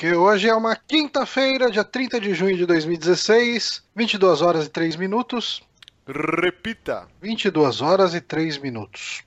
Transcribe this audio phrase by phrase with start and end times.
[0.00, 4.96] Que hoje é uma quinta-feira, dia 30 de junho de 2016, 22 horas e 3
[4.96, 5.62] minutos.
[6.06, 7.06] Repita.
[7.20, 9.22] 22 horas e 3 minutos.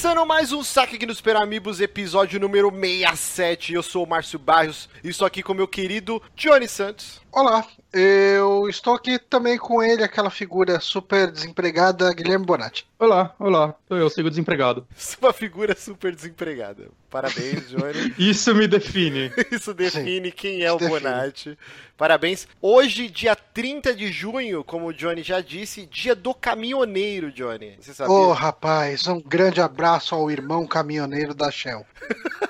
[0.00, 3.74] Começando mais um Saque aqui no Super Amigos, episódio número 67.
[3.74, 7.20] Eu sou o Márcio Barrios e estou aqui com meu querido Johnny Santos.
[7.32, 12.84] Olá, eu estou aqui também com ele, aquela figura super desempregada, Guilherme Bonatti.
[12.98, 14.86] Olá, olá, eu sigo desempregado.
[15.22, 16.88] Uma figura super desempregada.
[17.08, 18.14] Parabéns, Johnny.
[18.18, 19.32] Isso me define.
[19.50, 21.00] Isso define Sim, quem é o define.
[21.00, 21.58] Bonatti.
[21.96, 22.48] Parabéns.
[22.62, 27.76] Hoje, dia 30 de junho, como o Johnny já disse, dia do caminhoneiro, Johnny.
[27.80, 28.12] Você sabia?
[28.14, 31.84] Ô, rapaz, um grande abraço ao irmão caminhoneiro da Shell.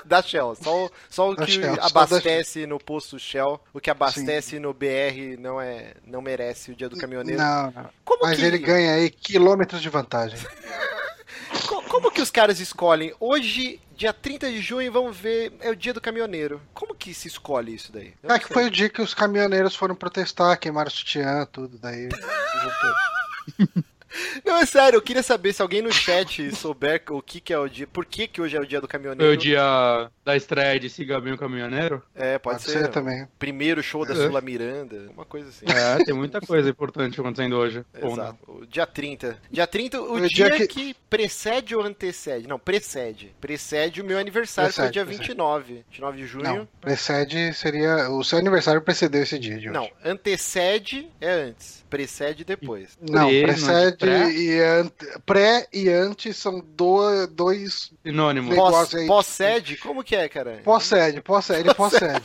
[0.05, 0.55] Da Shell.
[0.61, 3.61] Só, o- só o Da que Shell, só abastece no posto Shell.
[3.73, 7.41] O que abastece no BR não, é, não merece o dia do caminhoneiro.
[7.41, 7.91] Não, não.
[8.05, 10.39] Como Mas que, ele ganha aí quilômetros de vantagem.
[11.69, 13.15] co- como que os caras escolhem?
[13.21, 16.61] Hoje, dia 30 de junho, vamos ver, é o dia do caminhoneiro.
[16.75, 18.15] Como que se escolhe isso daí?
[18.23, 18.55] Eu É que sei.
[18.55, 22.09] foi o dia que os caminhoneiros foram protestar, queimaram o sutiã, tudo, daí.
[24.45, 27.59] Não, é sério, eu queria saber se alguém no chat souber o que, que é
[27.59, 27.87] o dia.
[27.87, 29.25] Por que, que hoje é o dia do caminhoneiro?
[29.31, 32.03] Foi o dia da estreia de Siga Bem o Caminhoneiro.
[32.15, 32.81] É, pode, Pode ser.
[32.81, 33.27] ser também.
[33.39, 34.17] Primeiro show da É.
[34.17, 35.65] Sula Miranda, uma coisa assim.
[35.69, 37.85] É, tem muita coisa importante acontecendo hoje.
[38.03, 38.25] Ou não.
[38.25, 38.39] Exato.
[38.49, 39.39] O dia 30.
[39.51, 40.67] Dia 30, o O dia, dia que...
[40.67, 42.47] que- precede ou antecede?
[42.49, 43.35] Não, precede.
[43.41, 45.29] Precede o meu aniversário, que é Precede, dia precede.
[45.29, 45.85] 29.
[45.91, 46.45] 29 de junho.
[46.45, 48.11] Não, precede seria.
[48.11, 49.75] O seu aniversário precedeu esse dia de hoje.
[49.79, 51.81] Não, antecede é antes.
[51.91, 52.97] Precede depois.
[53.01, 54.33] Não, Pre, não é de precede pré?
[54.33, 57.93] e ante, pré e antes são do, dois.
[58.03, 58.51] Sinônimo.
[58.51, 59.07] Negócio Pós, aí.
[59.07, 59.77] pós-sede?
[59.77, 60.61] Como que é, cara?
[60.65, 62.23] Possede, possede, ele possede.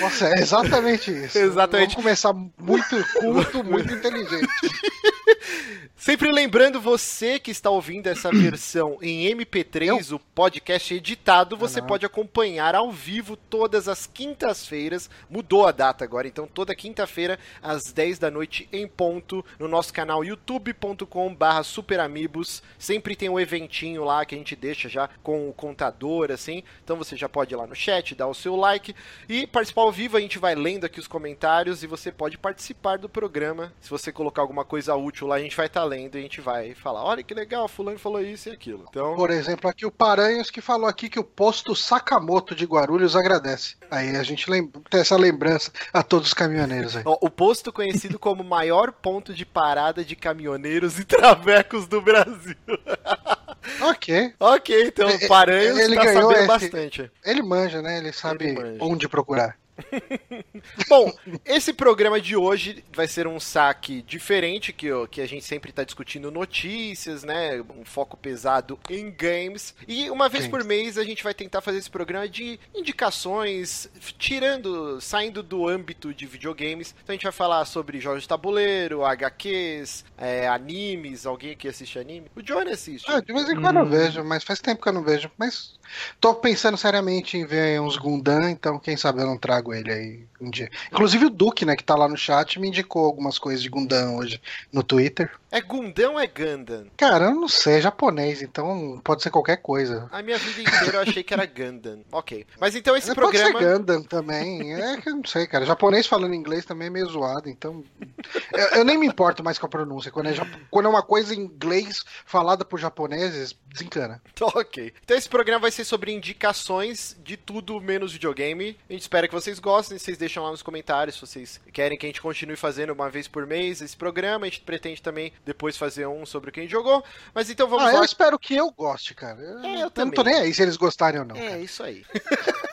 [0.00, 1.38] Possede, exatamente isso.
[1.38, 1.94] Exatamente.
[1.94, 4.46] Vamos começar muito culto, muito inteligente.
[6.06, 11.88] Sempre lembrando você que está ouvindo essa versão em MP3, o podcast editado, você não.
[11.88, 15.10] pode acompanhar ao vivo todas as quintas-feiras.
[15.28, 19.92] Mudou a data agora, então toda quinta-feira às 10 da noite em ponto no nosso
[19.92, 22.62] canal youtube.com/barra superamigos.
[22.78, 26.62] Sempre tem um eventinho lá que a gente deixa já com o contador assim.
[26.84, 28.94] Então você já pode ir lá no chat, dar o seu like
[29.28, 30.16] e participar ao vivo.
[30.16, 33.72] A gente vai lendo aqui os comentários e você pode participar do programa.
[33.80, 36.40] Se você colocar alguma coisa útil lá, a gente vai estar lendo e a gente
[36.40, 38.84] vai falar: olha que legal, fulano falou isso e aquilo.
[38.88, 43.16] Então, Por exemplo, aqui o Paranhos que falou aqui que o posto Sakamoto de Guarulhos
[43.16, 43.76] agradece.
[43.90, 44.46] Aí a gente
[44.90, 47.02] tem essa lembrança a todos os caminhoneiros aí.
[47.06, 52.56] o posto conhecido como maior ponto de parada de caminhoneiros e travecos do Brasil.
[53.80, 54.32] Ok.
[54.38, 57.10] ok, então É, Paranhos ele tá ganhou sabendo esse- bastante.
[57.24, 57.98] Ele manja, né?
[57.98, 59.56] Ele sabe Ele onde procurar.
[60.88, 61.12] Bom,
[61.44, 65.84] esse programa de hoje vai ser um saque diferente, que, que a gente sempre está
[65.84, 67.62] discutindo notícias, né?
[67.76, 69.74] Um foco pesado em games.
[69.86, 70.50] E uma vez Sim.
[70.50, 73.88] por mês a gente vai tentar fazer esse programa de indicações,
[74.18, 76.94] tirando, saindo do âmbito de videogames.
[77.02, 81.26] Então a gente vai falar sobre jogos de tabuleiro, HQs, é, animes.
[81.26, 82.30] Alguém aqui assiste anime?
[82.34, 83.10] O Johnny assiste.
[83.10, 83.90] Ah, de vez em quando eu Hum.
[83.90, 85.30] vejo, mas faz tempo que eu não vejo.
[85.36, 85.74] Mas
[86.20, 90.26] tô pensando seriamente em ver uns Gundam, então quem sabe eu não trago ele aí
[90.40, 90.70] um dia.
[90.92, 94.16] Inclusive o Duque, né, que tá lá no chat, me indicou algumas coisas de Gundam
[94.16, 94.40] hoje
[94.72, 95.30] no Twitter.
[95.50, 96.86] É Gundam ou é Gundam?
[96.96, 100.08] Cara, eu não sei, é japonês, então pode ser qualquer coisa.
[100.12, 102.04] A minha vida inteira eu achei que era Gundam.
[102.12, 102.46] Ok.
[102.58, 103.58] Mas então esse Pode programa.
[103.58, 104.74] ser Gundam também.
[104.74, 105.66] É que eu não sei, cara.
[105.66, 107.84] Japonês falando inglês também é meio zoado, então.
[108.52, 110.10] Eu, eu nem me importo mais com a pronúncia.
[110.10, 110.32] Quando é,
[110.70, 114.22] quando é uma coisa em inglês falada por japoneses, desencana.
[114.40, 114.92] Ok.
[115.04, 118.76] Então esse programa vai ser sobre indicações de tudo menos videogame.
[118.88, 119.98] A gente espera que vocês gostem.
[119.98, 123.26] Vocês deixam lá nos comentários se vocês querem que a gente continue fazendo uma vez
[123.28, 124.46] por mês esse programa.
[124.46, 127.02] A gente pretende também depois fazer um sobre o que a gente jogou.
[127.34, 127.98] Mas então vamos ah, lá.
[127.98, 129.40] eu espero que eu goste, cara.
[129.40, 130.14] Eu, É, eu não também.
[130.14, 131.36] tô nem aí se eles gostarem ou não.
[131.36, 131.58] É, cara.
[131.58, 132.04] isso aí.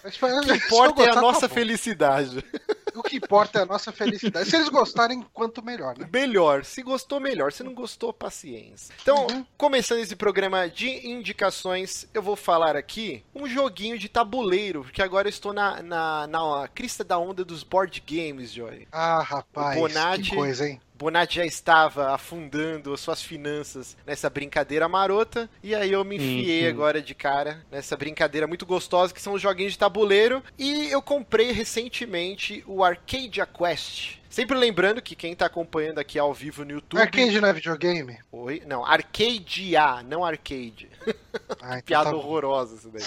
[0.04, 1.54] Eu O que eu importa é a tá nossa bom.
[1.54, 2.44] felicidade.
[2.96, 4.50] O que importa é a nossa felicidade.
[4.50, 6.08] Se eles gostarem, quanto melhor, né?
[6.12, 6.64] Melhor.
[6.64, 7.52] Se gostou, melhor.
[7.52, 8.94] Se não gostou, paciência.
[9.02, 9.46] Então, Uhum.
[9.58, 15.28] começando esse programa de indicações, eu vou falar aqui um joguinho de tabuleiro, porque agora
[15.28, 18.88] eu estou na, na, na crista da onda dos board games, Joy.
[18.92, 20.80] Ah, rapaz, Bonatti- que coisa, hein?
[20.96, 26.62] Bonatti já estava afundando as suas finanças nessa brincadeira marota, e aí eu me enfiei
[26.62, 26.68] sim.
[26.68, 31.02] agora de cara nessa brincadeira muito gostosa que são os joguinhos de tabuleiro, e eu
[31.02, 34.23] comprei recentemente o Arcadia Quest.
[34.34, 37.00] Sempre lembrando que quem tá acompanhando aqui ao vivo no YouTube.
[37.00, 38.18] Arcade não é videogame?
[38.32, 38.64] Oi?
[38.66, 40.90] Não, Arcade A, não arcade.
[41.62, 43.04] Ah, então Piada tá horrorosa isso daí.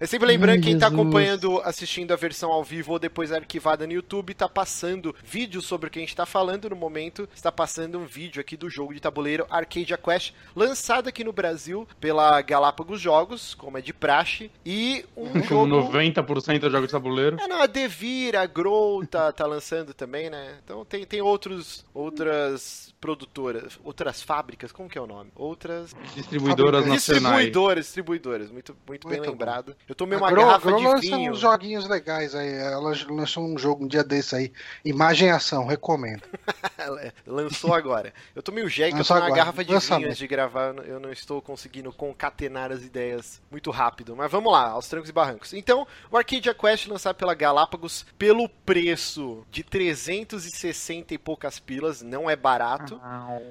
[0.00, 3.86] É sempre lembrando Ai, quem tá acompanhando, assistindo a versão ao vivo ou depois arquivada
[3.86, 7.28] no YouTube, tá passando vídeo sobre o que a gente tá falando no momento.
[7.34, 11.88] Está passando um vídeo aqui do jogo de tabuleiro Arcadia Quest, lançado aqui no Brasil
[12.00, 17.36] pela Galápagos Jogos, como é de praxe, e um jogo 90% dos jogos de tabuleiro.
[17.40, 20.58] é, não, a Devir, a Grow tá, tá lançando também, né?
[20.68, 25.30] Então tem, tem outros, outras produtoras, outras fábricas, como que é o nome?
[25.34, 26.88] Outras Distribuidoras Fabricante.
[26.88, 27.22] nacionais.
[27.46, 29.32] distribuidoras, distribuidoras, muito, muito, bem Muito bom.
[29.38, 29.76] lembrado.
[29.88, 31.32] Eu tomei A uma a garrafa Grow de vinho.
[31.32, 32.52] uns joguinhos legais aí.
[32.52, 34.52] Ela lançou um jogo um dia desse aí.
[34.84, 36.22] Imagem e ação, recomendo.
[36.76, 38.12] Ela Lançou agora.
[38.34, 39.38] Eu tomei o jegue, eu tomei uma agora.
[39.38, 39.98] garrafa de Lançamento.
[40.00, 44.14] vinho antes de gravar, eu não estou conseguindo concatenar as ideias muito rápido.
[44.16, 45.52] Mas vamos lá, aos trancos e barrancos.
[45.52, 52.28] Então, o Arcadia Quest lançado pela Galápagos pelo preço de 360 e poucas pilas, não
[52.28, 52.87] é barato.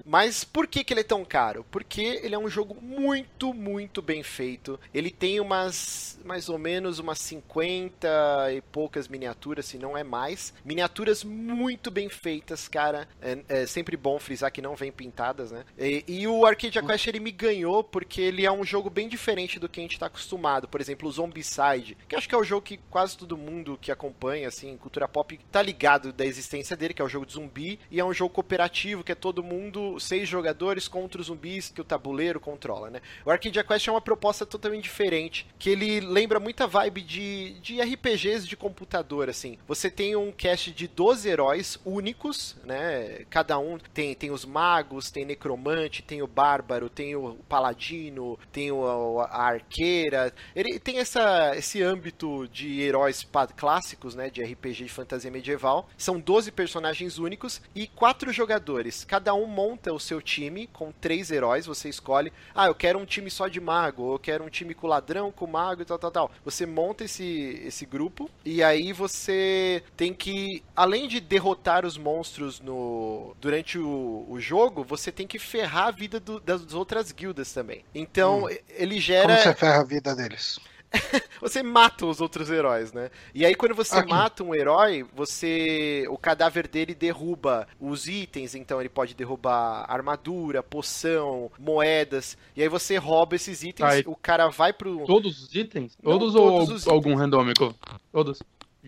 [0.05, 1.65] Mas por que, que ele é tão caro?
[1.69, 4.79] Porque ele é um jogo muito, muito bem feito.
[4.93, 8.07] Ele tem umas, mais ou menos, umas 50
[8.53, 10.53] e poucas miniaturas, se não é mais.
[10.63, 13.07] Miniaturas muito bem feitas, cara.
[13.21, 15.65] É, é sempre bom frisar que não vem pintadas, né?
[15.77, 19.59] E, e o Arcadia Quest ele me ganhou porque ele é um jogo bem diferente
[19.59, 20.67] do que a gente tá acostumado.
[20.67, 23.91] Por exemplo, o Zombicide, que acho que é o jogo que quase todo mundo que
[23.91, 27.79] acompanha, assim, cultura pop, tá ligado da existência dele, que é o jogo de zumbi,
[27.91, 31.81] e é um jogo cooperativo, que é todo mundo, seis jogadores contra os zumbis que
[31.81, 33.01] o tabuleiro controla, né?
[33.25, 37.81] O Arcadia Quest é uma proposta totalmente diferente, que ele lembra muita vibe de, de
[37.81, 39.57] RPGs de computador, assim.
[39.67, 43.25] Você tem um cast de 12 heróis únicos, né?
[43.29, 48.71] Cada um tem, tem os magos, tem necromante, tem o bárbaro, tem o paladino, tem
[48.71, 50.33] o, a arqueira.
[50.55, 54.29] Ele tem essa, esse âmbito de heróis clássicos, né?
[54.29, 55.89] De RPG de fantasia medieval.
[55.97, 59.03] São 12 personagens únicos e quatro jogadores.
[59.03, 61.65] Cada um monta o seu time com três heróis.
[61.65, 64.73] Você escolhe, ah, eu quero um time só de mago, ou eu quero um time
[64.73, 66.31] com ladrão, com mago e tal, tal, tal.
[66.43, 72.59] Você monta esse, esse grupo e aí você tem que, além de derrotar os monstros
[72.59, 77.51] no durante o, o jogo, você tem que ferrar a vida do- das outras guildas
[77.53, 77.83] também.
[77.93, 78.57] Então, Hum.
[78.69, 79.37] ele Como gera.
[79.37, 80.59] você ferra a vida deles?
[81.41, 83.11] Você mata os outros heróis, né?
[83.33, 84.09] E aí quando você Ok.
[84.09, 90.63] mata um herói, você o cadáver dele derruba os itens, então ele pode derrubar armadura,
[90.63, 92.37] poção, moedas.
[92.55, 95.97] E aí você rouba esses itens, Aí- o cara vai pro Todos os itens?
[96.01, 97.75] Não Todos todos ou os algum randômico?
[98.11, 98.41] Todos.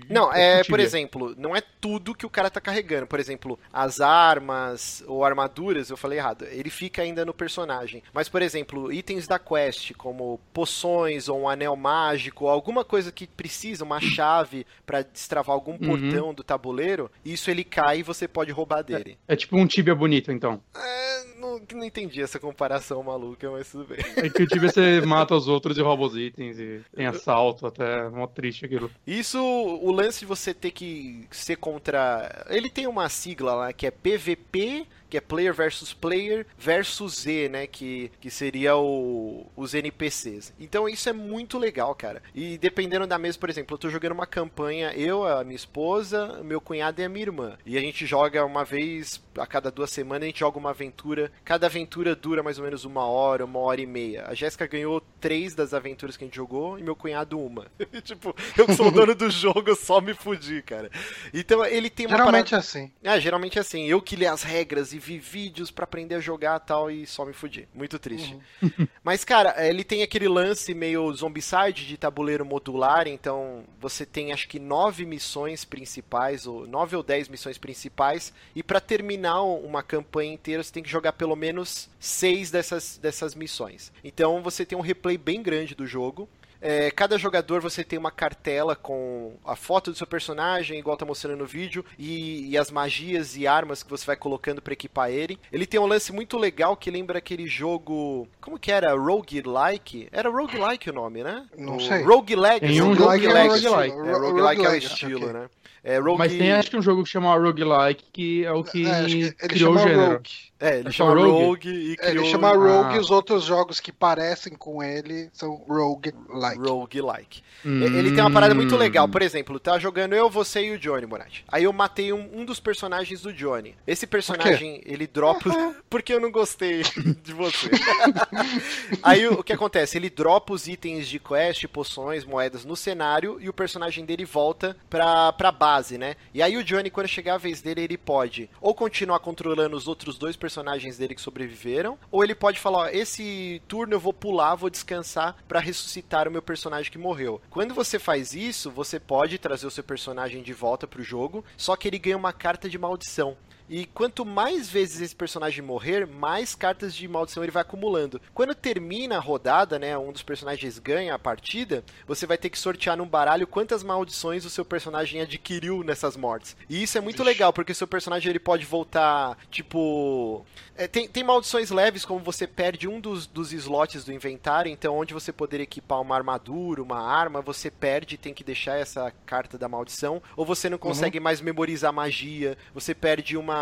[0.10, 3.08] Não, é, por exemplo, não é tudo que o cara tá carregando.
[3.08, 8.04] Por exemplo, as armas ou armaduras, eu falei errado, ele fica ainda no personagem.
[8.14, 13.12] Mas, por exemplo, itens da quest, como poções ou um anel mágico, ou alguma coisa
[13.12, 15.78] que precisa, uma chave pra destravar algum Uhum.
[15.80, 19.18] portão do tabuleiro, isso ele cai e você pode roubar dele.
[19.28, 20.62] É tipo um Tibia bonito, então.
[20.76, 24.00] É, não, não entendi essa comparação maluca, mas tudo bem.
[24.18, 27.66] É que o Tibia você mata os outros e rouba os itens e tem assalto,
[27.66, 28.92] até mó triste aquilo.
[29.08, 32.46] Isso, o lance de você ter que ser contra.
[32.50, 37.50] Ele tem uma sigla lá que é PVP, que é Player versus Player, versus Z,
[37.50, 37.68] né?
[37.68, 40.54] Que, que seria o, os NPCs.
[40.60, 42.22] Então isso é muito legal, cara.
[42.34, 46.42] E dependendo da mesa, por exemplo, eu tô jogando uma campanha, eu, a minha esposa,
[46.44, 47.58] meu cunhado e a minha irmã.
[47.66, 51.32] E a gente joga uma vez a cada duas semanas, a gente joga uma aventura.
[51.44, 54.26] Cada aventura dura mais ou menos uma hora, uma hora e meia.
[54.28, 57.66] A Jéssica ganhou três das aventuras que a gente jogou e meu cunhado uma.
[58.04, 60.90] tipo, eu que sou o dono do jogo, eu só me fudi, cara.
[61.34, 62.92] Então ele tem uma Geralmente parada- é assim.
[63.04, 63.86] é, geralmente é assim.
[63.88, 67.26] Eu que li as regras e vi vídeos pra aprender a jogar tal e só
[67.26, 67.68] me fudi.
[67.74, 68.38] Muito triste.
[69.04, 74.48] Mas, cara, ele tem aquele lance meio zombicide de tabuleiro modular, então você tem acho
[74.48, 80.34] que nove missões principais, ou nove ou dez missões principais, e pra terminar uma campanha
[80.34, 83.92] inteira você tem que jogar pelo menos seis dessas, dessas missões.
[84.04, 86.28] Então você tem um replay bem grande do jogo.
[86.62, 91.06] É, cada jogador você tem uma cartela com a foto do seu personagem, igual tá
[91.06, 95.10] mostrando no vídeo, e, e as magias e armas que você vai colocando pra equipar
[95.10, 95.40] ele.
[95.52, 98.28] Ele tem um lance muito legal que lembra aquele jogo.
[98.42, 98.94] Como que era?
[98.94, 100.10] Roguelike?
[100.12, 101.46] Era Roguelike o nome, né?
[101.58, 102.04] Não o sei.
[102.04, 102.68] Roguelike.
[102.68, 103.98] Tem um Roguelike jogo é é roguelike.
[103.98, 105.34] É, roguelike é o estilo, ok.
[105.34, 105.50] né?
[105.84, 106.18] É, rogue...
[106.18, 109.12] Mas tem acho que um jogo que chama roguelike, que é o que É, que
[109.14, 110.12] ele criou o gênero.
[110.14, 110.30] Rogue.
[110.62, 111.46] É, ele É chama Rogue?
[111.46, 112.96] Rogue e É, criou ele chama Rogue Ah.
[112.98, 116.60] e os outros jogos que parecem com ele são Rogue-like.
[116.60, 117.42] Roguelike.
[117.66, 117.82] Hum.
[117.82, 119.08] Ele tem uma parada muito legal.
[119.08, 121.46] Por exemplo, tá jogando eu, você e o Johnny, Moratti.
[121.48, 123.74] Aí eu matei um, um dos personagens do Johnny.
[123.88, 125.50] Esse personagem, ele dropa.
[125.90, 126.82] Porque eu não gostei
[127.24, 127.70] de você.
[129.02, 129.98] Aí o, o que acontece?
[129.98, 134.76] Ele dropa os itens de quest, poções, moedas no cenário e o personagem dele volta
[134.90, 136.16] pra, pra base, né?
[136.34, 139.88] E aí o Johnny, quando chegar a vez dele, ele pode ou continuar controlando os
[139.88, 144.14] outros dois personagens dele que sobreviveram, ou ele pode falar: ó, esse turno eu vou
[144.14, 147.42] pular, vou descansar pra ressuscitar o meu personagem que morreu.
[147.50, 151.76] Quando você faz isso, você pode trazer o seu personagem de volta pro jogo, só
[151.76, 153.38] que ele ganha uma carta de maldição.
[153.70, 158.20] E quanto mais vezes esse personagem morrer, mais cartas de maldição ele vai acumulando.
[158.34, 162.58] Quando termina a rodada, né, um dos personagens ganha a partida, você vai ter que
[162.58, 166.58] sortear num baralho quantas maldições o seu personagem adquiriu nessas mortes.
[166.68, 170.44] E isso é muito legal, porque o seu personagem ele pode voltar, tipo...
[170.76, 174.98] é, tem, tem maldições leves, como você perde um dos, dos slots do inventário, então
[174.98, 179.14] onde você poderia equipar uma armadura, uma arma, você perde e tem que deixar essa
[179.26, 180.22] carta da maldição.
[180.36, 183.59] Ou você não consegue mais memorizar magia, você perde uma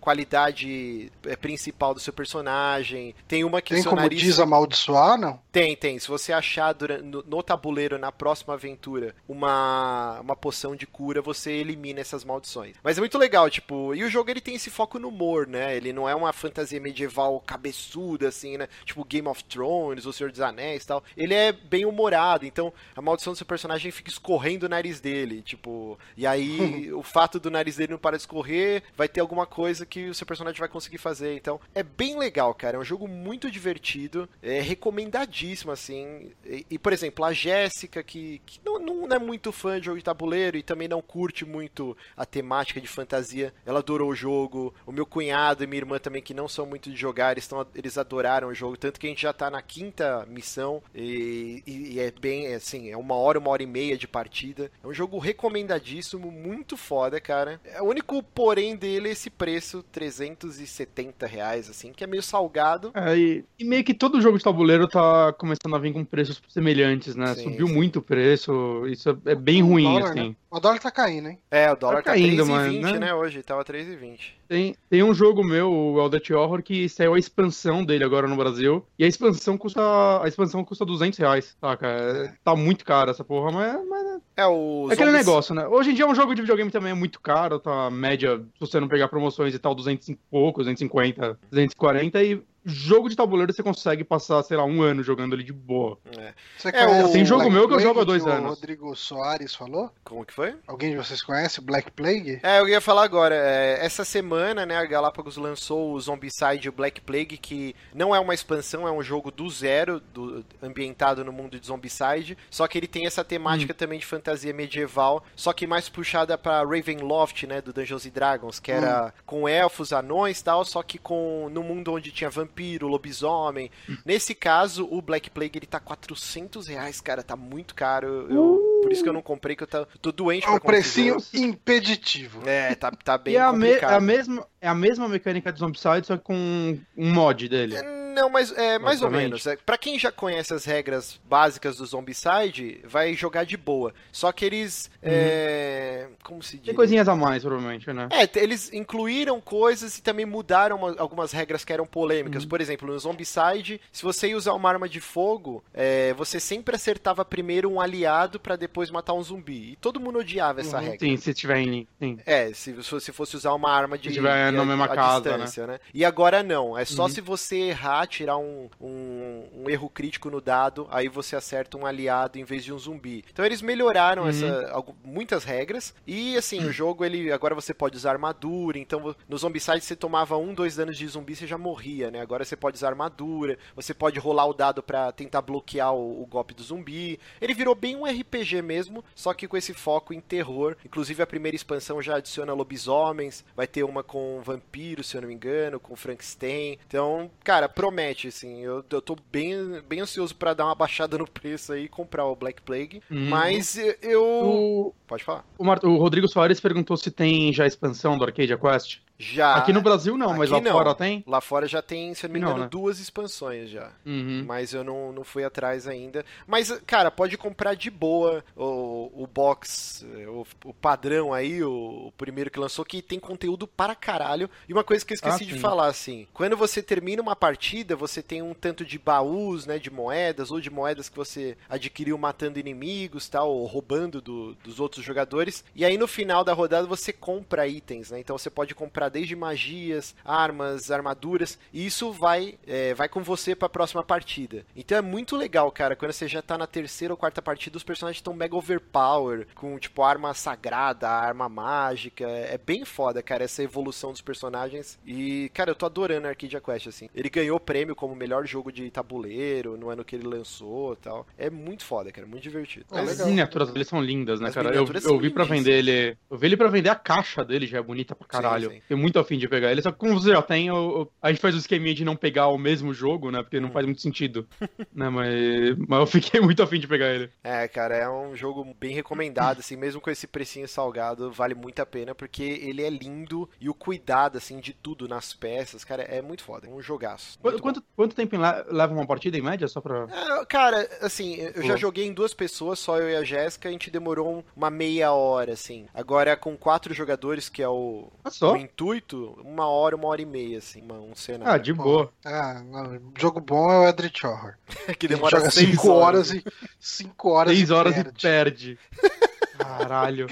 [0.00, 3.14] qualidade é, principal do seu personagem.
[3.26, 4.22] Tem uma que Tem como nariz...
[4.22, 5.40] desamaldiçoar, não?
[5.52, 5.98] Tem, tem.
[5.98, 11.20] Se você achar dura- no, no tabuleiro, na próxima aventura, uma, uma poção de cura,
[11.20, 12.76] você elimina essas maldições.
[12.82, 15.76] Mas é muito legal, tipo, e o jogo ele tem esse foco no humor, né?
[15.76, 18.68] Ele não é uma fantasia medieval cabeçuda, assim, né?
[18.84, 21.02] Tipo Game of Thrones, O Senhor dos Anéis e tal.
[21.16, 25.42] Ele é bem humorado, então a maldição do seu personagem fica escorrendo o nariz dele,
[25.42, 29.46] tipo, e aí o fato do nariz dele não parar de escorrer, vai ter alguma
[29.46, 31.34] coisa que o seu personagem vai conseguir fazer.
[31.34, 32.76] Então, é bem legal, cara.
[32.76, 36.32] É um jogo muito divertido, é recomendadíssimo, assim.
[36.44, 39.98] E, e, por exemplo, a Jéssica, que, que não, não é muito fã de jogo
[39.98, 44.74] de tabuleiro e também não curte muito a temática de fantasia, ela adorou o jogo.
[44.86, 47.66] O meu cunhado e minha irmã também, que não são muito de jogar, eles, tão,
[47.74, 48.76] eles adoraram o jogo.
[48.76, 52.90] Tanto que a gente já tá na quinta missão e, e- e é bem, assim,
[52.90, 54.70] é uma hora, uma hora e meia de partida.
[54.82, 57.60] É um jogo recomendadíssimo, muito foda, cara.
[57.64, 62.90] É, O único porém dele é esse preço, 370 reais, assim, que é meio salgado.
[62.94, 66.42] É, e, e meio que todo jogo de tabuleiro tá começando a vir com preços
[66.48, 67.34] semelhantes, né?
[67.34, 67.72] Sim, Subiu sim.
[67.74, 70.28] muito o preço, isso é, é bem ruim, dólar, assim.
[70.30, 70.36] né?
[70.50, 71.38] O dólar tá caindo, hein?
[71.50, 72.98] É, o dólar tá, caindo, 3,20, mas, né?
[72.98, 73.14] né?
[73.14, 74.18] Hoje, tava 3,20.
[74.48, 78.34] Tem, tem um jogo meu, o Eldritch Horror, que saiu a expansão dele agora no
[78.34, 79.82] Brasil, e a expansão custa
[80.22, 81.86] a expansão custa 200 reais, saca?
[81.86, 85.66] É, tá muito caro essa porra, mas, mas É, o é aquele Zombies- negócio, né?
[85.66, 87.90] Hoje em dia um jogo de videogame também é muito caro, tá?
[87.90, 93.08] Média, se você não pegar promoções e tal, 200 e pouco, 250, 240, e jogo
[93.08, 95.98] de tabuleiro você consegue passar, sei lá, um ano jogando ali de boa.
[96.18, 96.34] É.
[96.56, 98.26] Você É, conhece o- o Tem jogo Black meu que eu Plague jogo há dois
[98.26, 98.44] anos.
[98.46, 99.90] O Rodrigo Soares falou?
[100.04, 100.54] Como que foi?
[100.66, 102.40] Alguém de vocês conhece o Black Plague?
[102.42, 103.34] É, eu ia falar agora.
[103.34, 108.34] é, essa semana, né, a Galápagos lançou o Zombicide Black Plague, que não é uma
[108.34, 112.36] expansão, é um jogo do zero, do- ambientado no mundo de Zombicide.
[112.50, 116.62] Só que ele tem essa temática também de fantasia medieval, só que mais puxada pra
[116.64, 120.98] Ravenloft, né, do Dungeons and Dragons, que era com elfos, anões e tal, só que
[120.98, 123.70] com no mundo onde tinha vampiro, lobisomem.
[124.04, 128.26] Nesse caso, o Black Plague ele tá 400 reais, cara, tá muito caro.
[128.30, 130.58] Eu, por isso que eu não comprei, que eu tá- tô doente É pra um
[130.58, 132.42] comprar esse precinho impeditivo.
[132.46, 133.92] É, tá, tá bem e é a, me- complicado.
[133.92, 137.76] é a mesma, é a mesma mecânica de Zombicide, só que com um mod dele.
[138.20, 139.46] Não, mas é mais ou menos.
[139.46, 143.92] É, Pra quem já conhece as regras básicas do Zombicide, vai jogar de boa.
[144.12, 144.90] Só que eles.
[145.02, 146.66] é, Como se diz?
[146.66, 148.08] Tem coisinhas a mais, provavelmente, né?
[148.10, 152.44] É, eles incluíram coisas e também mudaram uma- algumas regras que eram polêmicas.
[152.44, 156.74] Por exemplo, no Zombicide, se você ia usar uma arma de fogo, é, você sempre
[156.76, 159.72] acertava primeiro um aliado pra depois matar um zumbi.
[159.72, 160.98] E todo mundo odiava essa regra.
[161.00, 161.86] Sim, se tiver em.
[162.00, 162.18] Sim.
[162.26, 165.30] É, se você fosse usar uma arma de, Se tiver de- na mesma à casa,
[165.30, 165.80] distância, né?
[165.94, 167.08] E agora não, é só Uhum.
[167.08, 171.86] se você errar, tirar um, um, um erro crítico no dado, aí você acerta um
[171.86, 173.24] aliado em vez de um zumbi.
[173.32, 174.28] Então eles melhoraram Uhum.
[174.28, 179.38] essa, muitas regras e assim, o jogo ele agora você pode usar armadura, então no
[179.38, 182.20] Zombicide você tomava um, dois danos de zumbi, você já morria, né?
[182.20, 186.26] Agora você pode usar armadura, você pode rolar o dado pra tentar bloquear o, o
[186.26, 187.18] golpe do zumbi.
[187.40, 190.76] Ele virou bem um RPG mesmo, só que com esse foco em terror.
[190.84, 195.28] Inclusive a primeira expansão já adiciona lobisomens, vai ter uma com vampiro, se eu não
[195.28, 196.78] me engano, com Frankenstein.
[196.86, 197.97] Então, cara, promete,
[198.28, 198.60] assim.
[198.62, 202.24] Eu, eu tô bem, bem ansioso pra dar uma baixada no preço aí e comprar
[202.26, 203.02] o Black Plague.
[203.10, 203.28] Uhum.
[203.28, 204.22] Mas eu.
[204.24, 205.44] O, Pode falar.
[205.58, 208.98] o, Mar- o Rodrigo Soares perguntou se tem já a expansão do Arcadia Quest.
[209.18, 209.56] Já.
[209.56, 210.72] Aqui no Brasil não, mas lá Aqui não.
[210.72, 211.24] fora tem?
[211.26, 212.68] Lá fora já tem, se eu não me Não, engano, né?
[212.70, 213.90] duas expansões já.
[214.06, 214.44] Uhum.
[214.46, 216.24] Mas eu não, não fui atrás ainda.
[216.46, 222.06] Mas, cara, pode comprar de boa o, o box, eh, o, o padrão aí, o,
[222.06, 224.48] o primeiro que lançou, que tem conteúdo para caralho.
[224.68, 227.96] E uma coisa que eu esqueci Ah, de falar, assim, quando você termina uma partida,
[227.96, 232.16] você tem um tanto de baús, né, de moedas, ou de moedas que você adquiriu
[232.16, 235.64] matando inimigos, tal, ou roubando do- dos outros jogadores.
[235.74, 238.20] E aí no final da rodada você compra itens, né?
[238.20, 243.54] Então você pode comprar desde magias, armas, armaduras, e isso vai, é, vai com você
[243.54, 244.64] pra próxima partida.
[244.76, 247.82] Então é muito legal, cara, quando você já tá na terceira ou quarta partida, os
[247.84, 252.24] personagens estão mega overpower, com tipo arma sagrada, arma mágica.
[252.28, 254.98] É bem foda, cara, essa evolução dos personagens.
[255.06, 257.08] E, cara, eu tô adorando Arcadia Quest, assim.
[257.14, 261.26] Ele ganhou prêmio como melhor jogo de tabuleiro no ano que ele lançou e tal.
[261.36, 262.86] É muito foda, cara, muito divertido.
[262.90, 263.26] Ah, As legal.
[263.28, 264.70] miniaturas dele são lindas, né, As cara?
[264.70, 264.92] Eu, eu vi
[265.30, 265.48] pra lindíssimas.
[265.48, 266.16] vender ele.
[266.30, 268.70] Eu vi ele pra vender a caixa dele, já é bonita pra caralho.
[268.70, 268.80] sim.
[268.88, 269.80] Tenho muito afim de pegar ele.
[269.82, 272.16] Só que como você já tem, eu- eu- a gente faz o esqueminha de não
[272.16, 273.42] pegar o mesmo jogo, né?
[273.42, 273.72] Porque não Hum.
[273.72, 274.46] faz muito sentido.
[274.94, 277.30] né, mas, mas eu fiquei muito afim de pegar ele.
[277.42, 281.80] É, cara, é um jogo bem recomendado, assim, mesmo com esse precinho salgado, vale muito
[281.80, 286.02] a pena, porque ele é lindo e o cuidado, assim, de tudo nas peças, cara,
[286.02, 287.38] é muito foda, é um jogaço.
[287.38, 289.68] Qu- muito Quanto, quanto tempo le- leva uma partida em média?
[289.68, 290.06] Só pra.
[290.10, 293.72] Ah, Cara, assim, eu já joguei em duas pessoas, só eu e a Jéssica, a
[293.72, 295.86] gente demorou um- uma meia hora, assim.
[295.94, 298.52] Agora com quatro jogadores, que é o, Ah, só?
[298.52, 298.56] o
[298.94, 301.52] intuito, uma hora, uma hora e meia, assim, uma- um cenário.
[301.52, 302.12] Ah, de boa.
[302.24, 304.54] Ah, não, jogo bom é o Eldritch Horror.
[304.98, 306.44] que demora joga seis 5 horas e
[306.80, 308.08] 5 horas Seis e horas perde.
[308.10, 308.78] e perde.
[309.58, 310.26] Caralho.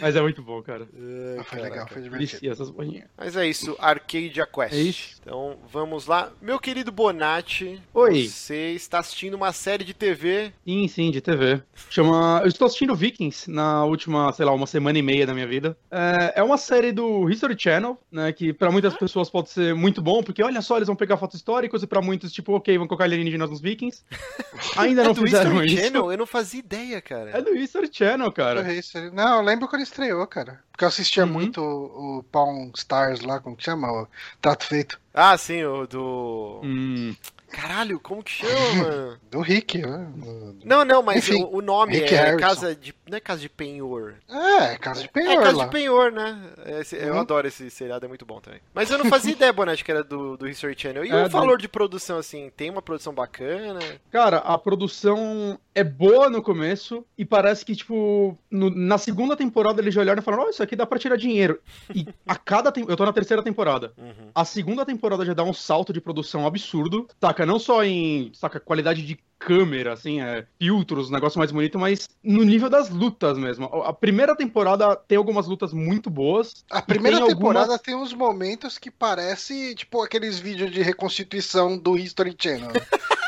[0.00, 0.86] Mas é muito bom, cara.
[0.94, 1.62] Ai, Ah, Foi caraca.
[1.74, 2.52] legal, foi divertido.
[2.52, 2.72] Essas.
[3.16, 4.72] Mas é isso, Arcadia Quest.
[4.74, 5.16] É isso.
[5.20, 6.30] Então vamos lá.
[6.40, 8.28] Meu querido Bonatti, Oi.
[8.28, 10.52] você está assistindo uma série de TV.
[10.64, 11.62] Sim, sim, de TV.
[11.90, 12.40] Chama.
[12.42, 15.76] Eu estou assistindo Vikings na última, sei lá, uma semana e meia da minha vida.
[15.90, 18.32] É, é uma série do History Channel, né?
[18.32, 21.36] Que pra muitas pessoas pode ser muito bom, porque olha só, eles vão pegar fotos
[21.36, 24.04] históricas e pra muitos, tipo, ok, vão colocar alienígenas nos Vikings.
[24.76, 25.82] Ainda não é do fizeram History isso.
[25.84, 26.12] Channel?
[26.12, 27.30] Eu não fazia ideia, cara.
[27.30, 28.64] É do History Channel, cara.
[29.12, 30.60] Não, eu lembro quando estreou, cara.
[30.70, 31.32] Porque eu assistia Uhum.
[31.32, 33.90] muito o, o Pawn Stars lá, como que chama?
[33.92, 34.08] O
[34.40, 35.00] Trato Feito.
[35.12, 36.60] Ah, sim, o do.
[36.64, 37.14] Hum.
[37.50, 39.18] Caralho, como que chama, mano?
[39.30, 40.08] Do Rick, né?
[40.16, 42.38] Do- Não, não, mas o, o nome Rick é Harrison.
[42.40, 42.92] casa de.
[43.08, 44.14] Não é casa de penhor.
[44.28, 45.64] É, casa de É penhor casa lá.
[45.66, 46.40] de penhor, né?
[46.80, 47.20] Esse- Eu Uhum.
[47.20, 48.60] adoro esse seriado, é muito bom também.
[48.72, 51.04] Mas eu não fazia ideia, Bonatti, que era do, do History Channel.
[51.04, 53.80] E É, o valor de produção, assim, tem uma produção bacana?
[54.10, 59.80] Cara, a produção é boa no começo e parece que, tipo, no- na segunda temporada
[59.82, 61.60] eles já olharam e falaram: Ó, isso aqui dá pra tirar dinheiro.
[61.94, 62.72] E a cada.
[62.88, 63.92] Eu tô na terceira temporada.
[63.98, 64.30] Uhum.
[64.34, 67.44] A segunda temporada já dá um salto de produção absurdo, saca?
[67.44, 72.42] Não só em, saca, qualidade de câmera, assim, é, filtros, negócio mais bonito, mas no
[72.42, 73.66] nível das lutas mesmo.
[73.66, 76.64] A primeira temporada tem algumas lutas muito boas.
[76.70, 81.76] A primeira tem temporada algumas- tem uns momentos que parece, tipo, aqueles vídeos de reconstituição
[81.78, 82.70] do History Channel.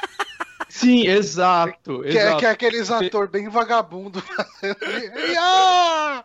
[0.68, 2.02] Sim, exato.
[2.02, 2.38] que, é, exato.
[2.38, 4.76] que é aqueles ator bem vagabundo fazendo.
[5.38, 6.22] Ah!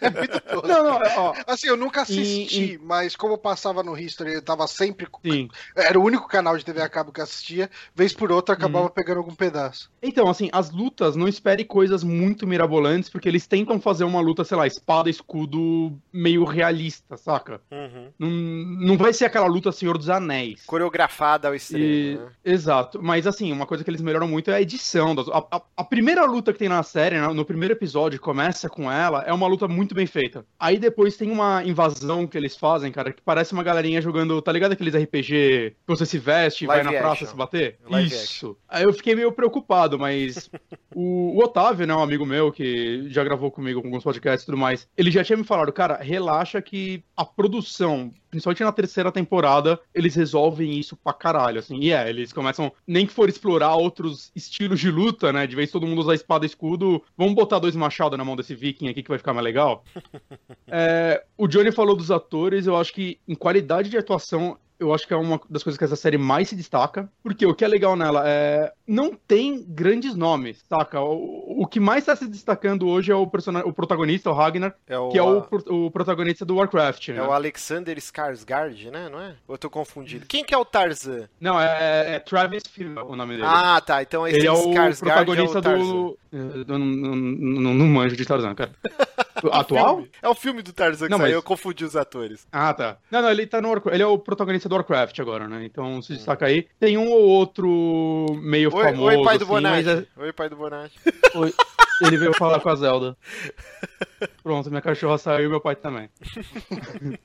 [0.00, 0.08] É.
[0.68, 4.66] Não, não, ó, Assim, eu nunca E- assisti, mas como passava no History, eu tava
[4.66, 5.06] sempre.
[5.24, 5.48] sim.
[5.76, 8.58] Era o único canal de TV a cabo que eu assistia, vez por outra eu
[8.58, 8.90] acabava Uhum.
[8.92, 9.90] pegando algum pedaço.
[10.02, 14.44] Então, assim, as lutas, não espere coisas muito mirabolantes, porque eles tentam fazer uma luta,
[14.44, 17.60] sei lá, espada, escudo, meio realista, saca?
[17.70, 18.08] Uhum.
[18.18, 20.64] Não, não vai ser aquela luta Senhor dos Anéis.
[20.66, 22.30] Coreografada ao extremo, E- né?
[22.44, 25.14] Exato, mas assim, uma coisa que eles melhoram muito é a edição.
[25.14, 25.28] Das...
[25.28, 28.90] A, a- a primeira luta que tem na série, né, no primeiro episódio, começa com
[28.90, 30.44] ela, é uma luta muito bem feita.
[30.58, 34.52] Aí depois tem uma invasão que eles fazem, cara, que parece uma galerinha jogando, tá
[34.52, 37.26] ligado aqueles RPG que você se veste e vai na praça action.
[37.28, 37.78] se bater?
[37.88, 38.56] Live Isso.
[38.68, 40.50] Aí eu fiquei meio preocupado, mas
[40.94, 44.46] o, o Otávio, né, um amigo meu que já gravou comigo com alguns podcasts e
[44.46, 49.12] tudo mais, ele já tinha me falado, cara, relaxa que a produção, principalmente na terceira
[49.12, 51.78] temporada, eles resolvem isso pra caralho, assim.
[51.80, 55.70] E é, eles começam, nem que for explorar outros estilos de luta, né, de vez
[55.70, 59.02] todo mundo usar espada e escudo, vamos botar dois machados na mão desse viking aqui
[59.02, 59.84] que vai ficar mais legal.
[60.70, 65.06] É, o Johnny falou dos atores, eu acho que em qualidade de atuação, eu acho
[65.06, 67.10] que é uma das coisas que essa série mais se destaca.
[67.22, 68.72] Porque o que é legal nela é.
[68.86, 71.00] Não tem grandes nomes, saca?
[71.00, 74.98] O, o que mais está se destacando hoje é o, o protagonista, o Ragnar, É
[74.98, 77.08] o, que é o, o protagonista do Warcraft.
[77.08, 77.22] é né?
[77.22, 79.08] o Alexander Skarsgård, né?
[79.10, 79.34] Não é?
[79.46, 80.26] Ou eu tô confundido?
[80.26, 81.28] Quem que é o Tarzan?
[81.40, 83.46] Não, é, é Travis Fimmel o nome dele.
[83.46, 84.02] Ah, tá.
[84.02, 86.18] Então esse Ele é o Skarsgård protagonista é o do.
[86.30, 88.70] Eu não, não, não, não manjo de Tarzan, cara.
[89.52, 89.96] Atual?
[89.96, 90.10] Filme.
[90.22, 92.46] É o filme do Tarzan que Não, saiu, mas- eu confundi os atores.
[92.52, 92.96] Ah, tá.
[93.10, 93.94] Não, não, ele tá no Warcraft.
[93.94, 95.64] Ele é o protagonista do Warcraft agora, né?
[95.64, 96.66] Então se destaca aí.
[96.80, 99.02] Tem um ou outro meio Oi, famoso.
[99.18, 99.88] oi, pai do assim, Bonatti.
[99.88, 100.98] é- Oi, pai do Bonatti.
[101.34, 101.54] Oi.
[102.00, 103.16] Ele veio falar com a Zelda.
[104.42, 106.08] Pronto, minha cachorra saiu e meu pai também.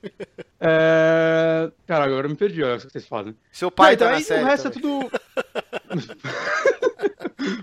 [0.60, 1.70] é...
[1.86, 3.36] Cara, agora eu me perdi, olha o que vocês fazem.
[3.52, 4.78] Seu pai Não, então tá aí série o resto também.
[4.78, 5.20] é tudo.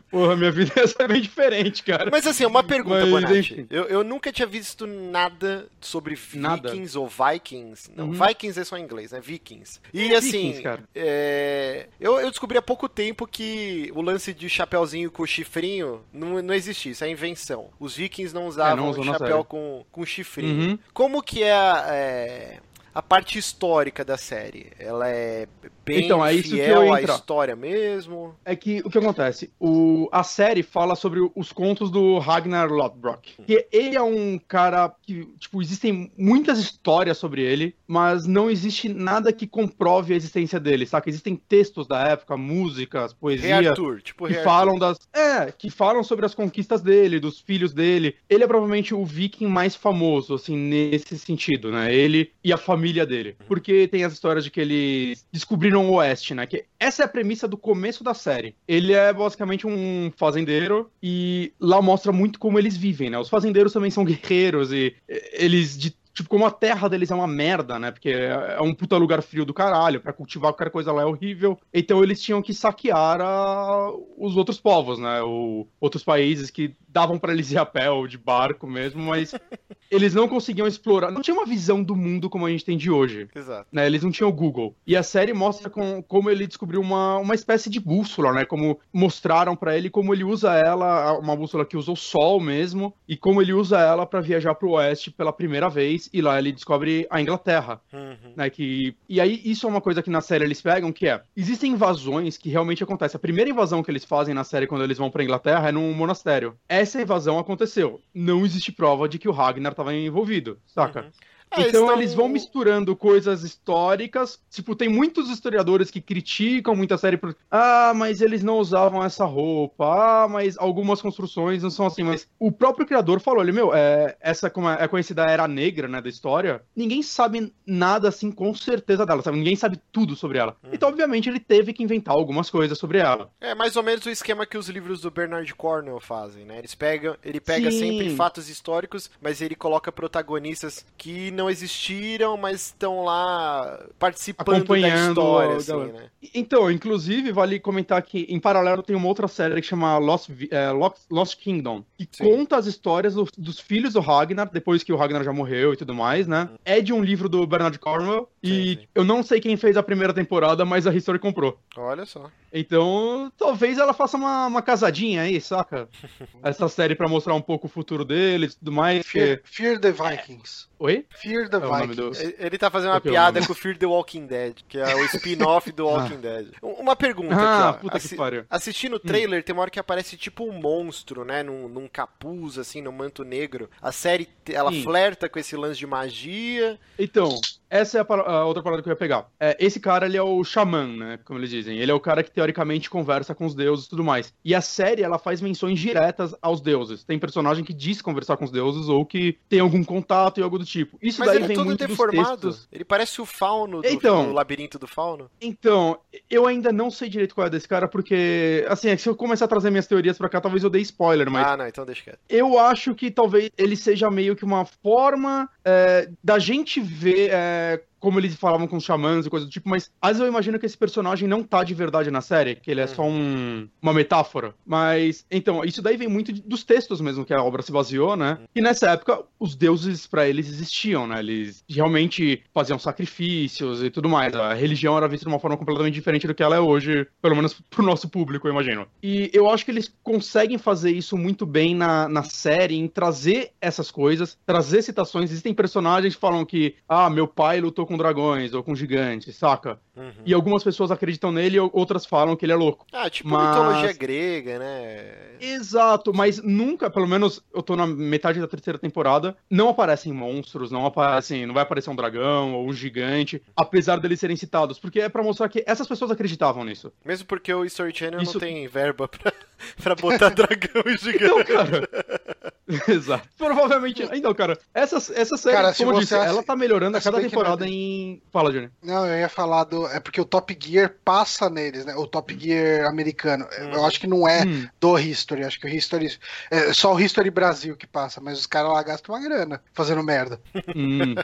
[0.10, 2.10] Porra, minha vida ser bem diferente, cara.
[2.12, 3.65] Mas assim, uma pergunta, Mas, Bonatti.
[3.69, 6.69] Eu, eu nunca tinha visto nada sobre Nada.
[6.69, 7.89] Vikings ou Vikings.
[7.95, 8.12] Não, Uhum.
[8.13, 9.19] Vikings é só em inglês, né?
[9.21, 9.80] Vikings.
[9.93, 10.84] E É, assim, Vikings, cara.
[10.93, 16.41] é, eu, eu descobri há pouco tempo que o lance de chapeuzinho com chifrinho não,
[16.41, 17.69] não existia, isso é invenção.
[17.80, 20.71] Os vikings não usavam É, não chapéu com, com chifrinho.
[20.71, 20.80] Uhum.
[20.93, 22.60] Como que é, é,
[22.93, 24.71] a parte histórica da série?
[24.77, 25.47] Ela é
[25.95, 27.13] bem Então, é isso que fiel eu à entro.
[27.15, 28.36] história mesmo?
[28.45, 29.51] É que o que acontece?
[29.60, 33.43] O, a série fala sobre os contos do Ragnar Lothbrok.
[33.45, 38.89] Que ele é um cara que, tipo, existem muitas histórias sobre ele, mas não existe
[38.89, 41.10] nada que comprove a existência dele, saca?
[41.10, 43.69] Existem textos da época, músicas, poesia.
[43.69, 44.80] Arthur, tipo que falam Arthur.
[44.80, 44.97] das.
[45.13, 48.15] É, que falam sobre as conquistas dele, dos filhos dele.
[48.30, 51.93] Ele é provavelmente o viking mais famoso, assim, nesse sentido, né?
[51.93, 53.36] Ele e a família dele.
[53.47, 56.46] Porque tem as histórias de que eles descobriram Oeste, né?
[56.46, 58.56] Que essa é a premissa do começo da série.
[58.67, 63.17] Ele é basicamente um fazendeiro e lá mostra muito como eles vivem, né?
[63.17, 67.15] Os fazendeiros também são guerreiros e eh, eles de Tipo, como a terra deles é
[67.15, 67.91] uma merda, né?
[67.91, 71.06] Porque é é um puta lugar frio do caralho, pra cultivar qualquer coisa lá é
[71.06, 71.58] horrível.
[71.74, 75.21] Então eles tinham que saquear a- os outros povos, né?
[75.24, 79.34] O, outros países que davam pra eles ir a pé ou de barco mesmo, mas
[79.89, 81.12] eles não conseguiam explorar.
[81.12, 83.30] Não tinha uma visão do mundo como a gente tem de hoje.
[83.34, 83.67] Exato.
[83.71, 84.76] Né, eles não tinham o Google.
[84.86, 88.45] E a série mostra com- como ele descobriu uma, uma espécie de bússola, né?
[88.45, 92.93] Como mostraram pra ele como ele usa ela, uma bússola que usa o sol mesmo,
[93.08, 96.51] e como ele usa ela pra viajar pro oeste pela primeira vez, e lá ele
[96.51, 98.33] descobre a Inglaterra Uhum.
[98.35, 98.95] né, que...
[99.07, 102.37] E aí, isso é uma coisa que na série eles pegam, que é, existem invasões
[102.37, 103.17] que realmente acontecem.
[103.17, 105.93] A primeira invasão que eles fazem na série quando eles vão pra Inglaterra é num
[105.93, 106.57] monastério.
[106.67, 108.01] Essa invasão aconteceu.
[108.13, 111.01] Não existe prova de que o Ragnar estava envolvido, saca?
[111.03, 111.11] Uhum.
[111.51, 114.39] É, Então estão- eles vão misturando coisas históricas.
[114.49, 117.35] Tipo, tem muitos historiadores que criticam muito a série por.
[117.49, 119.85] Ah, mas eles não usavam essa roupa.
[120.23, 122.03] Ah, mas algumas construções não são assim.
[122.03, 125.87] Mas o próprio criador falou: ele, meu, é, essa como é é conhecida Era Negra,
[125.87, 126.61] né, da história.
[126.75, 129.37] Ninguém sabe nada assim com certeza dela, sabe?
[129.37, 130.55] Ninguém sabe tudo sobre ela.
[130.63, 130.69] Uhum.
[130.73, 133.29] Então, obviamente, ele teve que inventar algumas coisas sobre ela.
[133.41, 136.57] É mais ou menos o esquema que os livros do Bernard Cornwell fazem, né?
[136.59, 137.79] Eles pegam, ele pega Sim.
[137.79, 144.80] sempre fatos históricos, mas ele coloca protagonistas que não existiram, mas estão lá participando da
[145.10, 146.10] história, assim, né?
[146.34, 150.69] Então, inclusive, vale comentar que, em paralelo, tem uma outra série que chama Lost, é,
[151.10, 152.23] Lost, Kingdom, que Sim.
[152.23, 155.77] conta as histórias do- dos filhos do Ragnar, depois que o Ragnar já morreu e
[155.77, 156.49] tudo mais, né?
[156.63, 158.88] É de um livro do Bernard Cornwell, e Sim, sim.
[158.95, 161.58] eu não sei quem fez a primeira temporada, mas a History comprou.
[161.77, 162.30] Olha só.
[162.54, 165.88] Então, talvez ela faça uma, uma casadinha aí, saca?
[166.43, 169.06] Essa série pra mostrar um pouco o futuro deles e tudo mais.
[169.06, 169.49] Fear, Porque...
[169.51, 170.67] Fear the Vikings.
[170.77, 171.06] Oi?
[171.10, 172.24] Fear the É do- Vikings.
[172.24, 174.78] Ele- Ele tá fazendo uma que é piada com o Fear the Walking Dead, que
[174.78, 176.48] é o spin-off do Walking Dead.
[176.62, 177.82] Uma pergunta Ah, aqui, ó.
[177.82, 178.46] puta que Assi- pariu.
[178.50, 181.44] Assistindo o trailer, tem uma hora que aparece tipo um monstro, né?
[181.44, 183.70] Num, num capuz, assim, num manto negro.
[183.82, 184.84] A série, ela Sim.
[184.84, 186.80] flerta com esse lance de magia.
[186.98, 187.39] Então,
[187.71, 189.27] essa é a, a outra parada que eu ia pegar.
[189.39, 191.19] É, esse cara, ele é o xamã, né?
[191.25, 191.77] Como eles dizem.
[191.79, 194.34] Ele é o cara que teoricamente conversa com os deuses e tudo mais.
[194.43, 197.03] E a série, ela faz menções diretas aos deuses.
[197.03, 200.60] Tem personagem que diz conversar com os deuses ou que tem algum contato e algo
[200.60, 200.97] do tipo.
[201.01, 202.49] Isso Mas daí ele é vem todo muito dos deformado.
[202.49, 202.67] textos.
[202.71, 204.25] Ele parece o fauno do, Então.
[204.27, 205.31] do labirinto do fauno.
[205.39, 205.97] Então,
[206.29, 209.15] eu ainda não sei direito qual é desse cara, porque, assim, é que se eu
[209.15, 211.86] começar a trazer minhas teorias pra cá, talvez eu dê spoiler, mas Ah, não, então
[211.86, 212.19] deixa quieto.
[212.29, 217.61] eu acho que talvez ele seja meio que uma forma é, da gente ver é,
[217.62, 220.27] uh, como eles falavam com os xamãs e coisa do tipo, mas às vezes eu
[220.27, 223.69] imagino que esse personagem não tá de verdade na série, que ele é só um,
[223.81, 224.53] uma metáfora.
[224.65, 228.17] Mas, então, isso daí vem muito de- dos textos mesmo que a obra se baseou,
[228.17, 228.39] né?
[228.53, 231.19] E nessa época, os deuses pra eles existiam, né?
[231.19, 234.33] Eles realmente faziam sacrifícios e tudo mais.
[234.35, 237.35] A religião era vista de uma forma completamente diferente do que ela é hoje, pelo
[237.35, 238.87] menos pro nosso público, eu imagino.
[239.03, 243.51] E eu acho que eles conseguem fazer isso muito bem na, na série, em trazer
[243.61, 245.29] essas coisas, trazer citações.
[245.31, 249.77] Existem personagens que falam que, ah, meu pai lutou com dragões ou com gigantes, saca?
[249.95, 250.12] Uhum.
[250.25, 252.86] E algumas pessoas acreditam nele e outras falam que ele é louco.
[252.93, 255.15] Ah, tipo Mas- mitologia grega, né?
[255.41, 260.71] Exato, mas nunca, pelo menos eu tô na metade da terceira temporada, não aparecem monstros,
[260.71, 265.01] não aparecem, não vai aparecer um dragão ou um gigante, apesar deles serem citados, porque
[265.01, 266.91] é pra mostrar que essas pessoas acreditavam nisso.
[267.04, 269.34] Mesmo porque o History Channel Isso- não tem verba pra,
[269.84, 271.51] pra botar dragão e Então, gigante.
[271.51, 271.89] cara.
[272.88, 273.27] Exato.
[273.38, 274.08] Provavelmente.
[274.13, 277.19] Então, cara, essa, essa série, Cara, como eu disse, acha- ela tá melhorando a cada
[277.19, 278.21] temporada não- em.
[278.32, 278.69] Fala, Johnny.
[278.82, 279.81] Não, eu ia falar do.
[279.88, 281.96] É porque o Top Gear passa neles, né?
[281.96, 283.46] O Top Gear americano.
[283.58, 284.67] Eu acho que não é Hum.
[284.80, 285.44] do History.
[285.44, 286.17] Acho que o History.
[286.50, 290.04] É só o History Brasil que passa, mas os caras lá gastam uma grana fazendo
[290.04, 290.39] merda.
[290.76, 291.15] Hum.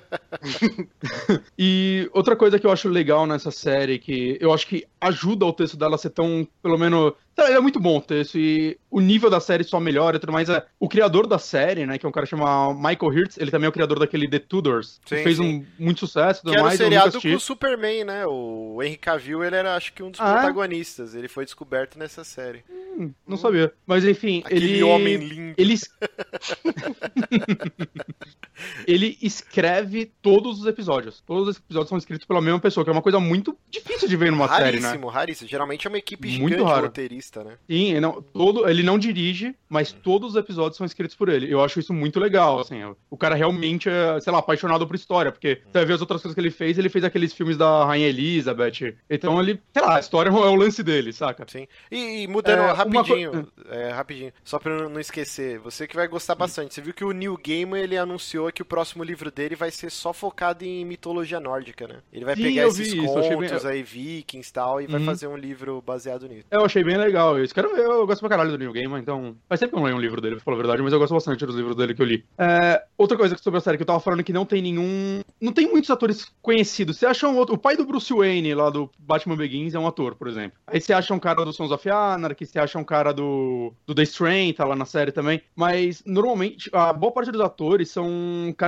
[1.58, 5.54] e outra coisa que eu acho legal nessa série, que eu acho que ajuda o
[5.54, 7.13] texto dela a ser tão, pelo menos.
[7.38, 10.19] Sei lá, É muito bom o texto e o nível da série só melhora e
[10.19, 10.50] tudo mais.
[10.50, 13.67] É, o criador da série, né, que é um cara chamado Michael Hirtz, ele também
[13.67, 15.43] é o criador daquele The Tudors, que Sim, fez sim.
[15.43, 16.80] um muito sucesso tudo Que era o mais.
[16.80, 18.26] eu nunca seriado com o Superman, né?
[18.26, 20.34] O Henry Cavill, ele era, acho que, um dos Ah, é?
[20.39, 21.13] protagonistas.
[21.13, 22.63] Ele foi descoberto nessa série.
[22.69, 23.71] Hum, não sabia.
[23.86, 24.84] Mas enfim, Aquele ele.
[24.84, 25.54] homem lindo.
[25.58, 25.76] Ele...
[28.88, 31.21] ele escreve todos os episódios.
[31.26, 34.15] Todos os episódios são escritos pela mesma pessoa, que é uma coisa muito difícil de
[34.17, 34.88] ver numa série, né?
[34.88, 35.50] raríssimo, raríssimo.
[35.50, 36.84] Geralmente é uma equipe Muito gigante raro.
[36.88, 37.57] roteirista, né?
[37.69, 41.51] Sim, ele não, todo, ele não dirige, mas todos os episódios são escritos por ele.
[41.51, 42.81] Eu acho isso muito legal, assim.
[43.09, 46.21] O cara realmente é, sei lá, apaixonado por história, porque você vai ver as outras
[46.21, 48.95] coisas que ele fez, ele fez aqueles filmes da Rainha Elizabeth.
[49.09, 51.45] Então ele, sei lá, a história é o lance dele, saca?
[51.47, 51.67] Sim.
[51.91, 56.35] E, e mudando É, rapidinho, é, rapidinho, só pra não esquecer, você que vai gostar
[56.35, 56.73] bastante.
[56.73, 59.91] Você viu que o Neil Gaiman, ele anunciou que o próximo livro dele vai ser
[59.91, 61.95] só focado em mitologia nórdica, né?
[62.11, 64.99] Ele vai Sim, pegar esses vi isso, bem- contos aí, vikings e tal, e vai
[64.99, 65.05] Uhum.
[65.05, 66.45] fazer um livro baseado nisso.
[66.51, 67.53] Eu achei bem legal isso.
[67.53, 69.36] Quero ver, eu gosto pra caralho do New Game, então.
[69.47, 70.99] Faz tempo que eu não leio um livro dele, pra falar a verdade, mas eu
[70.99, 72.23] gosto bastante dos livros dele que eu li.
[72.38, 75.21] É, outra coisa sobre a série que eu tava falando que não tem nenhum.
[75.41, 76.97] Não tem muitos atores conhecidos.
[76.97, 77.56] Você acha um outro.
[77.56, 80.58] O pai do Bruce Wayne, lá do Batman Begins, é um ator, por exemplo.
[80.67, 83.93] Aí você acha um cara do Sons of Anarchy, você acha um cara do, do
[83.95, 85.41] The Strain, tá lá na série também.
[85.56, 88.08] Mas normalmente, a boa parte dos atores são.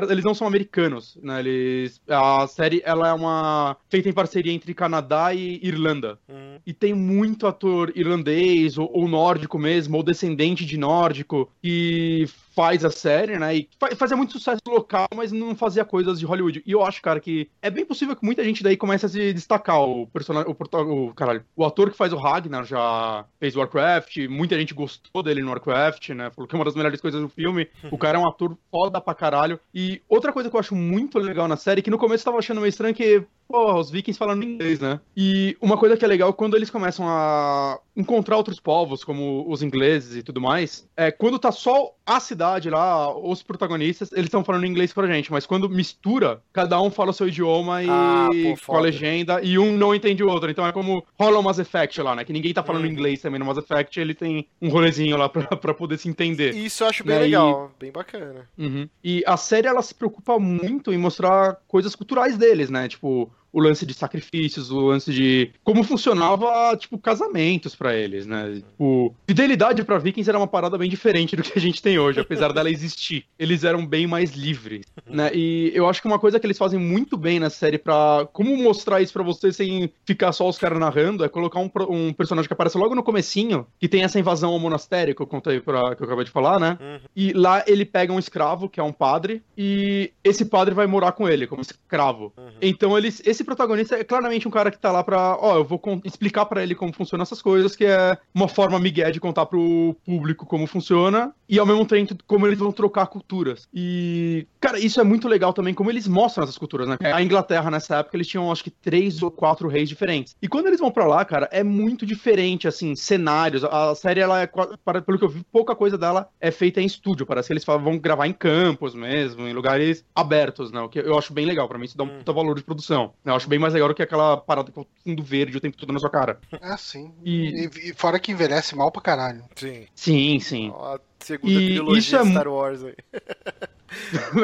[0.09, 1.39] Eles não são americanos, né?
[1.39, 2.01] Eles.
[2.07, 3.77] A série ela é uma.
[3.89, 6.19] feita em parceria entre Canadá e Irlanda.
[6.29, 8.38] Hum, E tem muito ator irlandês
[8.77, 12.25] ou, ou nórdico mesmo, ou descendente de nórdico, que
[12.59, 13.55] faz a série, né?
[13.55, 16.61] E fa- fazia muito sucesso local, mas não fazia coisas de Hollywood.
[16.65, 19.31] E eu acho, cara, que é bem possível que muita gente daí comece a se
[19.31, 19.79] destacar.
[19.81, 24.59] O personagem, o, o, caralho, o ator que faz o Ragnar já fez Warcraft, muita
[24.59, 26.29] gente gostou dele no Warcraft, né?
[26.31, 27.69] Falou que é uma das melhores coisas do filme.
[27.89, 29.57] O cara é um ator foda pra caralho.
[29.73, 32.39] E outra coisa que eu acho muito legal na série, que no começo eu tava
[32.39, 34.99] achando meio estranho que, pô, os vikings falando inglês, né?
[35.15, 39.61] E uma coisa que é legal, quando eles começam a encontrar outros povos, como os
[39.63, 44.43] ingleses e tudo mais, é quando tá só a cidade lá, os protagonistas, eles estão
[44.43, 48.27] falando inglês pra gente, mas quando mistura, cada um fala o seu idioma e Ah,
[48.31, 50.49] pô, com a legenda, e um não entende o outro.
[50.49, 52.23] Então é como rola o Mass Effect lá, né?
[52.25, 52.91] Que ninguém tá falando Uhum.
[52.91, 56.55] inglês também no Mass Effect, ele tem um rolezinho lá pra, pra poder se entender.
[56.55, 58.49] Isso eu acho bem e- legal, bem bacana.
[58.57, 58.89] Uhum.
[59.03, 62.87] E a série ela se preocupa muito em mostrar coisas culturais deles, né?
[62.87, 68.55] Tipo, o lance de sacrifícios, o lance de como funcionava, tipo, casamentos pra eles, né?
[68.55, 72.19] Tipo, fidelidade pra vikings era uma parada bem diferente do que a gente tem hoje,
[72.19, 73.25] apesar dela existir.
[73.37, 75.31] Eles eram bem mais livres, né?
[75.33, 78.55] E eu acho que uma coisa que eles fazem muito bem na série pra como
[78.57, 82.47] mostrar isso pra você sem ficar só os caras narrando é colocar um, um personagem
[82.47, 85.95] que aparece logo no comecinho, que tem essa invasão ao monastério que eu contei pra,
[85.95, 86.77] que eu acabei de falar, né?
[86.79, 86.99] Uhum.
[87.15, 91.11] E lá ele pega um escravo, que é um padre, e esse padre vai morar
[91.11, 92.33] com ele, como escravo.
[92.37, 92.51] Uhum.
[92.61, 95.81] Então eles, esse protagonista é claramente um cara que tá lá pra, ó, eu vou
[96.03, 99.95] explicar pra ele como funcionam essas coisas, que é uma forma migué de contar pro
[100.05, 103.65] público como funciona, e ao mesmo tempo como eles vão trocar culturas.
[103.73, 106.97] E, cara, isso é muito legal também, como eles mostram essas culturas, né?
[107.01, 110.35] A Inglaterra, nessa época, eles tinham, acho que, três ou quatro reis diferentes.
[110.41, 113.63] E quando eles vão pra lá, cara, é muito diferente, assim, cenários.
[113.63, 114.47] A série, ela é,
[114.83, 117.25] para- pelo que eu vi, pouca coisa dela é feita em estúdio.
[117.25, 120.81] Parece que eles vão gravar em campos mesmo, em lugares abertos, né?
[120.81, 121.67] O que eu acho bem legal.
[121.69, 122.33] Pra mim, isso dá um Hum.
[122.33, 123.13] valor de produção.
[123.31, 125.77] Eu acho bem mais legal do que aquela parada com o fundo verde o tempo
[125.77, 126.39] todo na sua cara.
[126.61, 127.13] É assim.
[127.23, 129.43] E- E, e fora que envelhece mal pra caralho.
[129.55, 129.85] Sim.
[129.95, 130.73] Sim, sim.
[130.75, 132.95] A segunda E trilogia isso é Star Wars aí.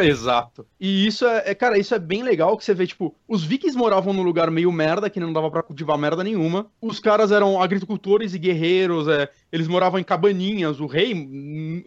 [0.04, 0.66] Exato.
[0.80, 3.78] E isso é, é- cara, isso é bem legal que você vê, tipo, os vikings
[3.78, 6.68] moravam num lugar meio merda, que não dava pra cultivar merda nenhuma.
[6.82, 11.14] Os caras eram agricultores e guerreiros, é, eles moravam em cabaninhas, o rei,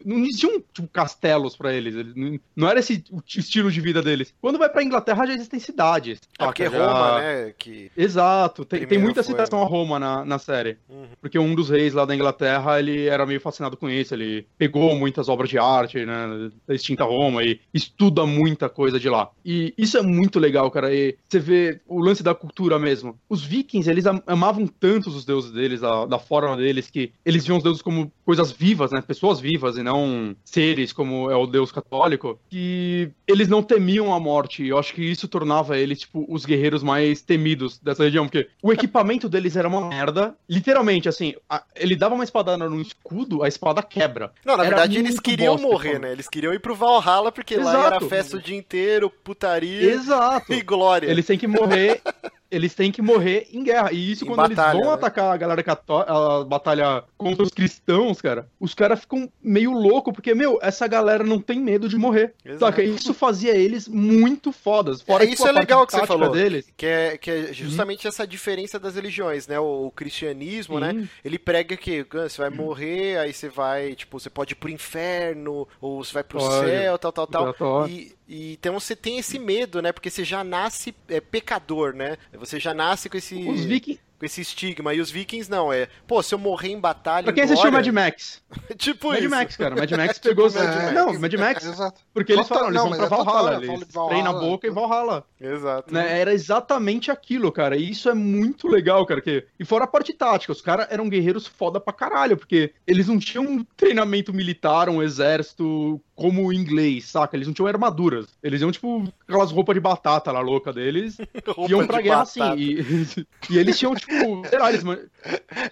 [0.04, 4.00] não existiam, tipo, castelos pra eles, eles não- não era esse o estilo de vida
[4.02, 4.32] deles.
[4.40, 6.18] Quando vai pra Inglaterra já existem cidades.
[6.38, 6.68] É porque?
[6.68, 7.54] Já- Roma, né?
[7.58, 7.90] Que...
[7.96, 10.78] Exato, tem, tem muita foi, citação a Roma na, na série.
[10.88, 11.06] Uhum.
[11.20, 14.96] Porque um dos reis lá da Inglaterra, ele era meio fascinado com isso, ele pegou
[14.96, 19.28] muitas obras de arte, né, da extinta Roma e estuda muita coisa de lá.
[19.44, 23.18] E isso é muito legal, cara, e você vê o lance da cultura mesmo.
[23.28, 27.46] Os vikings, eles am- amavam tanto os deuses deles, da, da forma deles, que eles
[27.46, 29.00] viam os deuses como coisas vivas, né?
[29.00, 34.20] Pessoas vivas e não seres como é o deus católico, que eles não temiam a
[34.20, 34.66] morte.
[34.66, 38.72] Eu acho que isso tornava eles, tipo, os guerreiros mais temidos dessa região, porque o
[38.72, 40.34] equipamento deles era uma merda.
[40.48, 44.32] Literalmente, assim, a, ele dava uma espadada no escudo, a espada quebra.
[44.44, 45.98] Não, na Era verdade eles queriam bosta, morrer, cara.
[46.00, 46.12] né?
[46.12, 47.86] Eles queriam ir pro Valhalla porque lá Exato.
[47.86, 50.52] era festa o dia inteiro, putaria Exato.
[50.52, 51.08] e glória.
[51.10, 52.00] Eles têm que morrer.
[52.50, 53.92] Eles têm que morrer em guerra.
[53.92, 54.94] E isso Em quando batalha, eles vão né?
[54.94, 60.12] atacar a galera católica, a batalha contra os cristãos, cara, os caras ficam meio loucos,
[60.14, 62.34] porque, meu, essa galera não tem medo de morrer.
[62.44, 62.60] Exato.
[62.60, 62.82] Saca?
[62.82, 65.02] Isso fazia eles muito fodas.
[65.02, 66.30] Fora É, isso é legal que você falou.
[66.30, 66.72] Deles.
[66.76, 67.44] Que é, que Uhum.
[67.50, 69.58] é justamente essa diferença das religiões, né?
[69.60, 71.08] O, o cristianismo, né?
[71.24, 74.70] Ele prega que ah, você vai morrer, aí você vai, tipo, você pode ir pro
[74.70, 76.66] inferno, ou você vai pro Pode.
[76.66, 77.88] céu, tal, tal, tal.
[77.88, 79.90] E, e então você tem esse medo, né?
[79.90, 82.18] Porque você já nasce é, pecador, né?
[82.34, 84.00] Você já nasce com esse, Os vikings.
[84.18, 84.92] Com esse estigma.
[84.92, 85.88] E os vikings não, é.
[86.06, 87.24] Pô, se eu morrer em batalha.
[87.24, 88.42] Pra quem em assistiu Mad Max?
[88.76, 89.30] tipo Mad isso.
[89.30, 89.76] Max, cara.
[89.76, 90.50] Mad Max pegou.
[90.50, 90.92] Mad Max.
[90.92, 91.64] Não, Mad Max.
[91.64, 92.00] Exato.
[92.12, 93.64] Porque eles falam, eles vão pra é total, Valhalla.
[93.64, 94.70] Eles treinam a boca e.
[94.70, 95.24] Valhalla.
[95.40, 95.94] Exato.
[95.94, 96.20] né?
[96.20, 97.76] Era exatamente aquilo, cara.
[97.76, 99.20] E isso é muito legal, cara.
[99.20, 99.46] Que...
[99.58, 103.18] E fora a parte tática, os caras eram guerreiros foda pra caralho, porque eles não
[103.18, 107.36] tinham um treinamento militar, um exército como o inglês, saca?
[107.36, 108.26] Eles não tinham armaduras.
[108.42, 111.16] Eles iam, tipo, aquelas roupas de batata lá louca deles.
[111.68, 112.52] Iam pra de guerra batata.
[112.52, 112.60] assim.
[112.60, 113.26] E...
[113.50, 114.07] e eles tinham, tipo,
[114.48, 114.82] sei lá, eles.
[114.84, 114.98] man-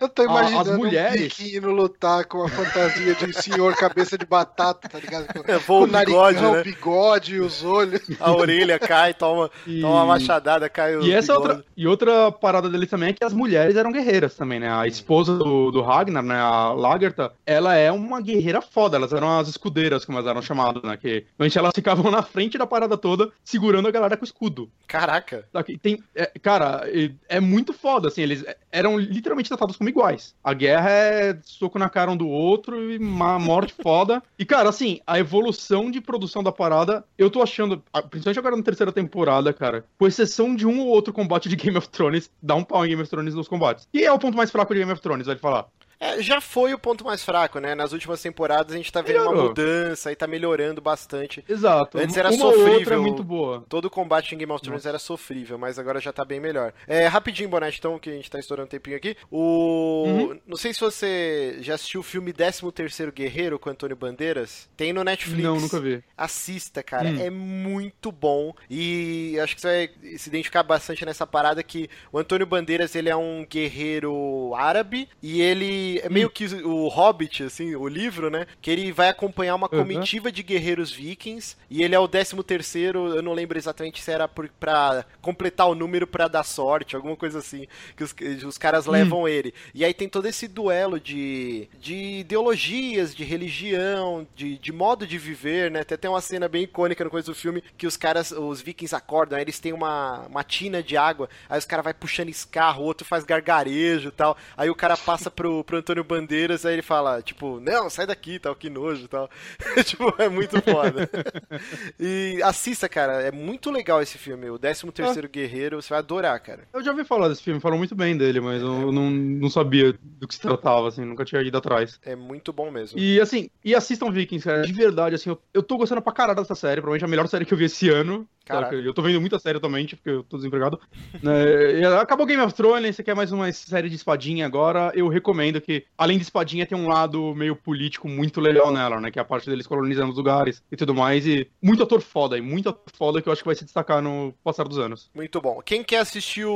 [0.00, 4.26] Eu tô imaginando as mulheres- um indo lutar com a fantasia de senhor cabeça de
[4.26, 5.26] batata, tá ligado?
[5.32, 6.62] Com, É, com o bigode, narigão, né?
[6.62, 8.02] bigode e os olhos.
[8.20, 11.52] A orelha cai, toma, E- toma uma machadada, cai o E essa é bigode.
[11.54, 14.70] outra, e outra parada deles também é que as mulheres eram guerreiras também, né?
[14.72, 16.36] A esposa do, do Ragnar, né?
[16.38, 18.96] A Lagertha, ela é uma guerreira foda.
[18.96, 20.96] Elas eram as escudeiras, como elas eram chamadas, né?
[20.96, 24.68] Que antes elas ficavam na frente da parada toda, segurando a galera com o escudo.
[24.86, 25.44] Caraca.
[25.80, 30.34] Tem, é, cara, é, é muito foda, assim, eles eram literalmente tratados como iguais.
[30.42, 34.22] A guerra é soco na cara um do outro e uma morte foda.
[34.38, 38.62] E, cara, assim, a evolução de produção da parada, eu tô achando, principalmente agora na
[38.62, 42.54] terceira temporada, cara, com exceção de um ou outro combate de Game of Thrones, dá
[42.54, 43.88] um pau em Game of Thrones nos combates.
[43.92, 45.66] E é o ponto mais fraco de Game of Thrones, vai falar.
[45.98, 47.74] É, já foi o ponto mais fraco, né?
[47.74, 49.48] Nas últimas temporadas a gente tá vendo uma Melhorou.
[49.48, 51.44] mudança e tá melhorando bastante.
[51.48, 51.98] Exato.
[51.98, 52.72] Antes era uma sofrível.
[52.74, 53.64] outra é muito boa.
[53.68, 56.72] Todo o combate em Game of Thrones era sofrível, mas agora já tá bem melhor.
[56.86, 59.16] É, rapidinho, Bonete, então, que a gente tá estourando um tempinho aqui.
[59.30, 60.04] O.
[60.06, 60.40] Uhum.
[60.46, 64.68] Não sei se você já assistiu o filme 13 Guerreiro com Antônio Bandeiras.
[64.76, 65.42] Tem no Netflix.
[65.42, 66.02] Não, nunca vi.
[66.16, 67.08] Assista, cara.
[67.08, 67.20] Hum.
[67.20, 68.54] É muito bom.
[68.68, 73.08] E acho que você vai se identificar bastante nessa parada que o Antônio Bandeiras, ele
[73.08, 76.10] é um guerreiro árabe e ele é Hum.
[76.10, 78.46] meio que o Hobbit, assim, o livro, né?
[78.60, 79.78] Que ele vai acompanhar uma Uhum.
[79.82, 84.10] comitiva de guerreiros vikings e ele é o 13 terceiro, eu não lembro exatamente se
[84.10, 88.14] era por, pra completar o número pra dar sorte, alguma coisa assim, que os,
[88.46, 89.52] os caras levam ele.
[89.74, 95.18] E aí tem todo esse duelo de, de ideologias, de religião, de, de modo de
[95.18, 95.80] viver, né?
[95.80, 98.94] Até tem uma cena bem icônica no começo do filme que os caras, os vikings
[98.94, 102.82] acordam, aí eles têm uma, uma tina de água, aí os caras vai puxando escarro,
[102.82, 104.36] o outro faz gargarejo e tal.
[104.56, 108.38] Aí o cara passa pro, pro Antônio Bandeiras, aí ele fala, tipo, não, sai daqui,
[108.38, 109.28] tal, que nojo tal.
[109.84, 111.08] tipo, é muito foda.
[111.98, 116.38] e assista, cara, é muito legal esse filme, o 13 terceiro Guerreiro, você vai adorar,
[116.40, 116.68] cara.
[116.72, 119.94] Eu já ouvi falar desse filme, falam muito bem dele, mas eu não, não sabia
[120.02, 121.98] do que se tratava, assim, nunca tinha ido atrás.
[122.04, 122.98] É muito bom mesmo.
[122.98, 126.38] E assim, e assistam Vikings, cara, de verdade, assim, eu, eu tô gostando pra caralho
[126.38, 128.26] dessa série, provavelmente a melhor série que eu vi esse ano.
[128.46, 128.74] Saca?
[128.76, 130.78] Eu tô vendo muita série atualmente, porque eu tô desempregado.
[131.22, 135.60] E acabou Game of Thrones, você quer mais uma série de espadinha agora, eu recomendo
[135.60, 139.10] que, além de espadinha, tem um lado meio político muito legal nela, né?
[139.10, 141.26] Que é a parte deles colonizando os lugares e tudo mais.
[141.26, 144.00] E muito ator foda, e muito ator foda que eu acho que vai se destacar
[144.02, 145.10] no passar dos anos.
[145.14, 145.60] Muito bom.
[145.64, 146.52] Quem quer assistir o,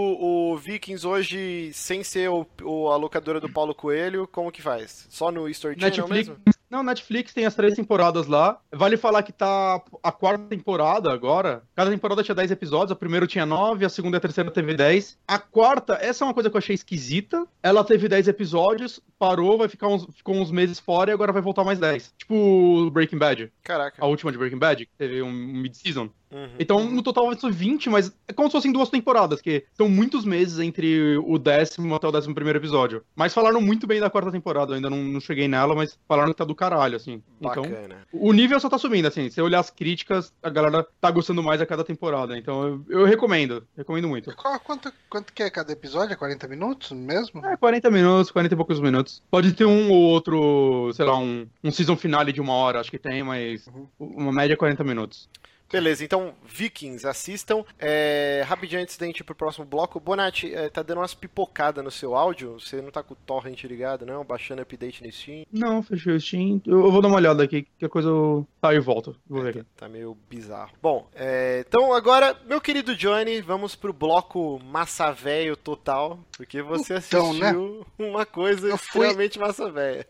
[0.53, 5.07] o Vikings hoje sem ser o, o- a locadora do Paulo Coelho, como que faz?
[5.11, 6.29] Só no Story Channel Netflix.
[6.29, 6.42] mesmo?
[6.70, 8.61] Não, Netflix tem as três temporadas lá.
[8.72, 11.64] Vale falar que tá a quarta temporada agora.
[11.81, 12.93] Cada temporada tinha 10 episódios.
[12.93, 15.19] A primeira tinha 9, a segunda e a terceira teve 10.
[15.27, 17.47] A quarta, essa é uma coisa que eu achei esquisita.
[17.62, 21.40] Ela teve 10 episódios, parou, vai ficar uns, ficou uns meses fora e agora vai
[21.40, 22.12] voltar mais 10.
[22.19, 23.51] Tipo Breaking Bad.
[23.62, 23.97] Caraca.
[23.99, 26.11] A última de Breaking Bad, que teve um mid-season.
[26.31, 26.49] Uhum.
[26.59, 29.88] Então, no total vai ser 20, mas é como se fossem duas temporadas, que são
[29.88, 33.03] muitos meses entre o décimo até o décimo primeiro episódio.
[33.16, 36.31] Mas falaram muito bem da quarta temporada, eu ainda não, não cheguei nela, mas falaram
[36.31, 37.23] que tá do caralho, assim.
[37.40, 38.07] Então, Bacana.
[38.12, 39.25] o nível só tá subindo, assim.
[39.29, 42.38] Se você olhar as críticas, a galera tá gostando mais a cada temporada.
[42.38, 44.35] Então, eu, eu recomendo, recomendo muito.
[44.37, 46.12] Qual- Quanto, quanto que é cada episódio?
[46.12, 47.45] É 40 minutos mesmo?
[47.45, 49.21] É, 40 minutos, 40 e poucos minutos.
[49.31, 52.90] Pode ter um ou outro, sei lá, um, um season finale de uma hora, acho
[52.90, 55.29] que tem, mas uma média é 40 minutos.
[55.72, 57.64] Beleza, então, Vikings, assistam.
[57.78, 61.83] É, rapidinho antes da gente ir pro próximo bloco, Bonatti, é, tá dando umas pipocadas
[61.85, 62.59] no seu áudio?
[62.59, 64.24] Você não tá com o torrent ligado, não?
[64.24, 65.44] Baixando update no Steam?
[65.52, 66.61] Não, fechei o Steam.
[66.66, 68.46] Eu, eu vou dar uma olhada aqui, que a coisa eu...
[68.61, 69.16] tá e volto.
[69.28, 69.64] Vou ver aqui.
[69.76, 70.72] Tá meio bizarro.
[70.83, 76.94] Bom, é, então agora, meu querido Johnny, vamos pro bloco massa velho total, porque você
[76.96, 77.46] Então, né?
[77.50, 80.06] assistiu uma coisa Eu fui- extremamente massa velha.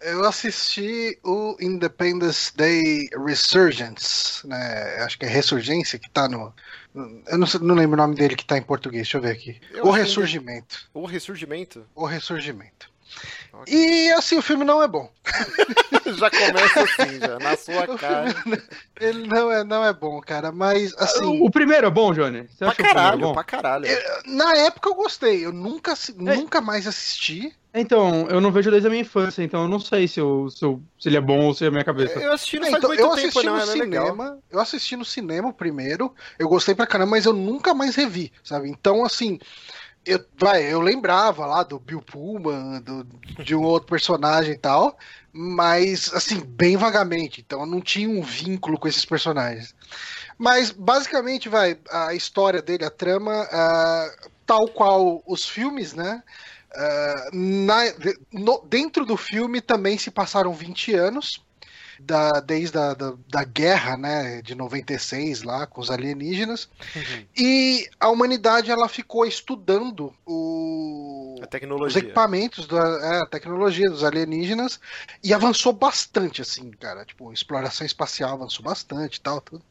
[0.00, 4.91] Eu assisti o Independence Day Resurgence, né?
[5.00, 6.52] Acho que é Ressurgência que tá no.
[6.94, 9.60] Eu não, não lembro o nome dele que tá em português, deixa eu ver aqui.
[9.72, 10.90] Eu o acho que Ressurgimento.
[10.92, 12.91] O ressurgimento O Ressurgimento.
[13.52, 13.72] Ok.
[13.74, 15.10] E assim, o filme não é bom.
[16.18, 18.30] já começa assim, já, na sua O cara.
[18.32, 18.60] filme,
[19.00, 20.50] ele não é, não é bom, cara.
[20.50, 22.48] Mas assim, O primeiro é bom, Johnny?
[22.48, 23.32] Você Pra acha o primeiro caralho, bom?
[23.34, 23.86] pra caralho.
[23.86, 25.44] eu- na época eu gostei.
[25.44, 25.96] Eu nunca, É.
[26.36, 27.54] nunca mais assisti.
[27.74, 30.62] Então, eu não vejo desde a minha infância, então eu não sei se, eu, se,
[30.62, 32.18] eu- se ele é bom ou se é a minha cabeça.
[32.18, 34.04] Eu assisti não É, então, muito eu tempo, assisti não, no legal.
[34.06, 34.38] cinema.
[34.50, 36.14] Eu assisti no cinema o primeiro.
[36.38, 38.68] Eu gostei pra caramba, mas eu nunca mais revi, sabe?
[38.68, 39.38] Então, assim,
[40.04, 43.04] eu, vai, eu lembrava lá do Bill Pullman, do,
[43.44, 44.96] de um outro personagem e tal,
[45.32, 47.40] mas assim, bem vagamente.
[47.40, 49.74] Então, eu não tinha um vínculo com esses personagens.
[50.38, 54.10] Mas basicamente, vai, a história dele, a trama, ah,
[54.46, 56.22] tal qual os filmes, né?
[56.74, 57.94] Ah, na-
[58.32, 61.44] no- dentro do filme também se passaram 20 anos,
[62.04, 67.26] da, desde a da, da guerra né, de 96 lá com os alienígenas, Uhum.
[67.36, 71.36] e a humanidade ela ficou estudando o,
[71.86, 74.80] os equipamentos, da é, a tecnologia dos alienígenas
[75.22, 77.04] e avançou bastante, assim, cara.
[77.04, 79.40] Tipo, exploração espacial avançou bastante e tal.
[79.40, 79.62] Tudo.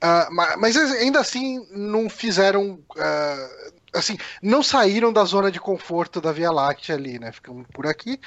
[0.00, 2.78] Ah, ma- mas, ainda assim não fizeram.
[2.98, 3.48] ah,
[3.94, 7.30] assim, não saíram da zona de conforto da Via Láctea ali, né?
[7.32, 8.20] Ficam por aqui.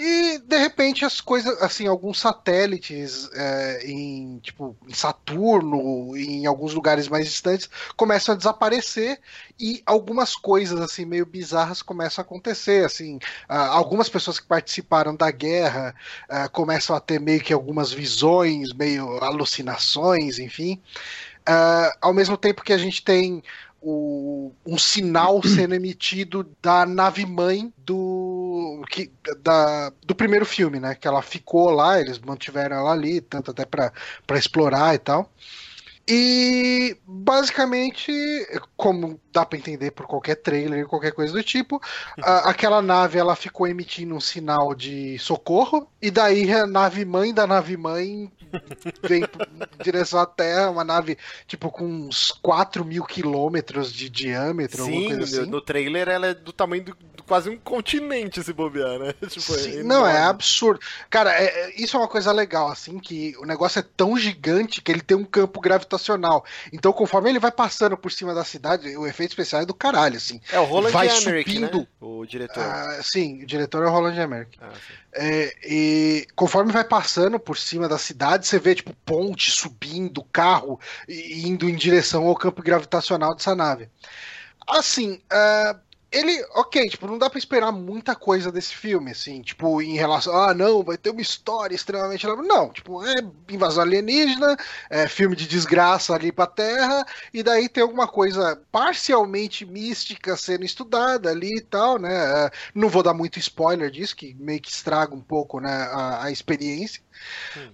[0.00, 6.72] E de repente as coisas, assim, alguns satélites é, em tipo em Saturno, em alguns
[6.72, 9.20] lugares mais distantes, começam a desaparecer
[9.58, 13.18] e algumas coisas assim meio bizarras começam a acontecer, assim,
[13.48, 15.92] algumas pessoas que participaram da guerra
[16.28, 20.80] ah, começam a ter meio que algumas visões, meio alucinações, enfim.
[21.44, 23.42] Ah, ao mesmo tempo que a gente tem
[23.80, 29.10] o- um sinal sendo emitido da nave mãe do que,
[29.42, 30.94] da, do primeiro filme, né?
[30.94, 33.92] Que ela ficou lá, eles mantiveram ela ali, tanto até para
[34.38, 35.30] explorar e tal.
[36.10, 38.10] E basicamente,
[38.76, 41.80] como dá para entender por qualquer trailer, qualquer coisa do tipo,
[42.20, 47.32] a- aquela nave ela ficou emitindo um sinal de socorro e daí a nave mãe
[47.32, 48.30] da nave mãe
[49.02, 51.16] vem em direção à Terra, uma nave
[51.46, 55.46] tipo com uns 4 mil quilômetros de diâmetro, Sim, assim.
[55.46, 59.12] no trailer ela é do tamanho do, do quase um continente se bobear, né?
[59.28, 60.80] Tipo, Sim, é não, é absurdo.
[61.10, 64.80] Cara, é- é- isso é uma coisa legal, assim, que o negócio é tão gigante
[64.80, 66.42] que ele tem um campo gravitacional.
[66.72, 70.16] Então, conforme ele vai passando por cima da cidade, o efeito especial é do caralho,
[70.16, 70.40] assim.
[70.52, 71.78] É o Roland vai Emmerich, subindo.
[71.80, 71.86] né?
[72.00, 72.62] O diretor.
[72.62, 74.58] Ah, sim, o diretor é o Roland Emmerich.
[74.60, 74.94] Ah, sim.
[75.14, 80.78] É, e conforme vai passando por cima da cidade, você vê, tipo, ponte subindo, carro
[81.08, 83.88] e- indo em direção ao campo gravitacional dessa nave.
[84.66, 85.76] Assim, ah,
[86.10, 90.34] ele, ok, tipo, não dá pra esperar muita coisa desse filme, assim, tipo, em relação,
[90.34, 92.26] ah, não, vai ter uma história extremamente.
[92.26, 93.14] Não, tipo, é
[93.50, 94.56] invasão alienígena,
[94.88, 100.64] é filme de desgraça ali pra Terra, e daí tem alguma coisa parcialmente mística sendo
[100.64, 102.46] estudada ali e tal, né?
[102.46, 106.24] É, não vou dar muito spoiler disso, que meio que estraga um pouco né, a,
[106.24, 107.02] a experiência.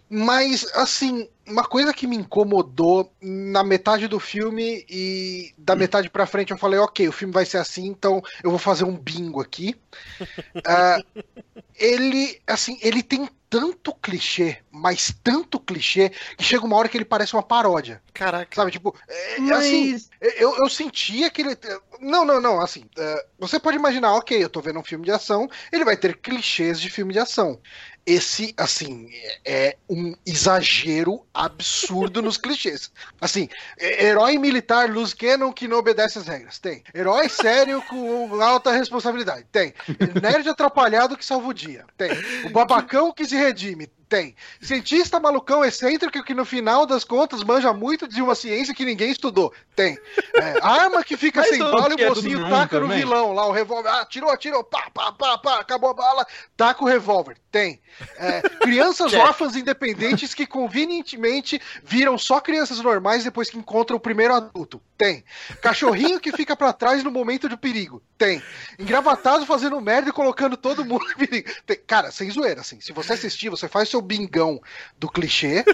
[0.09, 6.27] Mas, assim, uma coisa que me incomodou na metade do filme e da metade pra
[6.27, 9.41] frente eu falei, ok, o filme vai ser assim, então eu vou fazer um bingo
[9.41, 9.75] aqui.
[10.67, 10.99] Ah,
[11.77, 17.05] ele, assim, ele tem tanto clichê, mas tanto clichê, que chega uma hora que ele
[17.05, 18.03] parece uma paródia.
[18.13, 18.53] Caraca.
[18.53, 20.11] Sabe, tipo, é, assim, Mas.
[20.37, 21.57] eu, eu sentia que ele.
[22.01, 22.61] Não, não, não.
[22.61, 25.97] Assim, é, você pode imaginar, ok, eu tô vendo um filme de ação, ele vai
[25.97, 27.61] ter clichês de filme de ação.
[28.07, 29.11] Esse, assim,
[29.45, 32.91] é um exagero absurdo nos clichês.
[33.21, 33.49] Assim,
[33.79, 36.59] é- herói militar Luz Cannon que não obedece às regras.
[36.59, 36.83] Tem.
[36.95, 39.47] Herói sério com alta responsabilidade.
[39.51, 39.73] Tem.
[40.23, 41.87] Nerd atrapalhado que salva o dia.
[41.97, 42.11] Tem.
[42.45, 43.89] O babacão que se redime.
[44.09, 44.35] Tem.
[44.61, 49.11] Cientista malucão excêntrico que no final das contas manja muito de uma ciência que ninguém
[49.11, 49.53] estudou.
[49.75, 49.99] Tem.
[50.35, 52.99] É, arma que fica sem bala e é o todo mocinho taca no também?
[52.99, 53.89] vilão lá, o revólver.
[53.89, 56.27] Ah, tirou, atirou, pá, pá, pá, pá, acabou a bala,
[56.57, 57.37] taca o revólver.
[57.51, 57.81] Tem.
[58.17, 64.35] É, crianças órfãs independentes que convenientemente viram só crianças normais depois que encontram o primeiro
[64.35, 64.81] adulto.
[64.97, 65.25] Tem.
[65.61, 68.03] Cachorrinho que fica pra trás no momento de perigo.
[68.17, 68.43] Tem.
[68.79, 71.51] Engravatado fazendo merda e colocando todo mundo em perigo.
[71.67, 71.79] Tem.
[71.87, 72.81] Cara, sem zoeira, assim.
[72.81, 74.61] Se você assistir, você faz seu bingão
[74.99, 75.65] do clichê.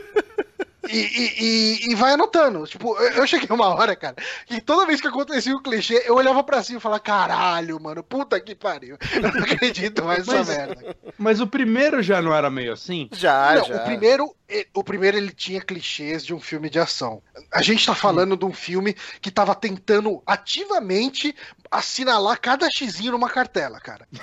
[0.88, 1.44] E, e,
[1.88, 2.66] e, e vai anotando.
[2.66, 4.16] Tipo, eu, cheguei uma hora, cara,
[4.46, 8.02] que toda vez que acontecia o clichê, eu olhava pra cima e falava, caralho, mano,
[8.02, 8.96] puta que pariu.
[9.14, 10.96] Eu não acredito mais nessa merda.
[11.16, 13.08] Mas o primeiro já não era meio assim?
[13.12, 13.76] Já, Não, já.
[13.76, 17.22] o primeiro, e- o primeiro ele tinha clichês de um filme de ação.
[17.52, 21.36] A gente tá falando de um filme que tava tentando ativamente
[21.70, 24.06] assinalar cada xizinho numa cartela, cara.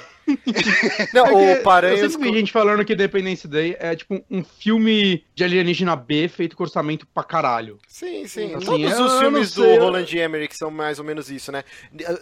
[1.14, 2.12] Não, Porque o Eu Paranhos.
[2.12, 6.58] sempre vi gente falando que Independence Day é tipo um filme de alienígena B feito
[6.58, 7.80] com orçamento pra caralho.
[7.88, 8.54] Sim, sim.
[8.54, 11.64] Assim, Todos eu os filmes do eu- Roland Emmerich são mais ou menos isso, né?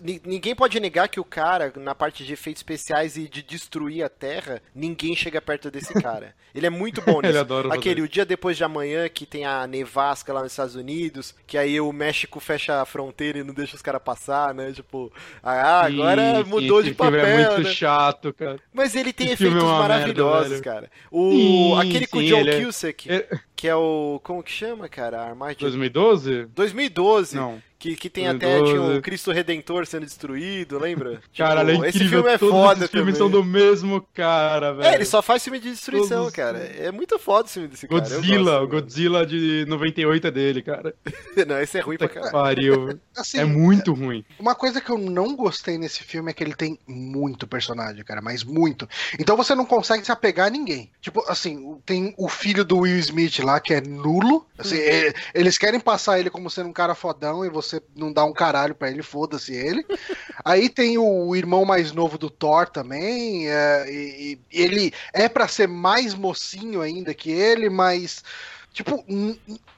[0.04, 4.04] Ni- Ninguém pode negar que o cara, na parte de efeitos especiais e de destruir
[4.04, 6.36] a Terra, ninguém chega perto desse cara.
[6.54, 7.40] Ele é muito bom Ele nisso.
[7.40, 10.76] adora fazer Aquele, o dia depois de amanhã, que tem a nevasca lá nos Estados
[10.76, 14.72] Unidos, que aí o México fecha a fronteira e não deixa os caras passar, né?
[14.72, 15.12] Tipo,
[15.44, 17.74] ah, agora Sim, mudou sim, de filme papel, É muito né?
[17.74, 18.58] chato, cara.
[18.74, 20.64] Mas ele tem Esse filme efeitos é merda, maravilhosos, velho.
[20.64, 20.92] cara.
[21.12, 24.20] O, Sim, aquele com o John é- Cusack, é- que é o...
[24.24, 25.22] Como que chama, cara?
[25.22, 25.58] A Armagem...
[25.60, 26.46] 2012?
[26.56, 27.36] 2012.
[27.36, 27.62] Não.
[27.78, 28.72] Que, que tem até 2012.
[28.90, 31.22] tinha o Cristo Redentor sendo destruído, lembra?
[31.38, 31.90] Caralho, é Tipo, incrível.
[32.02, 34.88] esse filme é Todos foda esses filmes são do mesmo cara, velho.
[34.88, 36.58] É, ele só faz filme de destruição, Todos- cara.
[36.58, 38.02] É muito foda esse filme desse cara.
[38.02, 40.96] eu Godzilla, o Godzilla de 98 é dele, cara.
[41.46, 42.46] Não, esse é ruim pra Puta que caralho.
[42.46, 43.00] pariu.
[43.16, 44.26] Assim, É muito ruim.
[44.40, 48.22] Uma coisa que eu não gostei nesse filme é que ele tem muito personagem, cara,
[48.22, 48.88] mas muito.
[49.20, 50.90] Então você não consegue se apegar a ninguém.
[51.02, 54.46] Tipo, assim, tem o filho do Will Smith lá, que é nulo.
[54.58, 58.24] Assim, é- eles querem passar ele como sendo um cara fodão e você não dá
[58.24, 59.86] um caralho pra ele, foda-se ele.
[60.44, 65.48] Aí tem o irmão mais novo do Thor também, é, e, e ele é pra
[65.48, 68.24] ser mais mocinho ainda que ele, mas.
[68.76, 69.06] Tipo,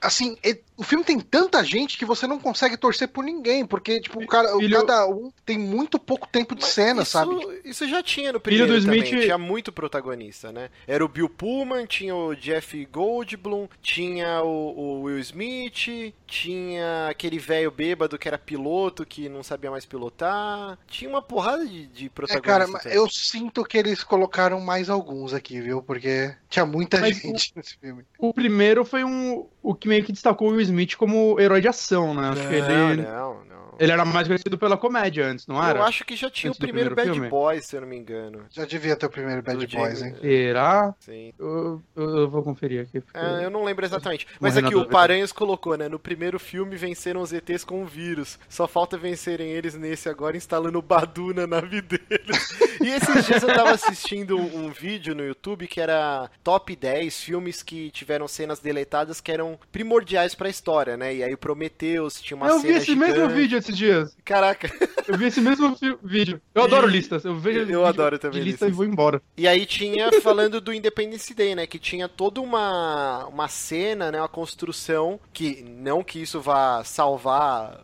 [0.02, 4.00] assim, e- o filme tem tanta gente que você não consegue torcer por ninguém, porque,
[4.02, 7.32] tipo, o cara, o- Filho- cada um tem muito pouco tempo de cena, isso, sabe?
[7.64, 10.70] Isso já tinha no Filho primeiro do também, Smith- tinha muito protagonista, né?
[10.88, 17.38] Era o Bill Pullman, tinha o Jeff Goldblum, tinha o, o Will Smith, tinha aquele
[17.38, 20.78] velho bêbado que era piloto, que não sabia mais pilotar.
[20.88, 22.52] Tinha uma porrada de, de É, protagonistas.
[22.52, 22.98] cara, mas também.
[22.98, 25.82] eu sinto que eles colocaram mais alguns aqui, viu?
[25.84, 28.04] Porque tinha muita Mas gente nesse filme.
[28.18, 29.46] O primeiro foi um.
[29.62, 32.30] O que meio que destacou o Will Smith como herói de ação, né?
[32.30, 33.76] Acho que Não, ele, não, não.
[33.78, 35.80] ele era mais conhecido pela comédia antes, não era?
[35.80, 37.30] Eu acho que já tinha Antes o primeiro, primeiro Bad filme?
[37.30, 38.46] Boys, se eu não me engano.
[38.50, 40.16] Já devia ter o primeiro Bad Boys, hein?
[40.22, 40.96] Será?
[41.02, 41.34] Sim.
[41.38, 43.02] Eu, eu- vou conferir aqui.
[43.02, 44.26] porque- É, eu não lembro exatamente.
[44.40, 44.86] Mas aqui na o.
[44.88, 45.90] Paranhos colocou, né?
[45.90, 48.40] No primeiro filme venceram os ETs com o vírus.
[48.48, 52.00] Só falta vencerem eles nesse agora instalando o Badu na nave deles.
[52.82, 57.62] e esses dias eu tava assistindo um, vídeo no YouTube que era top 10 filmes
[57.62, 61.16] que tiveram cenas deletadas que eram primordiais pra história, né?
[61.16, 63.34] E aí o Prometheus tinha uma eu vi cena esse mesmo gigante.
[63.34, 64.16] vídeo esses dias.
[64.24, 64.70] Caraca.
[65.08, 66.40] Eu vi esse mesmo vídeo.
[66.54, 67.26] Eu adoro E- listas.
[67.26, 68.76] Eu vejo eu adoro também lista e listas.
[68.76, 69.22] vou embora.
[69.36, 71.66] E aí tinha falando do Independence Day, né?
[71.66, 74.20] Que tinha toda uma, uma cena, né?
[74.20, 77.84] Uma construção que não que isso vá salvar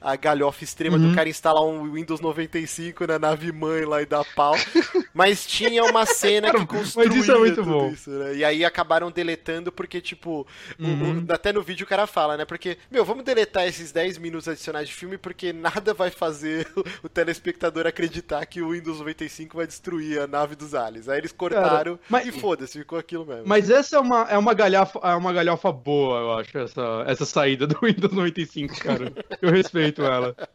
[0.00, 1.10] a galhofa extrema Uhum.
[1.10, 4.54] do cara instalar um Windows 95 na nave mãe lá e dar pau.
[5.14, 7.90] mas tinha uma cena que mas construía isso é muito bom.
[7.90, 8.34] isso, né?
[8.36, 10.46] E aí acabaram deletando porque, tipo, o-
[10.78, 11.24] Uhum.
[11.28, 12.44] o- até no vídeo o cara fala, né?
[12.44, 16.66] Porque, meu, vamos deletar esses 10 minutos adicionais de filme porque nada vai fazer
[17.02, 21.08] o telespectador acreditar que o Windows 95 vai destruir a nave dos aliens.
[21.08, 23.44] Aí eles cortaram mas- e foda-se, ficou aquilo mesmo.
[23.46, 27.24] Mas essa é uma, é uma, galhafa, é uma galhofa boa, eu acho, essa, essa
[27.24, 29.12] saída do Windows 95, cara.
[29.40, 30.34] Eu respeito ela.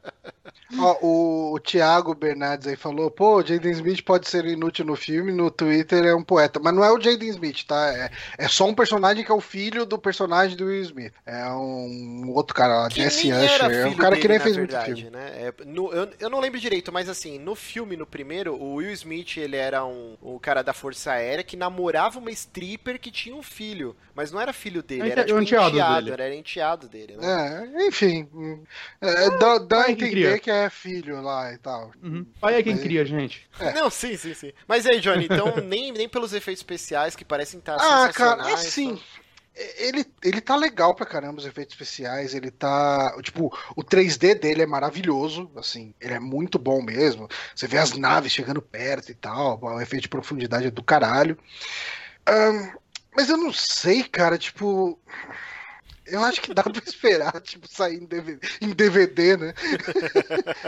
[0.79, 4.97] Ó, o, o Thiago Bernardes aí falou, pô, o Jaden Smith pode ser inútil no
[4.97, 6.59] filme, no Twitter é um poeta.
[6.61, 7.89] Mas não é o Jaden Smith, tá?
[7.93, 11.13] É, é só um personagem que é o filho do personagem do Will Smith.
[11.25, 13.61] É um outro cara lá, Que Jesse nem Usher.
[13.63, 15.09] É um filho cara que dele, nem na fez muito verdade, filme.
[15.09, 15.27] Né?
[15.35, 18.91] É, no- eu, eu não lembro direito, mas assim, no filme, no primeiro, o Will
[18.93, 23.35] Smith, ele era um, um cara da Força Aérea que namorava uma stripper que tinha
[23.35, 23.95] um filho.
[24.13, 26.21] Mas não era filho dele, É era tipo enteado enteado, dele.
[26.23, 27.69] era enteado dele, né?
[27.75, 28.27] É, enfim.
[28.33, 28.63] hum,
[28.99, 30.39] é, dá dá a que entender cria.
[30.39, 31.91] que é filho lá e tal.
[32.01, 32.25] Uhum.
[32.41, 33.47] Pai é quem Mas- cria, gente.
[33.59, 33.73] É.
[33.73, 34.51] Não, sim, sim, sim.
[34.67, 38.53] Mas aí, Johnny, então nem, nem pelos efeitos especiais que parecem estar Ah, cara, sensacionais,
[38.67, 38.95] assim.
[38.95, 39.01] só-
[39.77, 42.35] Ele, ele tá legal pra caramba, os efeitos especiais.
[42.35, 43.15] Ele tá.
[43.21, 45.49] Tipo, o 3D dele é maravilhoso.
[45.55, 47.27] Assim, ele é muito bom mesmo.
[47.55, 49.59] Você vê as naves chegando perto e tal.
[49.61, 51.37] O efeito de profundidade é do caralho.
[52.25, 52.71] Ahn,
[53.15, 54.37] mas eu não sei, cara.
[54.37, 54.99] Tipo.
[56.09, 59.53] Eu acho que dá pra esperar, tipo, sair em DVD, em DVD né?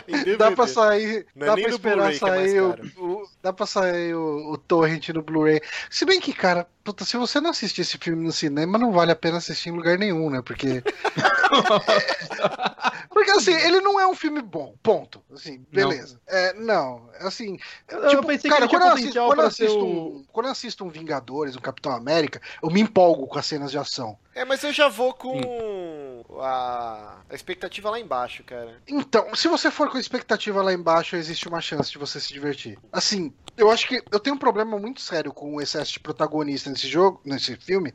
[0.08, 0.56] Em Dá DVD.
[0.56, 1.26] pra sair.
[1.36, 4.52] Não é dá nem pra esperar que é sair o, o- Dá pra sair o,
[4.54, 5.62] o torrent no Blu-ray.
[5.90, 9.12] Se bem que, cara, puta, se você não assistir esse filme no cinema, não vale
[9.12, 10.42] a pena assistir em lugar nenhum, né?
[10.42, 10.84] Porque.
[13.10, 15.24] Porque assim, ele não é um filme bom, ponto.
[15.34, 16.20] Assim, beleza.
[16.28, 17.58] É, não, assim.
[17.88, 20.18] Eu tipo, pensei cara, que quando eu, assisto, quando, eu assisto o...
[20.18, 23.72] um, quando eu assisto um Vingadores, um Capitão América, eu me empolgo com as cenas
[23.72, 24.18] de ação.
[24.34, 28.82] É, mas eu já vou com a, a expectativa lá embaixo, cara.
[28.88, 32.32] Então, se você for com a expectativa lá embaixo, existe uma chance de você se
[32.32, 32.78] divertir.
[32.92, 36.70] Assim, eu acho que eu tenho um problema muito sério com o excesso de protagonista
[36.70, 37.94] nesse jogo, nesse filme,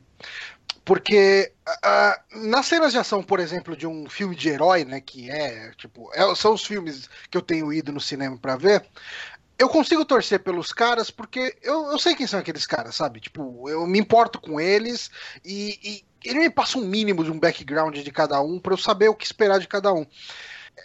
[0.85, 1.51] porque
[1.83, 5.71] ah, nas cenas de ação, por exemplo, de um filme de herói, né, que é,
[5.71, 8.85] tipo, é- são os filmes que eu tenho ido no cinema pra ver,
[9.57, 13.19] eu consigo torcer pelos caras porque eu, eu sei quem são aqueles caras, sabe?
[13.21, 15.09] Tipo, eu me importo com eles
[15.43, 18.77] e, e ele me passa um mínimo de um background de cada um pra eu
[18.77, 20.05] saber o que esperar de cada um.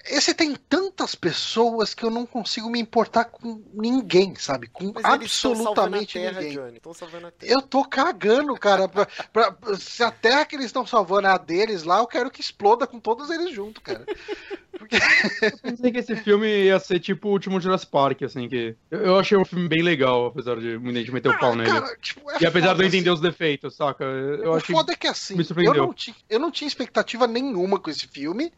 [0.06, 4.68] Esse tem tantas pessoas que eu não consigo me importar com ninguém, sabe?
[4.68, 6.56] Com Mas eles estão salvando a absolutamente Terra, ninguém.
[6.56, 6.76] Johnny.
[6.76, 7.52] Estão salvando a Terra.
[7.52, 8.88] Eu tô cagando, cara.
[8.88, 12.30] Pra, pra- se a terra que eles estão salvando é a deles lá, eu quero
[12.30, 14.04] que exploda com todos eles juntos, cara.
[14.78, 14.96] Porque,
[15.42, 18.74] Eu pensei que esse filme ia ser tipo o último Jurassic Park, assim, que...
[18.90, 21.68] Eu, eu achei um filme bem legal, apesar de muita gente meter o pau nele.
[21.70, 23.14] cara, tipo, é E apesar de eu entender assim.
[23.16, 24.04] os defeitos, saca?
[24.04, 24.74] Eu o achei...
[24.74, 28.06] foda é que assim, me eu não, tinha, eu não tinha expectativa nenhuma com esse
[28.06, 28.52] filme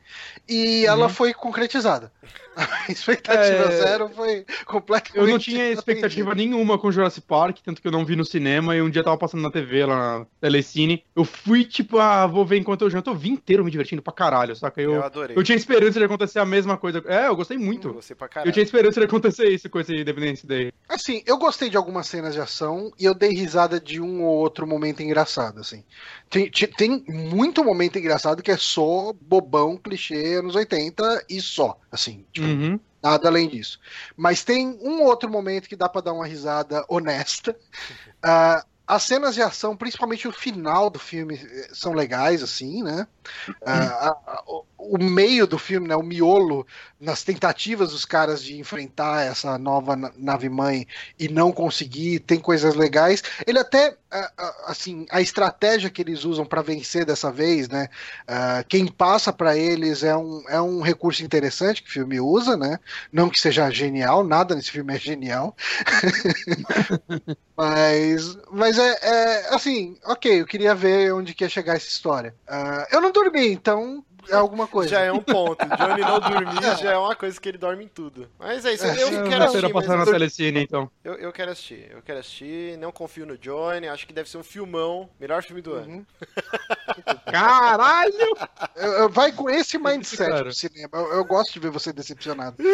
[0.48, 1.08] e ela Uhum.
[1.22, 2.10] Foi concretizada.
[2.56, 5.16] A expectativa É, zero foi completamente.
[5.16, 8.76] Eu não tinha expectativa nenhuma com Jurassic Park, tanto que eu não vi no cinema,
[8.76, 11.02] e um dia tava passando na TV lá na Telecine.
[11.16, 13.08] Eu fui, tipo, ah, vou ver enquanto eu janto.
[13.10, 14.82] Eu vi inteiro me divertindo pra caralho, saca?
[14.82, 15.34] Eu, Eu, adorei.
[15.36, 17.02] eu tinha esperança de acontecer a mesma coisa.
[17.06, 17.92] É, eu gostei muito.
[17.92, 18.52] Gostei pra Eu caralho.
[18.52, 20.72] tinha esperança de acontecer isso com esse Independence Day.
[20.88, 24.36] Assim, eu gostei de algumas cenas de ação e eu dei risada de um ou
[24.38, 25.84] outro momento engraçado, assim.
[26.28, 32.26] Tem, tem muito momento engraçado que é só bobão, clichê, anos 80 e só, assim.
[32.32, 32.80] Tipo, Uhum.
[33.02, 33.80] Nada além disso.
[34.16, 37.56] Mas tem um outro momento que dá pra dar uma risada honesta.
[38.22, 43.06] Ah, as cenas de ação, principalmente o final do filme, eh, são legais, assim, né?
[43.64, 44.16] A-
[44.78, 45.96] o, meio do filme, né?
[45.96, 46.66] O miolo,
[47.00, 50.86] nas tentativas dos caras de enfrentar essa nova na- nave-mãe
[51.18, 53.22] e não conseguir, tem coisas legais.
[53.46, 53.96] Ele até,
[54.66, 57.88] assim, a estratégia que eles usam pra vencer dessa vez, né?
[58.26, 62.56] Ah, quem passa pra eles é um, é um recurso interessante que o filme usa,
[62.56, 62.78] né?
[63.12, 65.56] Não que seja genial, nada nesse filme é genial.
[67.56, 72.34] mas mas é, é, assim, ok, eu queria ver onde que ia chegar essa história.
[72.46, 74.90] Ah, eu não dormi, então é alguma coisa.
[74.90, 75.64] Já é um ponto.
[75.64, 78.28] Johnny não dormir já é uma coisa que ele dorme em tudo.
[78.38, 78.86] Mas é isso.
[78.86, 79.72] É, Eu sim, quero assistir.
[79.72, 80.90] na Mas eu, Telecine, então.
[81.02, 81.90] eu, eu quero assistir.
[81.90, 82.78] Eu quero assistir.
[82.78, 83.88] Não confio no Johnny.
[83.88, 85.08] Acho que deve ser um filmão.
[85.18, 86.06] Melhor filme do ano.
[87.32, 88.36] Caralho!
[89.10, 90.44] Vai com esse mindset Claro.
[90.44, 90.88] pro cinema.
[90.92, 92.56] Eu, eu gosto de ver você decepcionado.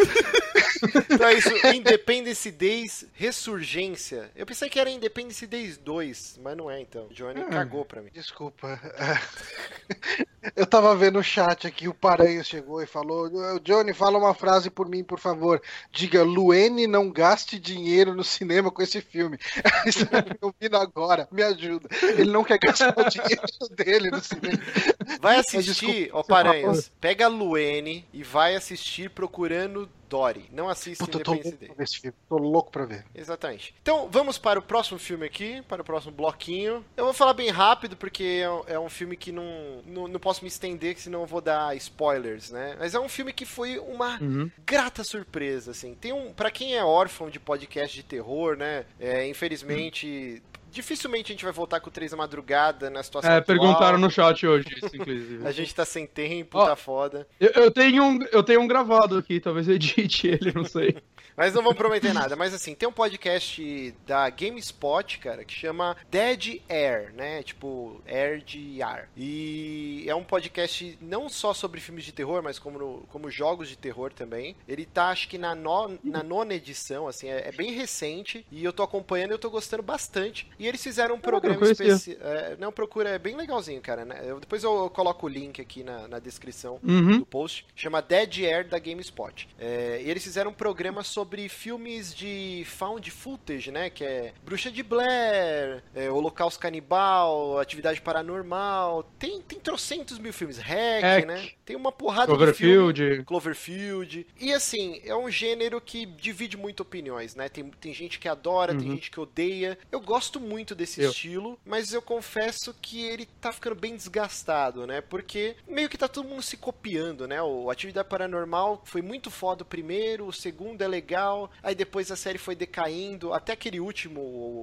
[1.11, 1.49] Então é isso.
[1.75, 4.31] Independence Days Ressurgência.
[4.33, 7.07] Eu pensei que era Independence Days 2, mas não é então.
[7.11, 7.49] Johnny Ah.
[7.49, 8.09] cagou pra mim.
[8.13, 8.79] Desculpa.
[10.55, 13.29] Eu tava vendo o chat aqui, o Paranhos chegou e falou:
[13.59, 15.61] Johnny, fala uma frase por mim, por favor.
[15.91, 19.37] Diga, Luene não gaste dinheiro no cinema com esse filme.
[19.85, 21.89] Isso eu ouvindo agora, me ajuda.
[22.01, 23.41] Ele não quer gastar o dinheiro
[23.71, 24.48] dele no cinema.
[25.21, 30.49] Vai assistir, ó Paranhos, pega a Luene e vai assistir procurando Dory.
[30.51, 31.67] Não assista Puta, Independence louco Day.
[31.67, 32.17] pra ver esse filme.
[32.27, 33.05] Tô louco pra ver.
[33.13, 33.75] Exatamente.
[33.81, 36.83] Então, vamos para o próximo filme aqui, para o próximo bloquinho.
[36.97, 40.41] Eu vou falar bem rápido, porque é um- é filme que não, não, não posso
[40.43, 42.75] me estender, senão eu vou dar spoilers, né?
[42.79, 44.49] Mas é um filme que foi uma Uhum.
[44.65, 45.93] grata surpresa, assim.
[45.93, 48.85] Tem um, para quem é órfão de podcast de terror, né?
[48.99, 50.41] É, infelizmente,
[50.71, 53.57] dificilmente a gente vai voltar com o 3 da madrugada na situação É, atual.
[53.57, 55.45] perguntaram no chat hoje, isso, inclusive.
[55.47, 56.65] A gente tá sem tempo, Ó.
[56.65, 57.27] tá foda.
[57.39, 60.97] Eu, eu tenho um, eu tenho um gravado aqui, talvez eu edite ele, não sei.
[61.39, 62.35] Mas não vamos prometer nada.
[62.35, 67.41] Mas assim, tem um podcast da GameSpot, cara, que chama Dead Air, né?
[67.43, 69.09] Tipo, Air de ar.
[69.15, 73.69] E é um podcast não só sobre filmes de terror, mas como, no- como jogos
[73.69, 74.53] de terror também.
[74.67, 78.45] Ele tá, acho que na, no- na nona edição, assim, é, é bem recente.
[78.51, 80.45] E eu tô acompanhando e eu tô gostando bastante.
[80.59, 81.93] E eles fizeram um programa conhecia.
[81.93, 82.19] especial.
[82.59, 84.03] não, procura, é bem legalzinho, cara.
[84.03, 84.19] Né?
[84.25, 87.19] Eu- depois eu coloco o link aqui na, na descrição Uhum.
[87.19, 89.47] do post, chama Dead Air da GameSpot.
[89.57, 93.89] É, e eles fizeram um programa sobre filmes de found footage, né?
[93.89, 99.03] Que é Bruxa de Blair, é, Holocausto Canibal, Atividade Paranormal.
[99.19, 100.57] Tem, tem trocentos mil filmes.
[100.57, 101.25] Hack, Hack.
[101.25, 101.49] né?
[101.65, 102.93] Tem uma porrada de filme.
[102.93, 103.23] Cloverfield.
[103.25, 104.27] Cloverfield.
[104.39, 107.47] E assim, é um gênero que divide muito opiniões, né?
[107.49, 108.95] Tem, tem gente que adora, tem Uhum.
[108.95, 109.77] gente que odeia.
[109.91, 111.09] Eu gosto muito desse Eu.
[111.11, 115.01] estilo, mas eu confesso que ele tá ficando bem desgastado, né?
[115.01, 117.41] Porque meio que tá todo mundo se copiando, né?
[117.41, 121.18] O Atividade Paranormal foi muito foda o primeiro, o segundo é legal,
[121.63, 124.19] aí depois a série foi decaindo, até aquele último,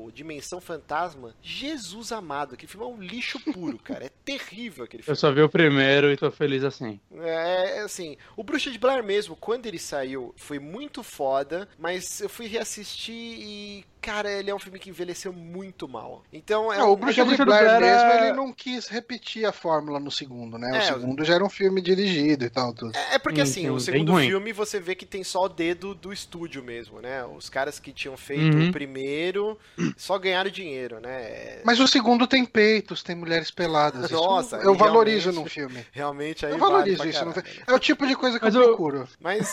[0.07, 1.35] o Dimensão Fantasma.
[1.43, 4.05] Jesus amado, aquele filme é um lixo puro, cara.
[4.07, 5.17] É terrível aquele Eu filme.
[5.19, 7.01] só vi o primeiro e tô feliz assim.
[7.21, 12.29] É, assim, o Bruxa de Blair mesmo, quando ele saiu, foi muito foda, mas eu
[12.29, 16.23] fui reassistir e, cara, ele é um filme que envelheceu muito mal.
[16.33, 17.47] Então é Não, um- o Bruxa de Blair
[17.79, 20.77] Blair mesmo, é- ele não quis repetir a fórmula no segundo, né?
[20.77, 22.97] É, o segundo já era um filme dirigido e tal, tudo.
[23.13, 25.95] É porque Hum, assim, sim, o segundo filme você vê que tem só o dedo
[25.95, 27.25] do estúdio mesmo, né?
[27.25, 28.69] Os caras que tinham feito Uhum.
[28.69, 29.59] o primeiro
[29.97, 31.61] só ganharam dinheiro, né?
[31.65, 34.05] Mas o segundo tem peitos, tem mulheres peladas.
[34.07, 35.85] Isso Nossa, eu valorizo num filme.
[35.93, 37.19] Realmente aí Eu vale valorizo pra isso.
[37.19, 37.65] Caralho, né?
[37.67, 39.09] É o tipo de coisa que Mas eu eu- procuro.
[39.21, 39.53] Mas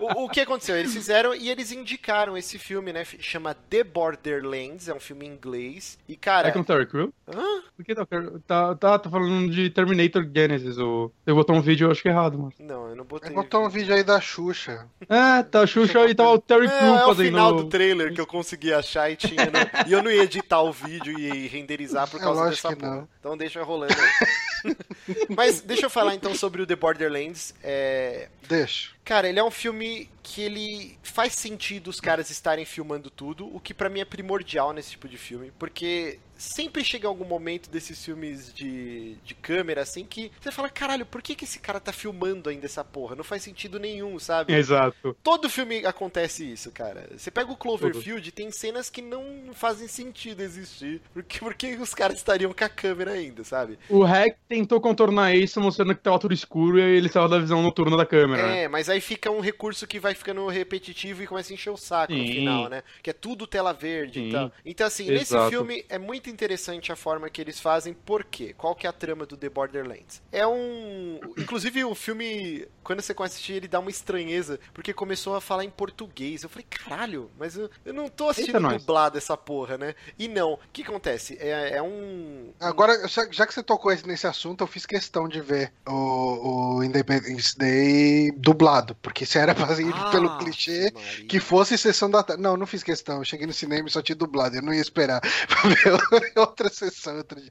[0.00, 0.76] o, o que aconteceu?
[0.76, 3.04] Eles fizeram e eles indicaram esse filme, né?
[3.18, 5.98] Chama The Borderlands, é um filme em inglês.
[6.08, 6.48] E, cara.
[6.48, 7.12] É com Terry Crew?
[7.28, 7.62] Hã?
[7.76, 8.06] Por que tá,
[8.46, 10.78] tá, tá, tá falando de Terminator Genesis?
[10.78, 11.10] O...
[11.24, 12.52] Você botou um vídeo, eu acho que errado, mano.
[12.58, 13.28] Não, eu não botei.
[13.28, 14.86] Aí botou um vídeo aí da Xuxa.
[15.08, 17.26] É, tá, Xuxa e tava o Terry Crew É, é o fazendo...
[17.26, 19.46] final do trailer que eu consegui achar e tinha.
[19.46, 22.76] no- E eu não ia editar o vídeo e renderizar por É causa lógico dessa
[22.76, 22.96] que porra.
[22.96, 23.08] não.
[23.20, 24.76] Então deixa rolando aí.
[25.36, 27.54] Mas deixa eu falar então sobre o The Borderlands.
[27.62, 28.90] É, Deixa.
[29.04, 33.58] Cara, ele é um filme que ele faz sentido os caras estarem filmando tudo, o
[33.58, 38.04] que pra mim é primordial nesse tipo de filme, porque sempre chega algum momento desses
[38.04, 41.92] filmes de, de câmera assim que você fala, caralho, por que, que esse cara tá
[41.92, 43.14] filmando ainda essa porra?
[43.14, 44.52] Não faz sentido nenhum, sabe?
[44.52, 45.16] Exato.
[45.22, 47.08] Todo filme acontece isso, cara.
[47.16, 51.00] Você pega o Cloverfield, tem cenas que não fazem sentido existir.
[51.12, 53.78] Porque, porque os caras estariam com a câmera ainda, sabe?
[53.88, 57.38] O Hack tentou contornar isso mostrando que tava tudo escuro e aí ele saiu da
[57.38, 58.62] visão noturna da câmera, né?
[58.64, 61.76] É, mas aí fica um recurso que vai ficando repetitivo e começa a encher o
[61.76, 62.32] saco no Sim.
[62.32, 62.82] final, né?
[63.02, 64.52] Que é tudo tela verde e tal.
[64.64, 65.50] Então, assim, nesse Exato.
[65.50, 67.92] filme é muito interessante a forma que eles fazem.
[67.94, 68.54] Por quê?
[68.56, 70.22] Qual que é a trama do The Borderlands?
[70.32, 71.20] É um...
[71.38, 75.40] Inclusive, o filme, quando você começa a assistir, ele dá uma estranheza, porque começou a
[75.40, 76.42] falar em português.
[76.42, 78.80] Eu falei, caralho, mas eu, eu não tô assistindo Eita, nós.
[78.82, 79.94] dublado essa porra, né?
[80.18, 80.54] E não.
[80.54, 81.36] O que acontece?
[81.40, 82.52] É, é um...
[82.60, 86.84] Agora, já, já que você tocou nesse assunto, eu fiz questão de ver o, o
[86.84, 88.94] Independence Day dublado.
[88.96, 91.26] Porque se era pra ir Ah, pelo clichê, Maria.
[91.26, 92.42] que fosse sessão da tarde.
[92.42, 93.18] Não, não fiz questão.
[93.18, 94.56] Eu cheguei no cinema e só tinha dublado.
[94.56, 95.20] Eu não ia esperar
[96.36, 97.50] outra sessão outro dia.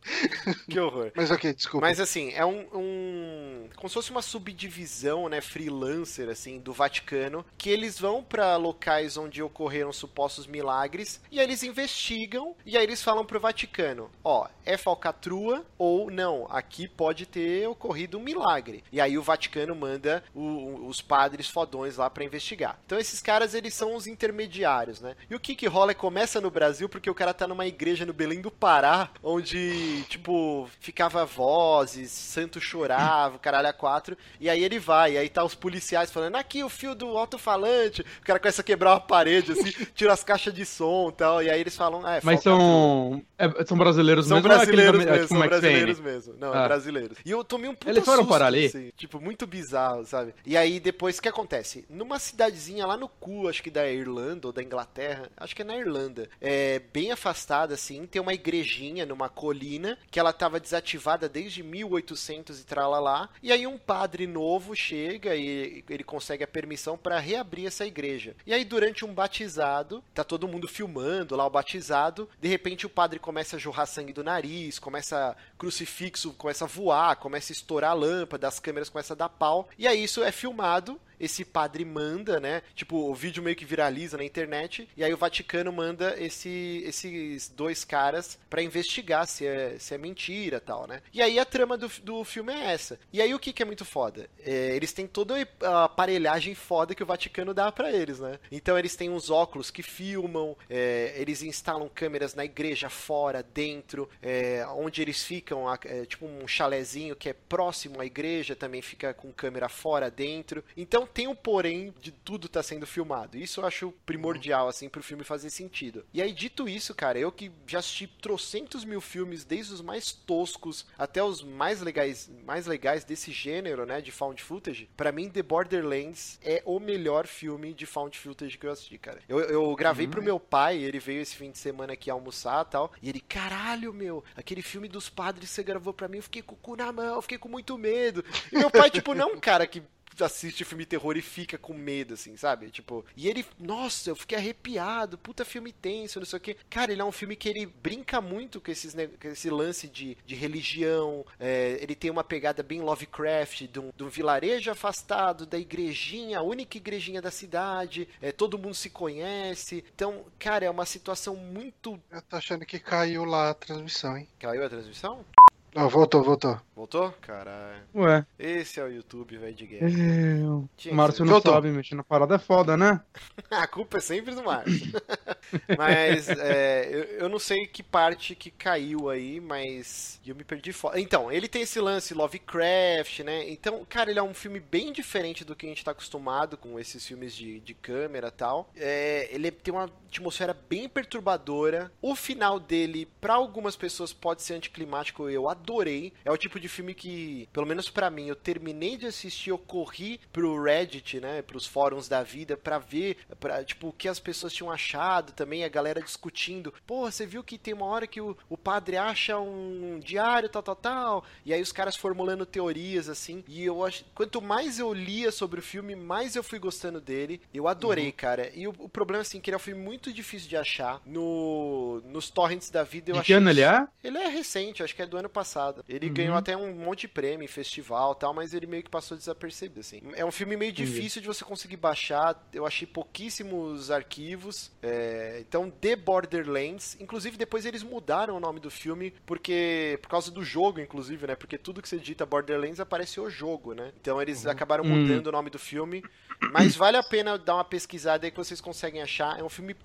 [0.70, 1.12] Que horror.
[1.16, 1.86] Mas ok, desculpa.
[1.88, 5.42] Mas assim, é um, um- Como se fosse uma subdivisão, né?
[5.42, 7.46] Freelancer, assim, do Vaticano.
[7.58, 11.22] Que eles vão pra locais onde ocorreram supostos milagres.
[11.32, 12.56] E aí eles investigam.
[12.66, 16.48] E aí eles falam pro Vaticano: Ó, é falcatrua ou não.
[16.50, 18.84] Aqui pode ter ocorrido um milagre.
[18.92, 22.80] E aí o Vaticano manda o- os padres fodões lá pra investigar.
[22.86, 25.16] Então esses caras, eles são os intermediários, né?
[25.30, 28.06] E o que que rola é começa no Brasil porque o cara tá numa igreja
[28.06, 34.48] no Belém do Pará, onde, tipo, ficava vozes, santo chorava, o caralho a quatro, e
[34.48, 38.24] aí ele vai, e aí tá os policiais falando, aqui o fio do alto-falante, o
[38.24, 41.50] cara começa a quebrar uma parede, assim, tira as caixas de som e tal, e
[41.50, 43.24] aí eles falam, ah, é Mas são.
[43.36, 44.52] é, são brasileiros São mesmo?
[44.52, 46.34] é brasileiros é mesmo, tipo são Max brasileiros mesmo.
[46.40, 46.62] Não, Ah.
[46.64, 47.18] é brasileiros.
[47.26, 48.68] E eu tomei um puta Eles foram susto, parar ali?
[48.68, 50.36] assim, tipo, muito bizarro, sabe?
[50.46, 51.84] E aí depois, o que acontece?
[51.90, 55.66] Numa cidadezinha lá no cu, acho que da Irlanda ou da Inglaterra, acho que é
[55.66, 61.30] na Irlanda, é bem afastada, assim, tem uma igrejinha numa colina que ela tava desativada
[61.30, 63.30] desde 1800 e tralalá.
[63.42, 68.36] E aí um padre novo chega e ele consegue a permissão para reabrir essa igreja.
[68.46, 72.90] E aí durante um batizado, tá todo mundo filmando lá o batizado, de repente o
[72.90, 77.92] padre começa a jorrar sangue do nariz, começa crucifixo, começa a voar, começa a estourar
[77.92, 79.70] a lâmpada, as câmeras começam a dar pau.
[79.78, 82.64] E aí isso é filmado esse padre manda, né?
[82.76, 87.48] Tipo, o vídeo meio que viraliza na internet, e aí o Vaticano manda esse, esses
[87.48, 91.02] dois caras pra investigar se é, se é mentira tal, né?
[91.14, 93.00] E aí a trama do, do filme é essa.
[93.14, 94.28] E aí o que, que é muito foda?
[94.44, 98.40] É, eles têm toda a aparelhagem foda que o Vaticano dá pra eles, né?
[98.52, 104.10] Então eles têm uns óculos que filmam, é, eles instalam câmeras na igreja, fora, dentro,
[104.22, 109.14] é, onde eles ficam, é, tipo um chalezinho que é próximo à igreja, também fica
[109.14, 110.64] com câmera fora, dentro.
[110.76, 113.38] Então tem um porém de tudo tá sendo filmado.
[113.38, 116.06] Isso eu acho primordial, assim, pro filme fazer sentido.
[116.14, 120.12] E aí, dito isso, cara, eu que já assisti trocentos mil filmes, desde os mais
[120.12, 125.30] toscos até os mais legais, mais legais desse gênero, né, de found footage, pra mim
[125.30, 129.20] The Borderlands é o melhor filme de found footage que eu assisti, cara.
[129.28, 132.70] Eu, eu gravei pro meu pai, ele veio esse fim de semana aqui almoçar e
[132.70, 136.24] tal, e ele, caralho, meu, aquele filme dos padres que você gravou pra mim, eu
[136.24, 138.24] fiquei com o cu na mão, eu fiquei com muito medo.
[138.52, 139.84] E meu pai, tipo, não cara que
[140.24, 142.70] assiste filme terror e fica com medo, assim, sabe?
[142.70, 146.58] Tipo, e ele, nossa, eu fiquei arrepiado, puta filme tenso, não sei o quê.
[146.70, 150.18] Cara, ele é um filme que ele brinca muito com, esses, com esse lance de,
[150.26, 155.46] de religião, é, ele tem uma pegada bem Lovecraft, de um, de um vilarejo afastado,
[155.46, 159.84] da igrejinha, a única igrejinha da cidade, é, todo mundo se conhece.
[159.94, 162.00] Então, cara, é uma situação muito.
[162.12, 164.28] Eu tô achando que caiu lá a transmissão, hein?
[164.40, 165.26] Caiu a transmissão?
[165.74, 166.60] Não, voltou, voltou.
[166.76, 167.14] Voltou?
[167.22, 167.84] Caralho.
[167.96, 169.88] Ué, Esse é o YouTube, velho, de guerra.
[169.90, 171.54] é, o Tinha Márcio não Voltou.
[171.54, 173.00] sabe mexer na parada é foda, né?
[173.50, 174.92] A culpa é sempre do Márcio.
[175.78, 180.72] mas é, eu, eu não sei que parte que caiu aí, mas eu me perdi
[180.72, 181.00] fora.
[181.00, 183.50] Então, ele tem esse lance Lovecraft, né?
[183.50, 186.80] Então, cara, ele é um filme bem diferente do que a gente tá acostumado com
[186.80, 188.70] esses filmes de, de câmera e tal.
[188.76, 191.92] É, ele tem uma atmosfera bem perturbadora.
[192.02, 195.30] O final dele, pra algumas pessoas, pode ser anticlimático.
[195.30, 196.14] Eu adorei.
[196.24, 199.58] É o tipo de filme que, pelo menos pra mim, eu terminei de assistir, eu
[199.58, 201.42] corri pro Reddit, né?
[201.42, 205.64] Pros fóruns da vida pra ver, pra, tipo, o que as pessoas tinham achado também,
[205.64, 206.72] a galera discutindo.
[206.86, 210.62] Pô, você viu que tem uma hora que o, o padre acha um diário, tal,
[210.62, 211.26] tal, tal.
[211.46, 213.44] E aí os caras formulando teorias, assim.
[213.48, 214.06] E eu acho.
[214.14, 217.42] Quanto mais eu lia sobre o filme, mais eu fui gostando dele.
[217.54, 218.52] Eu adorei, cara.
[218.54, 221.02] E o, o problema, assim, que ele é um filme muito difícil de achar.
[221.06, 223.26] No, nos torrents da vida, eu achei.
[223.26, 223.88] que ano ele é?
[224.04, 225.84] Ele é recente, acho que é do ano passado.
[225.90, 226.14] Ele Uhum.
[226.14, 229.18] ganhou até um monte de prêmio, em festival e tal, mas ele meio que passou
[229.18, 230.02] desapercebido, assim.
[230.14, 232.38] É um filme meio difícil de você conseguir baixar.
[232.54, 234.72] Eu achei pouquíssimos arquivos.
[234.82, 236.98] É, Então, The Borderlands.
[237.00, 239.98] Inclusive, depois eles mudaram o nome do filme, porque.
[240.02, 241.36] Por causa do jogo, inclusive, né?
[241.36, 243.92] Porque tudo que você digita Borderlands aparece o jogo, né?
[244.00, 244.90] Então eles acabaram Hum.
[245.02, 246.04] mudando o nome do filme.
[246.52, 249.40] Mas vale a pena dar uma pesquisada aí que vocês conseguem achar.
[249.40, 249.76] É um filme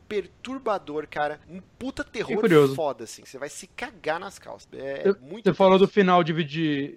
[0.40, 1.38] perturbador, cara.
[1.48, 2.42] Um puta terror
[2.74, 3.24] foda, assim.
[3.24, 4.68] Você vai se cagar nas calças.
[4.72, 6.22] É muito Você falou do final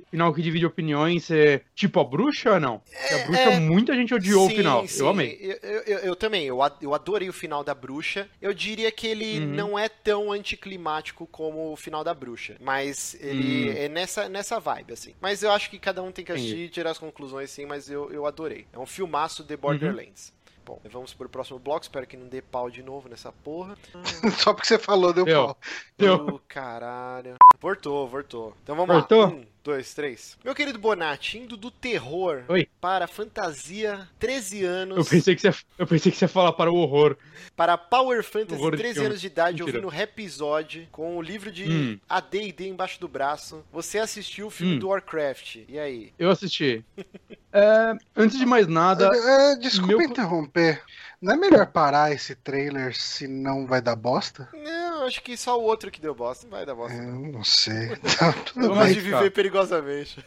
[0.10, 2.80] final que divide opiniões, você, tipo a bruxa ou não?
[2.80, 3.60] Porque a bruxa, é.
[3.60, 4.88] muita gente odiou Sim, o final.
[4.88, 5.00] sim.
[5.02, 5.38] Eu amei.
[5.42, 6.46] Eu, eu- eu- eu também,
[6.82, 8.30] eu adorei o final da bruxa.
[8.42, 9.48] Eu diria que ele Uhum.
[9.48, 12.56] não é tão anticlimático como o final da bruxa.
[12.60, 13.74] Mas ele Hum.
[13.76, 15.14] é nessa, nessa vibe, assim.
[15.20, 17.90] Mas eu acho que cada um tem que assistir e tirar as conclusões, sim, mas
[17.90, 18.66] eu, eu adorei.
[18.72, 19.48] É um filmaço Uhum.
[19.48, 20.34] de Borderlands.
[20.66, 21.82] Bom, vamos pro próximo bloco.
[21.82, 23.76] Espero que não dê pau de novo nessa porra.
[24.40, 25.46] Só porque você falou, deu Deu.
[25.48, 25.58] pau.
[25.98, 26.16] Deu.
[26.36, 27.36] Ô, caralho.
[27.60, 28.56] Voltou, voltou.
[28.64, 29.22] Então vamos Voltou?
[29.22, 29.28] lá.
[29.30, 30.36] Um, dois, três.
[30.44, 32.68] Meu querido Bonatti, indo do terror Oi.
[32.82, 34.98] para a fantasia, 13 anos.
[34.98, 37.16] Eu pensei, que você, eu pensei que você ia falar para o horror.
[37.56, 39.08] Para Power Fantasy, Horror de 13 filme.
[39.08, 39.86] anos de idade, Mentira.
[39.86, 42.00] ouvindo Episódio, com o livro de Hum.
[42.10, 43.64] AD&D embaixo do braço.
[43.72, 44.80] Você assistiu o filme Hum.
[44.80, 45.58] do Warcraft.
[45.68, 46.12] E aí?
[46.18, 46.84] Eu assisti.
[47.52, 50.84] É, antes de mais nada, É, desculpa meu- interromper.
[51.20, 54.48] Não é melhor parar esse trailer se não vai dar bosta?
[54.54, 54.62] Não,
[55.10, 56.46] acho que só o outro que deu bosta.
[56.46, 56.98] Não vai dar bosta.
[56.98, 57.90] Eu não sei.
[58.18, 58.94] Tá, tudo Eu Vamos gosto bem.
[58.94, 60.26] de viver perigosamente.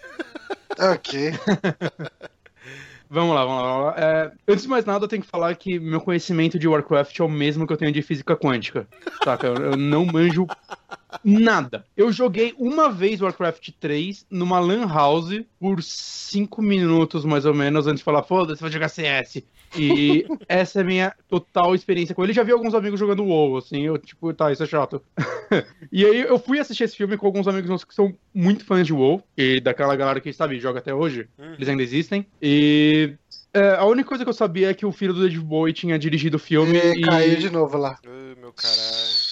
[0.79, 1.31] Ok.
[3.09, 3.73] vamos lá, vamos lá.
[3.73, 3.95] vamos lá.
[3.97, 7.25] É, antes de mais nada, eu tenho que falar que meu conhecimento de Warcraft é
[7.25, 8.87] o mesmo que eu tenho de física quântica.
[9.25, 9.47] Saca?
[9.47, 10.47] Eu, eu não manjo
[11.25, 11.85] nada.
[11.97, 17.87] Eu joguei uma vez Warcraft 3 numa Lan House por 5 minutos, mais ou menos,
[17.87, 19.43] antes de falar, foda-se, vou jogar CS.
[19.77, 22.33] E essa é a minha total experiência com ele.
[22.33, 25.03] Já vi alguns amigos jogando WoW, assim, eu, tipo, tá, isso é chato.
[25.91, 28.87] e aí eu fui assistir esse filme com alguns amigos nossos que são muito fãs
[28.87, 31.29] de WoW, e daquela galera que, sabe, joga até hoje.
[31.39, 31.55] Hum.
[31.55, 32.27] Eles ainda existem.
[32.41, 33.15] E
[33.55, 35.99] é, a única coisa que eu sabia é que o filho do David Bowie tinha
[35.99, 37.01] dirigido o filme E e...
[37.03, 37.99] caiu de novo lá.
[38.05, 39.23] Ai, meu caralho.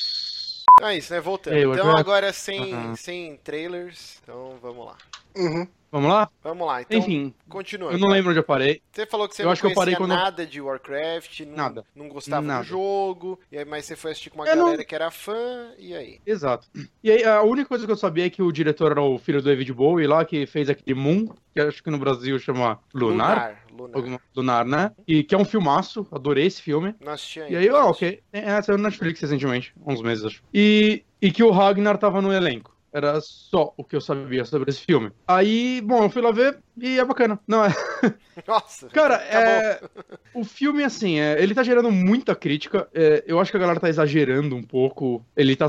[0.80, 1.20] Então é isso, né?
[1.20, 1.54] Voltando.
[1.54, 4.18] Ei, então agora sem, sem trailers.
[4.22, 4.96] Então vamos lá.
[5.36, 5.66] Uhum.
[5.92, 6.30] Vamos lá?
[6.44, 6.82] Vamos lá.
[6.82, 7.90] Então, Enfim, continua.
[7.90, 8.80] eu não lembro onde eu parei.
[8.92, 11.56] Você falou que você Eu não acho que eu parei quando- nada de Warcraft, não,
[11.56, 11.84] Nada.
[11.96, 12.62] não gostava Nada.
[12.62, 15.10] do jogo, e aí, mas você foi assistir com uma Eu não- galera que era
[15.10, 16.20] fã, e aí?
[16.24, 16.68] Exato.
[17.02, 19.42] E aí, a única coisa que eu sabia é que o diretor era o filho
[19.42, 23.56] do David Bowie lá, que fez aquele Moon, que acho que no Brasil chama Lunar.
[23.72, 23.96] Lunar.
[23.96, 24.20] Lunar.
[24.36, 24.92] Lunar, né?
[25.08, 26.94] E que é um filmaço, adorei esse filme.
[27.00, 27.58] Não assisti E ainda.
[27.58, 28.20] aí, ah, ok.
[28.32, 30.42] É, saiu no Netflix recentemente, uns meses, acho.
[30.54, 32.78] E, e que o Ragnar tava no elenco.
[32.92, 35.12] Era só o que eu sabia sobre esse filme.
[35.26, 37.38] Aí, bom, eu fui lá ver e é bacana.
[37.46, 37.68] Não, é.
[38.46, 39.48] Nossa, Cara, acabou.
[39.48, 39.80] é.
[40.34, 42.88] O filme, assim, é, ele tá gerando muita crítica.
[42.92, 45.24] é, eu acho que a galera tá exagerando um pouco.
[45.36, 45.66] Ele tá.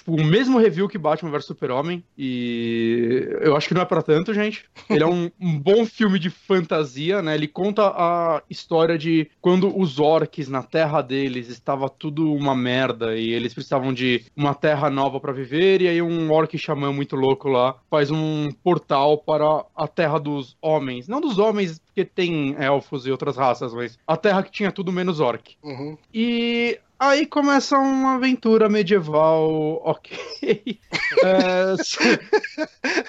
[0.00, 2.02] Tipo, o mesmo review que Batman vs Super-Homem.
[2.16, 4.64] E eu acho que não é pra tanto, gente.
[4.88, 7.34] Ele é um, um bom filme de fantasia, né?
[7.34, 13.14] Ele conta a história de quando os orcs na terra deles estava tudo uma merda
[13.14, 15.82] e eles precisavam de uma terra nova pra viver.
[15.82, 20.56] E aí um orc xamã muito louco lá faz um portal para a terra dos
[20.62, 21.08] homens.
[21.08, 24.90] Não dos homens, porque tem elfos e outras raças, mas a terra que tinha tudo
[24.90, 25.56] menos orc.
[25.62, 25.98] Uhum.
[26.12, 30.78] E aí começa uma aventura medieval, ok.
[31.24, 31.74] É,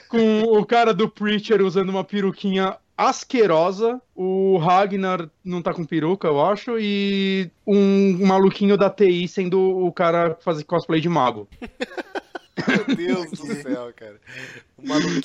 [0.10, 4.02] com o cara do Preacher usando uma peruquinha asquerosa.
[4.16, 6.78] O Ragnar não tá com peruca, eu acho.
[6.80, 11.48] E um maluquinho da TI sendo o cara que faz cosplay de mago.
[12.68, 14.20] Meu Deus do céu, cara.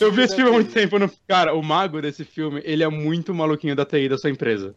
[0.01, 0.99] Eu vi esse filme há muito tempo.
[0.99, 1.11] No...
[1.27, 4.75] Cara, o mago desse filme, ele é muito maluquinho da TI da sua empresa.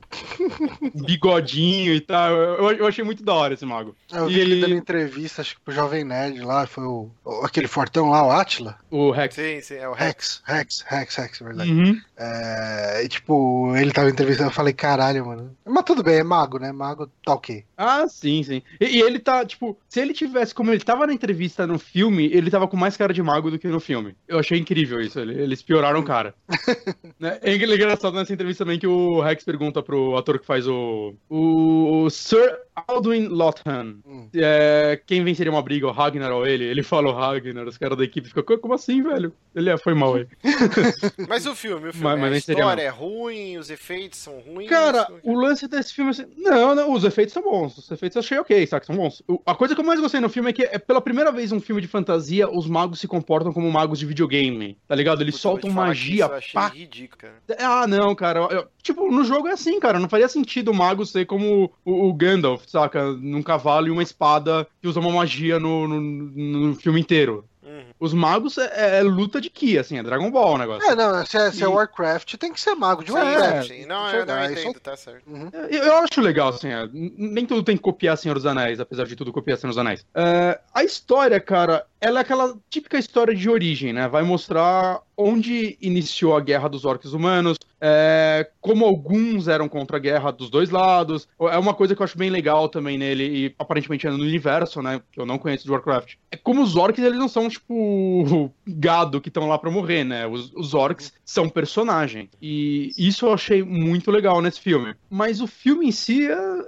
[0.95, 2.31] Bigodinho e tal.
[2.31, 3.95] Eu, eu, achei muito da hora esse mago.
[4.11, 4.39] Eu vi e...
[4.39, 7.09] ele dando entrevista, acho que pro Jovem Nerd lá, foi o,
[7.43, 8.77] aquele fortão lá, o Atila.
[8.89, 9.35] O Rex.
[9.35, 10.41] Sim, sim, é o Rex.
[10.45, 11.71] Rex, Rex, Rex, Rex verdade.
[11.71, 11.99] Uhum.
[12.17, 15.55] É, e tipo, ele tava entrevistando, eu falei, caralho, mano.
[15.65, 16.71] Mas tudo bem, é mago, né?
[16.71, 17.63] Mago tá ok.
[17.81, 18.61] Ah, sim, sim.
[18.77, 22.25] E, e ele tá, tipo, se ele tivesse, como ele tava na entrevista no filme,
[22.25, 24.13] ele tava com mais cara de mago do que no filme.
[24.27, 25.17] Eu achei incrível isso.
[25.17, 26.35] Eles pioraram o cara.
[27.17, 27.39] né?
[27.41, 31.15] É engraçado nessa entrevista também que o Rex pergunta pro ator que faz o.
[31.29, 32.53] O Sir
[32.87, 33.97] Aldwin Lothhan.
[34.05, 34.27] Hum.
[34.33, 36.63] É, quem venceria uma briga, o Ragnar ou ele?
[36.63, 39.33] Ele fala o Ragnar, os caras da equipe ficam, como assim, velho?
[39.55, 40.27] Ele é, foi mal aí.
[41.27, 44.69] mas o filme, o filme, mas, mas a história é ruim, os efeitos são ruins?
[44.69, 48.19] Cara, o lance desse filme, assim, não, não, os efeitos são bons, os efeitos eu
[48.19, 49.21] achei ok, sabe, são bons.
[49.45, 51.59] A coisa que eu mais gostei no filme é que é pela primeira vez um
[51.59, 55.21] filme de fantasia, os magos se comportam como magos de videogame, tá ligado?
[55.21, 56.25] Eles soltam magia.
[56.25, 56.67] Isso eu achei pá.
[56.67, 57.33] ridículo, cara.
[57.59, 61.05] Ah, não, cara, eu, tipo, no jogo é assim, cara, não faria sentido o mago
[61.05, 63.11] ser como o, o Gandalf, saca?
[63.13, 67.45] Num cavalo e uma espada que usa uma magia no, no, no filme inteiro.
[67.69, 67.83] Uhum.
[67.99, 70.89] Os magos é, é, luta de Ki, assim, é Dragon Ball o negócio.
[70.89, 73.69] É, não, se é, se é Warcraft, tem que ser mago de Warcraft.
[73.69, 75.21] É, não, eu não entendo, tá certo.
[75.27, 75.49] Uhum.
[75.69, 79.05] Eu, eu, acho legal, assim, é, nem tudo tem que copiar Senhor dos Anéis, apesar
[79.05, 80.03] de tudo copiar Senhor dos Anéis.
[80.15, 84.07] É, a história, cara, ela é aquela típica história de origem, né?
[84.07, 89.99] Vai mostrar onde iniciou a guerra dos orcs humanos, é, como alguns eram contra a
[89.99, 91.27] guerra dos dois lados.
[91.39, 94.81] É uma coisa que eu acho bem legal também nele, e aparentemente é no universo,
[94.81, 95.01] né?
[95.11, 96.15] Que eu não conheço de Warcraft.
[96.31, 100.25] É como os orcs, eles não são, tipo, gado que estão lá pra morrer, né?
[100.25, 102.29] Os, os orcs são personagem.
[102.41, 104.95] E isso eu achei muito legal nesse filme.
[105.09, 106.27] Mas o filme em si,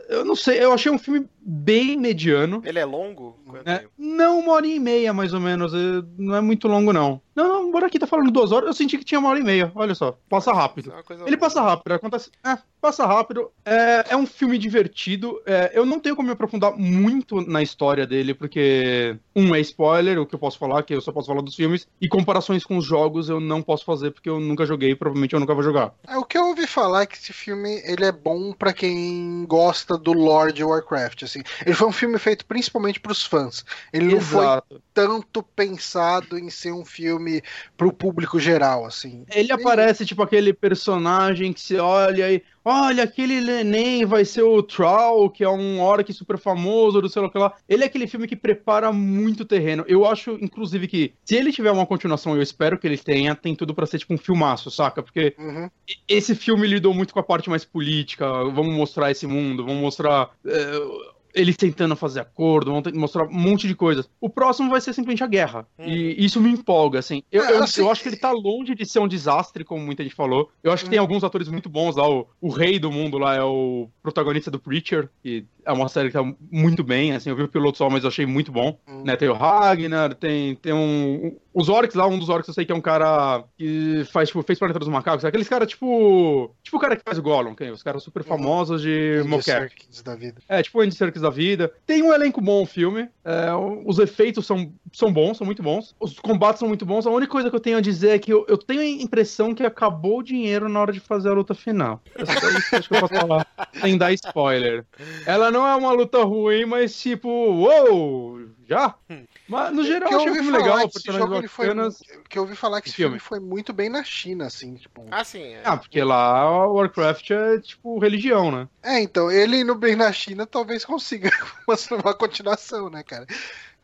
[0.10, 2.62] eu não sei, eu achei um filme bem mediano.
[2.64, 3.39] Ele é longo?
[3.66, 5.74] É, não, uma hora e meia, mais ou menos.
[5.74, 5.78] É,
[6.18, 7.22] não é muito longo, não.
[7.36, 8.68] Não, não, bora aqui tá falando duas horas.
[8.68, 9.72] Eu senti que tinha uma hora e meia.
[9.74, 10.92] Olha só, passa rápido.
[10.92, 12.30] É Ele passa rápido, acontece.
[12.46, 13.50] É, passa rápido.
[13.66, 15.42] É, é um filme divertido.
[15.46, 20.20] É, eu não tenho como me aprofundar muito na história dele, porque, um, é spoiler,
[20.20, 22.78] o que eu posso falar, que eu só posso falar dos filmes, e comparações com
[22.78, 25.94] os jogos eu não posso fazer, porque eu nunca joguei, provavelmente eu nunca vou jogar.
[26.08, 29.46] É, o que eu ouvi falar é que esse filme ele é bom para quem
[29.48, 31.24] gosta do Lord Warcraft.
[31.32, 31.44] Assim.
[31.66, 33.66] Ele foi um filme feito principalmente para os fãs.
[33.94, 34.68] Ele Exato.
[34.70, 37.42] não foi tanto pensado em ser um filme
[37.78, 39.26] para o público geral, assim.
[39.34, 44.62] Ele aparece tipo aquele personagem que se olha e olha, aquele neném vai ser o
[44.62, 47.54] Troll, que é um orc super famoso, do sei lá que lá.
[47.68, 49.84] Ele é aquele filme que prepara muito terreno.
[49.88, 53.56] Eu acho, inclusive, que se ele tiver uma continuação, eu espero que ele tenha, tem
[53.56, 55.02] tudo para ser tipo um filmaço, saca?
[55.02, 55.70] Porque uhum.
[56.08, 58.26] esse filme lidou muito com a parte mais política.
[58.46, 60.30] Vamos mostrar esse mundo, vamos mostrar.
[60.46, 64.10] Uh, eles tentando fazer acordo, vão mostrar um monte de coisas.
[64.20, 65.68] O próximo vai ser simplesmente a guerra.
[65.78, 65.86] Hum.
[65.86, 67.24] E isso me empolga, assim.
[67.32, 67.82] Eu, é, eu, assim.
[67.82, 70.50] eu, acho que ele tá longe de ser um desastre, como muita gente falou.
[70.64, 70.92] Eu acho que hum.
[70.92, 72.10] tem alguns atores muito bons lá.
[72.10, 76.09] O, o rei do mundo lá é o protagonista do Preacher, que é uma série
[76.09, 77.30] que tá muito bem, assim.
[77.30, 78.78] Eu vi o piloto só, mas eu achei muito bom.
[78.88, 79.03] Hum.
[79.03, 82.66] Né, tem o Ragnar, tem, tem um, os orcs lá, um dos orcs eu sei
[82.66, 85.26] que é um cara que faz, tipo, fez Planeta dos Macacos.
[85.26, 86.55] Aqueles caras, tipo.
[86.64, 90.03] Tipo o cara que faz o Gollum, que é, os caras super famosos de Moquette.
[90.03, 90.41] da vida.
[90.47, 91.72] É, tipo o Andy Serkis da vida.
[91.86, 93.09] Tem um elenco bom o filme.
[93.24, 93.51] É,
[93.86, 95.95] os efeitos são, são bons, são muito bons.
[95.99, 97.05] Os combates são muito bons.
[97.05, 99.53] A única coisa que eu tenho a dizer é que eu, eu tenho a impressão
[99.53, 102.01] que acabou o dinheiro na hora de fazer a luta final.
[102.15, 103.47] É só isso que eu posso falar.
[103.80, 104.86] Sem dar spoiler.
[105.26, 108.41] Ela não é uma luta ruim, mas tipo, uou!
[108.72, 108.95] Já?
[109.09, 109.26] Hum.
[109.49, 111.97] Mas no geral, eu achei filme legal, personagens bacanas.
[111.97, 113.19] Foi, que eu ouvi falar que esse filme.
[113.19, 115.05] filme foi muito bem na China, assim, tipo.
[115.11, 115.43] Ah, sim.
[115.43, 115.61] É.
[115.65, 118.69] Ah, porque lá Warcraft é tipo religião, né?
[118.82, 121.30] É, então, ele indo bem na China talvez consiga
[122.01, 123.28] uma continuação, né, cara?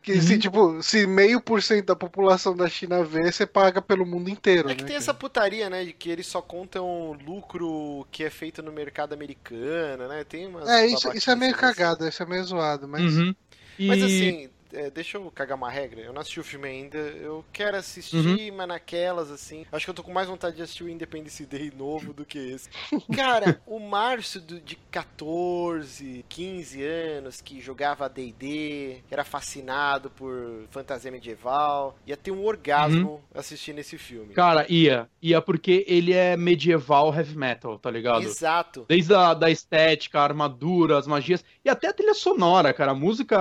[0.00, 0.22] Que uhum.
[0.22, 4.30] se, tipo, se meio por cento da população da China vê, você paga pelo mundo
[4.30, 4.70] inteiro.
[4.70, 5.04] É que né, tem cara?
[5.04, 5.84] essa putaria, né?
[5.84, 10.24] De que eles só contam lucro que é feito no mercado americano, né?
[10.24, 10.66] Tem umas.
[10.66, 13.02] É, isso, isso é meio cagado, isso é meio zoado, mas.
[13.02, 13.34] Uhum.
[13.78, 13.86] E...
[13.86, 16.00] Mas assim, é, deixa eu cagar uma regra.
[16.00, 16.98] Eu não assisti o filme ainda.
[16.98, 18.56] Eu quero assistir, uhum.
[18.56, 19.66] mas naquelas, assim.
[19.70, 22.38] Acho que eu tô com mais vontade de assistir o Independence Day novo do que
[22.38, 22.68] esse.
[23.14, 31.10] Cara, o Márcio do, de 14, 15 anos, que jogava DD, era fascinado por fantasia
[31.10, 33.20] medieval, ia ter um orgasmo uhum.
[33.34, 34.34] assistindo esse filme.
[34.34, 35.08] Cara, ia.
[35.22, 38.22] Ia porque ele é medieval heavy metal, tá ligado?
[38.22, 38.84] Exato.
[38.88, 42.92] Desde a da estética, a armadura, as magias, e até a trilha sonora, cara.
[42.92, 43.38] A música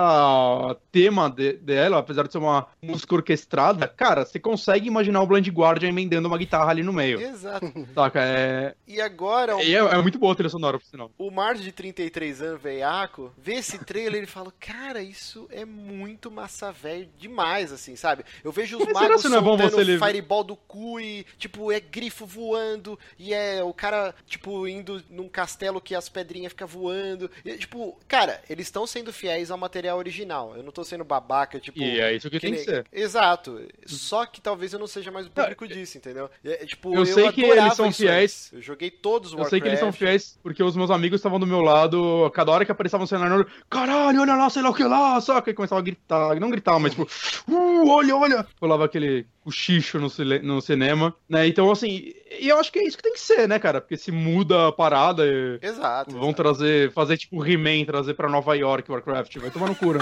[0.92, 5.28] tema trama de- dela, apesar de ser uma música orquestrada, cara, você consegue imaginar o
[5.28, 7.20] Blind Guardian emendando uma guitarra ali no meio.
[7.20, 7.66] Exato.
[7.94, 8.20] Saca?
[8.24, 11.12] É, E agora, o e é, é muito boa a trilha sonora, por sinal.
[11.18, 16.30] o Márcio de 33 anos, veiaco, vê esse trailer e fala, cara, isso é muito
[16.30, 18.24] massa velho demais, assim, sabe?
[18.44, 21.80] Eu vejo os Mas magos não é bom você fireball do cu e, tipo, é
[21.80, 27.30] grifo voando, e é o cara, tipo, indo num castelo que as pedrinhas ficam voando.
[27.44, 30.56] E, tipo, cara, eles estão sendo fiéis ao material original.
[30.56, 31.80] Eu não tô sendo babaca, tipo...
[31.80, 32.86] E é isso que, tem nem- que ser.
[32.92, 33.60] Exato.
[33.86, 36.30] Só que talvez eu não seja mais o público disso, entendeu?
[36.44, 38.52] É, tipo, Eu sei que eles são fiéis.
[38.54, 40.00] Eu joguei todos os Eu sei que eles são Warcraft.
[40.00, 43.48] fiéis porque os meus amigos estavam do meu lado, cada hora que aparecia um cenário,
[43.70, 45.50] caralho, olha lá, sei lá o que lá, saca?
[45.50, 47.08] E começava a gritar, não gritar, mas tipo,
[47.50, 48.48] uh, olha, olha.
[48.62, 51.48] Rolava aquele cochicho no, cile- no cinema, né?
[51.48, 53.80] Então, assim, e eu acho que é isso que tem que ser, né, cara?
[53.80, 55.24] Porque se muda a parada,
[55.62, 56.12] Exato.
[56.20, 60.00] vão trazer, fazer tipo He-Man, trazer pra Nova York Warcraft, vai tomar no cu, né?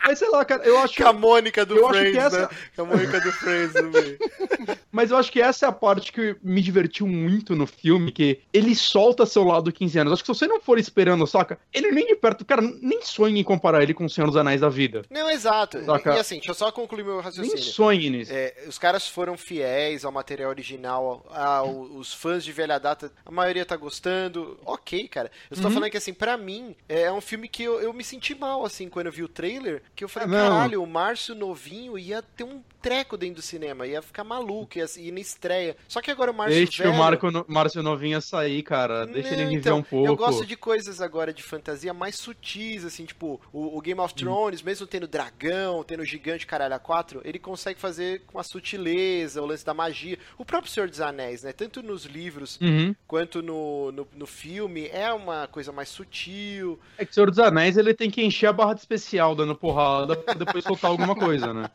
[0.09, 2.41] Mas sei lá, cara, eu acho Com a Mônica do Eu acho que Friends, essa-
[2.41, 2.49] né?
[2.77, 4.17] A Mônica do Friends no meio.
[4.91, 8.39] Mas eu acho que essa é a parte que me divertiu muito no filme, que
[8.51, 10.13] ele solta seu lado 15 anos.
[10.13, 11.59] Acho que se você não for esperando, saca?
[11.71, 14.61] Ele nem de perto, cara, nem sonha em comparar ele com o Senhor dos Anéis
[14.61, 15.03] da vida.
[15.11, 15.83] Não, exato.
[15.85, 16.15] Saca?
[16.15, 17.57] E assim, deixa eu só concluir meu Nem raciocínio.
[17.59, 18.31] sonhe nisso.
[18.33, 23.31] É, os caras foram fiéis ao material original, ao- os fãs de velha data, a
[23.31, 24.59] maioria tá gostando.
[24.65, 25.27] Ok, cara.
[25.27, 25.59] Eu Uhum.
[25.59, 28.65] estou falando que, assim, pra mim, é um filme que eu, eu me senti mal,
[28.65, 32.21] assim, quando eu vi o trailer, que eu falei, Ah, caralho, o Márcio novinho ia
[32.21, 35.75] ter um treco dentro do cinema, ia ficar maluco, ia ir na estreia.
[35.87, 36.95] Só que agora o Márcio Deixa velho...
[36.95, 39.05] o Marco, no- Márcio Novinha sair, cara.
[39.05, 40.07] Deixa ele Não, viver então, um pouco.
[40.07, 44.13] Eu gosto de coisas agora de fantasia mais sutis, assim, tipo, o, o Game of
[44.13, 49.41] Thrones, mesmo tendo dragão, tendo gigante caralho a quatro, ele consegue fazer com a sutileza,
[49.41, 50.17] o lance da magia.
[50.37, 51.51] O próprio Senhor dos Anéis, né?
[51.53, 52.95] Tanto nos livros Uhum.
[53.07, 56.79] quanto no, no, no filme, é uma coisa mais sutil.
[56.97, 59.55] É que o Senhor dos Anéis ele tem que encher a barra de especial dando
[59.55, 61.69] porrada pra depois soltar alguma coisa, né?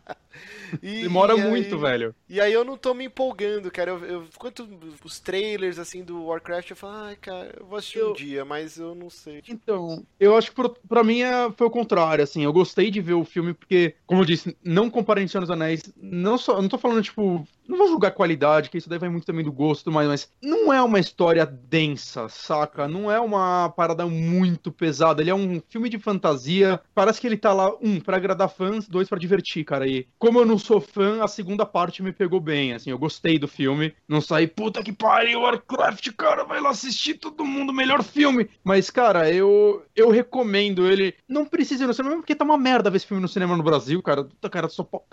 [0.82, 2.14] E, Demora e aí- muito, velho.
[2.28, 3.90] E aí eu não tô me empolgando, cara.
[3.92, 4.68] Eu, eu, quanto
[5.04, 8.44] os trailers, assim, do Warcraft, eu falo, ai, cara, eu vou assistir um Eu- dia,
[8.44, 9.42] mas eu não sei.
[9.48, 13.00] Então, eu acho que pro- pra mim é- foi o contrário, assim, eu gostei de
[13.00, 16.62] ver o filme porque, como eu disse, não comparem Senhor dos Anéis, não só, eu
[16.62, 19.52] não tô falando, tipo, não vou julgar qualidade, que isso daí vai muito também do
[19.52, 22.86] gosto mais, mas não é uma história densa, saca?
[22.86, 27.36] Não é uma parada muito pesada, ele é um filme de fantasia, parece que ele
[27.36, 30.80] tá lá, um, pra agradar fãs, dois, pra divertir, cara, e como eu não sou
[30.80, 34.82] fã, a segunda parte me pegou bem, assim, eu gostei do filme, não saí, puta
[34.82, 40.10] que pariu, Warcraft, cara, vai lá assistir todo mundo, melhor filme, mas, cara, eu, eu
[40.10, 43.28] recomendo ele, não precisa ir no cinema, porque tá uma merda ver esse filme no
[43.28, 45.04] cinema no Brasil, cara, Puta, cara, só po-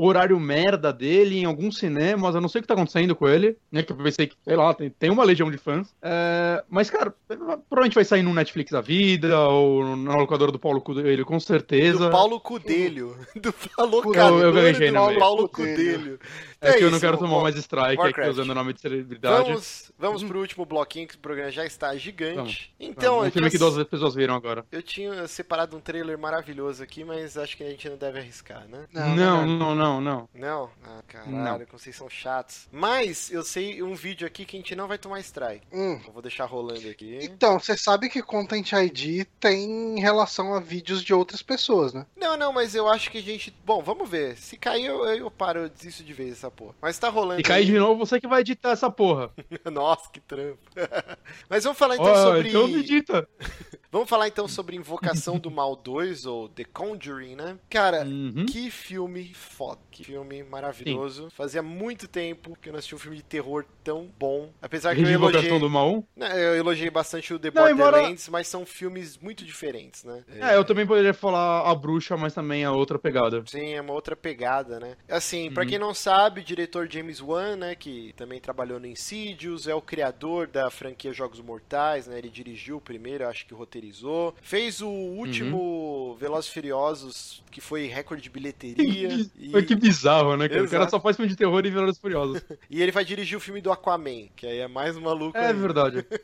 [0.00, 3.28] tá horário merda dele em alguns cinemas, eu não sei o que tá acontecendo com
[3.28, 6.62] ele, né, que eu pensei que, sei lá, tem, tem uma legião de fãs, É,
[6.68, 11.24] mas, cara, provavelmente vai sair no Netflix da vida, ou na locadora do Paulo Coelho,
[11.24, 12.06] com certeza.
[12.06, 13.16] Do Paulo Cudelho.
[13.36, 14.38] Do Paulo Eu- Cudelho.
[14.40, 15.18] eu do meio.
[15.18, 15.98] Paulo Cudelho.
[15.98, 16.20] Cudelho.
[16.62, 18.30] É, que eu isso, não quero tomar bom, mais strike aqui Warcraft.
[18.32, 19.44] usando o nome de celebridade.
[19.48, 22.34] Vamos, vamos pro último bloquinho, que o programa já está gigante.
[22.36, 22.70] Vamos.
[22.78, 24.64] Então, um eu, filme que duas pessoas viram agora.
[24.70, 28.66] eu tinha separado um trailer maravilhoso aqui, mas acho que a gente não deve arriscar,
[28.68, 28.84] né?
[28.92, 29.46] Não, melhor.
[29.46, 29.89] não, não, não.
[29.98, 30.70] Não?
[30.84, 31.66] Ah, caralho, Não.
[31.66, 32.68] como vocês são chatos.
[32.70, 35.66] Mas eu sei um vídeo aqui que a gente não vai tomar strike.
[35.72, 35.98] Hum.
[36.06, 37.18] Eu vou deixar rolando aqui.
[37.22, 42.04] Então, você sabe que Content ID tem relação a vídeos de outras pessoas, né?
[42.14, 43.54] Não, não, mas eu acho que a gente.
[43.64, 44.36] Bom, vamos ver.
[44.36, 46.74] Se cair, eu, eu paro, eu desisto de vez essa porra.
[46.82, 47.40] Mas tá rolando.
[47.40, 49.32] E cair de novo, você que vai editar essa porra.
[49.72, 50.58] Nossa, que trampo.
[51.48, 52.48] Mas vamos falar então Ó, sobre.
[52.50, 53.26] então edita.
[53.92, 57.58] Vamos falar então sobre Invocação do Mal 2, ou The Conjuring, né?
[57.68, 58.46] Cara, Uhum.
[58.46, 59.69] que filme foda.
[59.90, 61.28] Que filme maravilhoso.
[61.30, 64.50] Fazia muito tempo que eu não assisti um filme de terror tão bom.
[64.62, 65.58] Apesar que eu elogiei.
[65.58, 66.04] do Mal.
[66.16, 70.24] Eu elogiei bastante o The Não, embora- Borderlands, mas são filmes muito diferentes, né?
[70.40, 73.42] É, eu também poderia falar a bruxa, mas também a outra pegada.
[73.46, 74.96] Sim, é uma outra pegada, né?
[75.08, 75.68] Assim, pra Uhum.
[75.68, 79.82] quem não sabe, o diretor James Wan, né, que também trabalhou no Insidious, é o
[79.82, 82.18] criador da franquia Jogos Mortais, né?
[82.18, 84.34] Ele dirigiu o primeiro, acho que roteirizou.
[84.42, 86.16] Fez o último Uhum.
[86.16, 89.08] Velozes e Furiosos, que foi recorde de bilheteria.
[89.36, 89.50] e...
[89.60, 90.62] Mas que bizarro, né, cara?
[90.62, 90.90] O cara Exato.
[90.90, 92.42] só faz filme de terror e Velozes Furiosos.
[92.70, 95.54] e ele vai dirigir o filme do Aquaman, que aí é mais maluco É ainda.
[95.60, 96.06] verdade.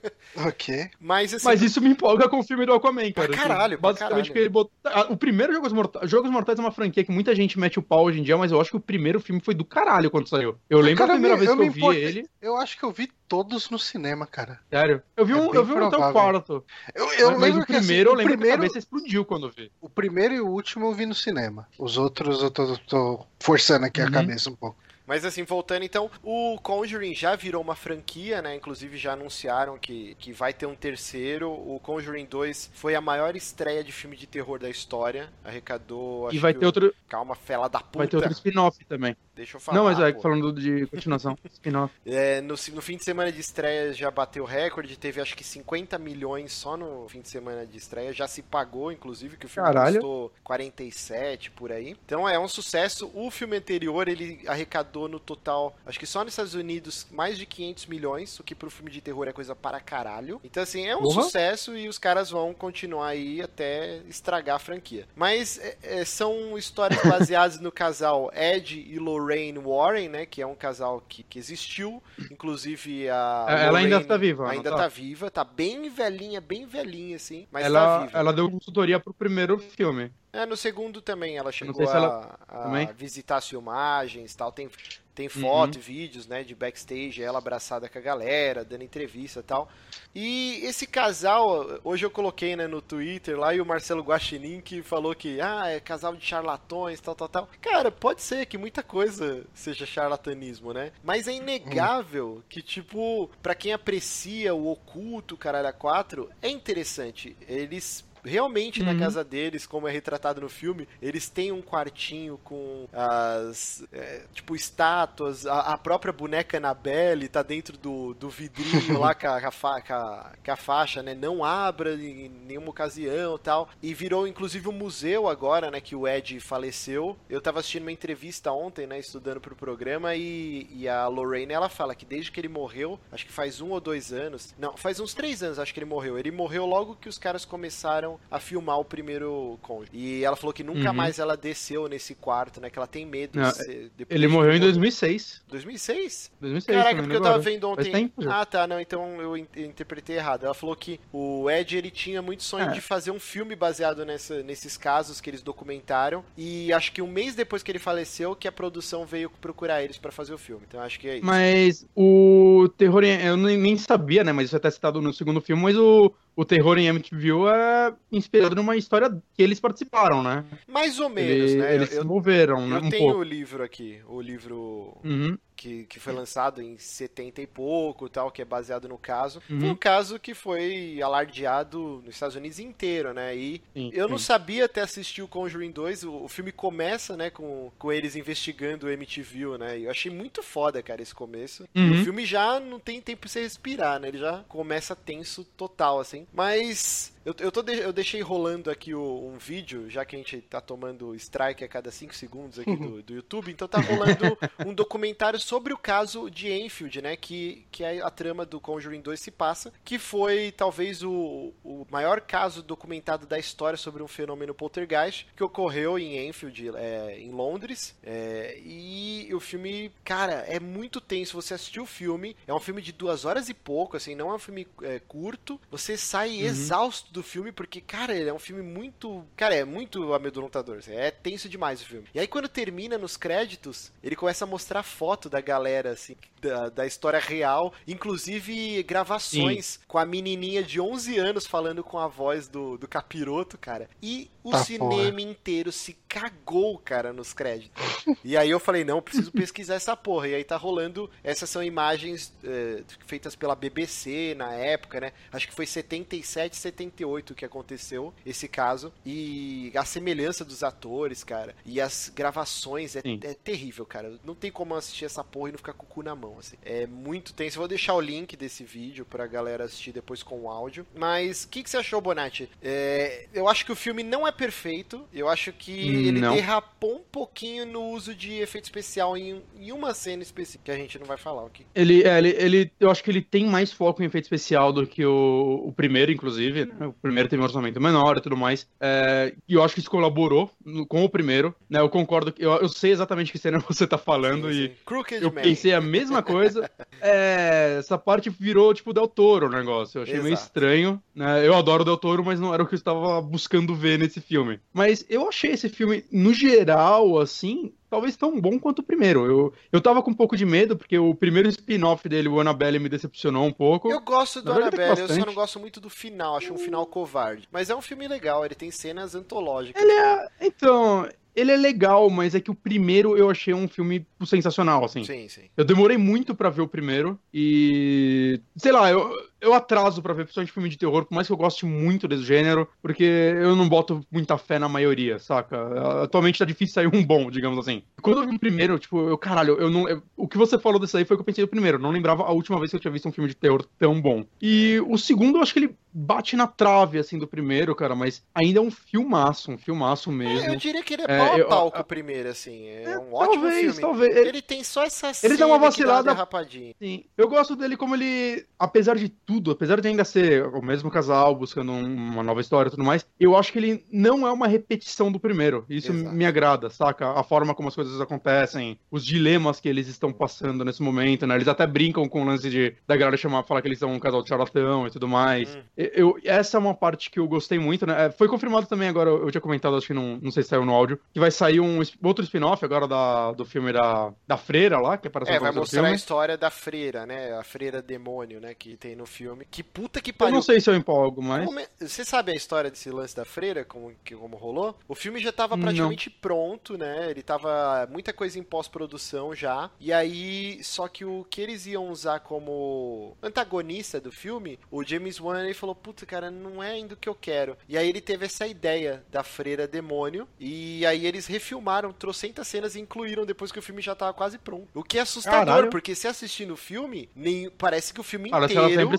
[0.45, 0.91] Ok.
[1.01, 3.28] Mas assim, Mas isso me empolga com o filme do Aquaman, cara.
[3.28, 4.26] Pra caralho, pra Basicamente, caralho.
[4.26, 4.72] porque ele botou...
[5.11, 6.11] O primeiro Jogos Mortais...
[6.11, 8.53] Jogos Mortais é uma franquia que muita gente mete o pau hoje em dia, mas
[8.53, 10.57] eu acho que o primeiro filme foi do caralho quando saiu.
[10.68, 12.05] Eu lembro Cara, a primeira eu vez me- que eu eu me vi importei.
[12.05, 12.28] ele.
[12.43, 14.61] Eu acho que eu vi todos no cinema, cara.
[14.70, 15.03] Sério.
[15.16, 16.64] Eu vi É um, eu vi um até o quarto.
[16.95, 18.79] Eu, eu mas lembro o que assim, primeiro, eu o lembro que a primeiro, cabeça
[18.79, 19.72] explodiu quando eu vi.
[19.81, 21.68] o primeiro e o último eu vi no cinema.
[21.79, 24.11] Os outros eu tô, tô forçando aqui a Uhum.
[24.11, 24.79] cabeça um pouco.
[25.07, 28.57] Mas assim, voltando então, o Conjuring já virou uma franquia, né?
[28.57, 31.49] Inclusive já anunciaram que, que vai ter um terceiro.
[31.49, 35.33] O Conjuring 2 foi a maior estreia de filme de terror da história.
[35.45, 36.33] Arrecadou.
[36.33, 36.66] E vai ter o...
[36.66, 36.93] outro.
[37.09, 37.99] Calma, fela da puta.
[37.99, 39.16] Vai ter outro spin-off também.
[39.37, 39.76] Deixa eu falar.
[39.76, 41.93] Não, mas é, falando de continuação, spin-off.
[42.07, 45.99] É, no, no fim de semana de estreia já bateu recorde, teve acho que 50
[45.99, 49.66] milhões só no fim de semana de estreia, já se pagou, inclusive, que o filme
[49.66, 49.97] Caralho.
[49.97, 51.95] custou 47 por aí.
[52.07, 53.11] Então é um sucesso.
[53.12, 57.45] O filme anterior ele arrecadou no total, acho que só nos Estados Unidos, mais de
[57.45, 60.41] 500 milhões, o que pro filme de terror é coisa para caralho.
[60.43, 61.24] Então, assim, é um Porra.
[61.24, 65.07] sucesso e os caras vão continuar aí até estragar a franquia.
[65.14, 69.26] Mas é, é, são histórias baseadas no casal Ed e Lorraine
[69.59, 70.27] Warren, né?
[70.27, 72.03] Que é um casal que, que existiu.
[72.31, 73.47] Inclusive a.
[73.49, 74.77] É, ela ainda Lorraine tá viva, não Ainda tá?
[74.77, 77.47] tá viva, tá bem velhinha, bem velhinha, assim.
[77.51, 78.18] Mas tá ela, viva.
[78.18, 80.12] ela deu consultoria pro primeiro filme.
[80.33, 84.53] É, no segundo também ela chegou se a, ela- a visitar as filmagens tal.
[84.53, 84.69] Tem.
[85.16, 89.43] Tem foto e vídeos, né, de backstage, ela abraçada com a galera, dando entrevista e
[89.43, 89.68] tal.
[90.14, 94.82] E esse casal, hoje eu coloquei, né, no Twitter lá, e o Marcelo Guaxinim que
[94.82, 97.48] falou que, ah, é casal de charlatões, tal, tal, tal.
[97.62, 100.93] Cara, pode ser que muita coisa seja charlatanismo, né?
[101.02, 107.34] Mas é inegável que, tipo, pra quem aprecia o oculto, caralho, a 4, é interessante.
[107.48, 108.98] Eles realmente na Uhum.
[108.98, 114.55] casa deles, como é retratado no filme, eles têm um quartinho com as é, tipo
[114.55, 119.94] estátuas, a, a própria boneca Annabelle tá dentro do, do vidrinho lá com a, com
[119.94, 121.15] a- com a faixa, né?
[121.15, 123.69] Não abra em nenhuma ocasião tal.
[123.82, 125.81] E virou inclusive um museu agora, né?
[125.81, 127.16] Que o Ed faleceu.
[127.28, 128.98] Eu tava assistindo uma entrevista ontem, né?
[128.98, 133.27] Estudando pro programa e, e a Lorraine ela fala que desde que ele morreu, acho
[133.27, 136.19] que faz um ou dois anos, não, faz uns três anos acho que ele morreu.
[136.19, 139.90] Ele morreu logo que os caras começaram a filmar o primeiro Conde.
[139.93, 140.94] E ela falou que nunca Uhum.
[140.97, 142.70] mais ela desceu nesse quarto, né?
[142.70, 144.60] Que ela tem medo Não, de ser, depois Ele morreu em morrer.
[144.66, 145.43] 2006.
[145.48, 146.30] 2006?
[146.40, 147.51] 2006 Caraca, porque eu tava agora.
[147.51, 147.93] vendo ontem.
[147.93, 148.22] tempo.
[148.28, 150.44] Ah, tá, não, então eu in- interpretei errado.
[150.44, 152.72] Ela falou que o Ed ele tinha muito sonho É.
[152.72, 156.24] de fazer um filme baseado nessa, nesses casos que eles documentaram.
[156.36, 159.98] E acho que um mês depois que ele faleceu, que a produção veio procurar eles
[159.98, 160.62] pra fazer o filme.
[160.66, 161.26] Então acho que é isso.
[161.26, 163.05] Mas o terror.
[163.05, 164.32] Eu nem nem sabia, né?
[164.32, 167.94] Mas isso é até citado no segundo filme, mas o, o terror em Amityville é
[168.12, 170.44] inspirado numa história que eles participaram, né?
[170.68, 171.74] Mais ou menos, né?
[171.74, 172.76] Eles se eu envolveram, né?
[172.76, 173.20] eu Um tenho pouco.
[173.20, 175.38] o livro aqui, o livro Uhum.
[175.57, 179.41] Que, que foi lançado em 70 e pouco, tal, que é baseado no caso.
[179.41, 179.70] Foi Uhum.
[179.70, 183.35] um caso que foi alardeado nos Estados Unidos inteiro, né?
[183.37, 184.24] E Sim, eu não sim.
[184.24, 188.87] sabia até assistir o Conjuring 2, o, o filme começa, né, com, com eles investigando
[188.87, 189.78] o MTV, né?
[189.78, 191.66] E eu achei muito foda, cara, esse começo.
[191.74, 192.01] E Uhum.
[192.01, 194.09] o filme já não tem tempo pra você respirar, né?
[194.09, 196.27] Ele já começa tenso total, assim.
[196.33, 200.19] Mas eu, eu, tô de- eu deixei rolando aqui o- um vídeo, já que a
[200.19, 204.39] gente tá tomando strike a cada 5 segundos aqui do, do YouTube, então tá rolando
[204.65, 207.16] um documentário sobre o caso de Enfield, né?
[207.16, 211.86] Que, que a, a trama do Conjuring 2 se passa, que foi talvez o, o
[211.90, 217.31] maior caso documentado da história sobre um fenômeno poltergeist que ocorreu em Enfield, é, em
[217.32, 217.97] Londres.
[218.03, 221.35] É, e o filme, cara, é muito tenso.
[221.40, 224.35] Você assistiu o filme, é um filme de duas horas e pouco, assim, não é
[224.35, 225.61] um filme é, curto.
[225.70, 229.24] Você sai exausto do filme porque, cara, ele é um filme muito.
[229.36, 230.78] Cara, é muito amedrontador.
[230.78, 232.06] assim, É tenso demais o filme.
[232.14, 236.16] E aí, quando termina nos créditos, ele começa a mostrar foto da galera, assim,
[236.47, 242.06] da, da história real, inclusive gravações com a menininha de 11 anos falando com a
[242.06, 243.89] voz do, do capiroto, cara.
[244.02, 247.82] E o Tá cinema inteiro se cagou, cara, nos créditos.
[248.24, 250.28] E aí eu falei, não, preciso pesquisar essa porra.
[250.28, 255.12] E aí tá rolando, essas são imagens eh, feitas pela BBC na época, né?
[255.32, 258.93] Acho que foi 77, 78 que aconteceu esse caso.
[259.05, 263.18] E a semelhança dos atores, cara, e as gravações é, Sim.
[263.24, 264.16] é terrível, cara.
[264.24, 266.56] Não tem como assistir essa porra e não ficar com o cu na mão, assim.
[266.64, 267.56] É muito tenso.
[267.56, 270.86] Eu vou deixar o link desse vídeo pra galera assistir depois com o áudio.
[270.94, 272.48] Mas o que, que você achou, Bonatti?
[272.62, 275.04] É, eu acho que o filme não é perfeito.
[275.12, 276.34] Eu acho que ele Não.
[276.34, 280.76] derrapou um pouquinho no uso de efeito especial em, em uma cena específica, que a
[280.76, 281.66] gente não vai falar aqui.
[281.74, 284.86] Ele, é, ele, ele, eu acho que ele tem mais foco em efeito especial do
[284.86, 286.66] que o, o primeiro, inclusive.
[286.66, 286.86] né?
[286.86, 288.66] O primeiro teve um orçamento menor e tudo mais.
[288.80, 290.50] É, e eu acho que isso colaborou
[290.88, 291.54] com o primeiro.
[291.68, 291.80] Né?
[291.80, 294.74] Eu concordo, eu, eu sei exatamente que cena você tá falando Sim, e sim.
[294.84, 295.42] Crooked eu Man.
[295.42, 296.70] pensei a mesma coisa.
[297.01, 299.98] É, essa parte virou tipo Del Toro o negócio.
[299.98, 300.47] Eu achei meio Exato.
[300.47, 301.02] estranho.
[301.14, 301.47] Né?
[301.47, 304.60] Eu adoro Del Toro, mas não era o que eu estava buscando ver nesse filme.
[304.72, 309.24] Mas eu achei esse filme, no geral, assim, talvez tão bom quanto o primeiro.
[309.26, 312.78] Eu, eu tava com um pouco de medo, porque o primeiro spin-off dele, o Annabelle,
[312.78, 313.90] me decepcionou um pouco.
[313.90, 317.48] Eu gosto do Annabelle, eu só não gosto muito do final, acho um final covarde.
[317.51, 319.82] Mas é um filme legal, ele tem cenas antológicas.
[319.82, 320.28] Ele é.
[320.40, 325.04] Então, ele é legal, mas é que o primeiro eu achei um filme sensacional, assim.
[325.04, 325.42] Sim, sim.
[325.54, 328.40] Eu demorei muito para ver o primeiro e.
[328.56, 331.36] Sei lá, eu, eu atraso para ver, principalmente filme de terror, por mais que eu
[331.36, 336.02] goste muito desse gênero, porque eu não boto muita fé na maioria, saca?
[336.02, 337.82] Atualmente tá difícil sair um bom, digamos assim.
[338.00, 339.88] Quando eu vi o primeiro, tipo, eu, caralho, eu não.
[339.88, 341.78] Eu, o que você falou desse aí foi o que eu pensei do primeiro.
[341.78, 344.00] Eu não lembrava a última vez que eu tinha visto um filme de terror tão
[344.00, 344.24] bom.
[344.40, 348.22] E o segundo, eu acho que ele bate na trave, assim, do primeiro, cara, mas
[348.34, 350.50] ainda é um filmaço, um filmaço mesmo.
[350.50, 352.66] É, eu diria que ele é, é pau a pau com o primeiro, assim.
[352.66, 353.80] É, é um ótimo talvez, filme.
[353.80, 354.16] Talvez.
[354.16, 356.12] Ele tem só essa Ele dá uma vacilada.
[356.12, 356.74] rapadinha.
[356.78, 357.04] Sim.
[357.16, 361.34] Eu gosto dele como ele, apesar de tudo, apesar de ainda ser o mesmo casal
[361.34, 365.10] buscando uma nova história e tudo mais, eu acho que ele não é uma repetição
[365.10, 365.64] do primeiro.
[365.68, 366.14] Isso Exato.
[366.14, 367.10] me agrada, saca?
[367.12, 371.34] A forma como as coisas acontecem, os dilemas que eles estão passando nesse momento, né?
[371.34, 373.98] Eles até brincam com o lance de da galera chamar, falar que eles são um
[373.98, 375.54] casal de charlatão e tudo mais.
[375.54, 375.62] Hum.
[375.76, 378.06] Eu, essa é uma parte que eu gostei muito, né?
[378.06, 380.64] É, foi confirmado também agora, eu tinha comentado, acho que não, não sei se saiu
[380.64, 384.78] no áudio, que vai sair um outro spin-off agora da, do filme da, da Freira
[384.78, 387.32] lá, que apareceu É, vai mostrar a história da Freira, né?
[387.32, 388.54] A Freira demônio, né?
[388.54, 389.47] Que tem no filme.
[389.51, 390.32] Que puta que pariu.
[390.32, 391.48] Eu não sei se eu empolgo, mas.
[391.80, 394.78] Você sabe a história desse lance da Freira, como, que, como rolou?
[394.86, 396.16] O filme já tava praticamente não.
[396.20, 397.10] pronto, né?
[397.10, 399.70] Ele tava muita coisa em pós-produção já.
[399.80, 405.18] E aí, só que o que eles iam usar como antagonista do filme, o James
[405.18, 407.56] Wan ele falou: Puta, cara, não é ainda o que eu quero.
[407.68, 410.28] E aí ele teve essa ideia da freira demônio.
[410.38, 414.38] E aí eles refilmaram trocentas cenas e incluíram depois que o filme já tava quase
[414.38, 414.68] pronto.
[414.74, 415.70] O que é assustador, Caralho.
[415.70, 418.90] porque se assistindo o filme, nem, parece que o filme inteiro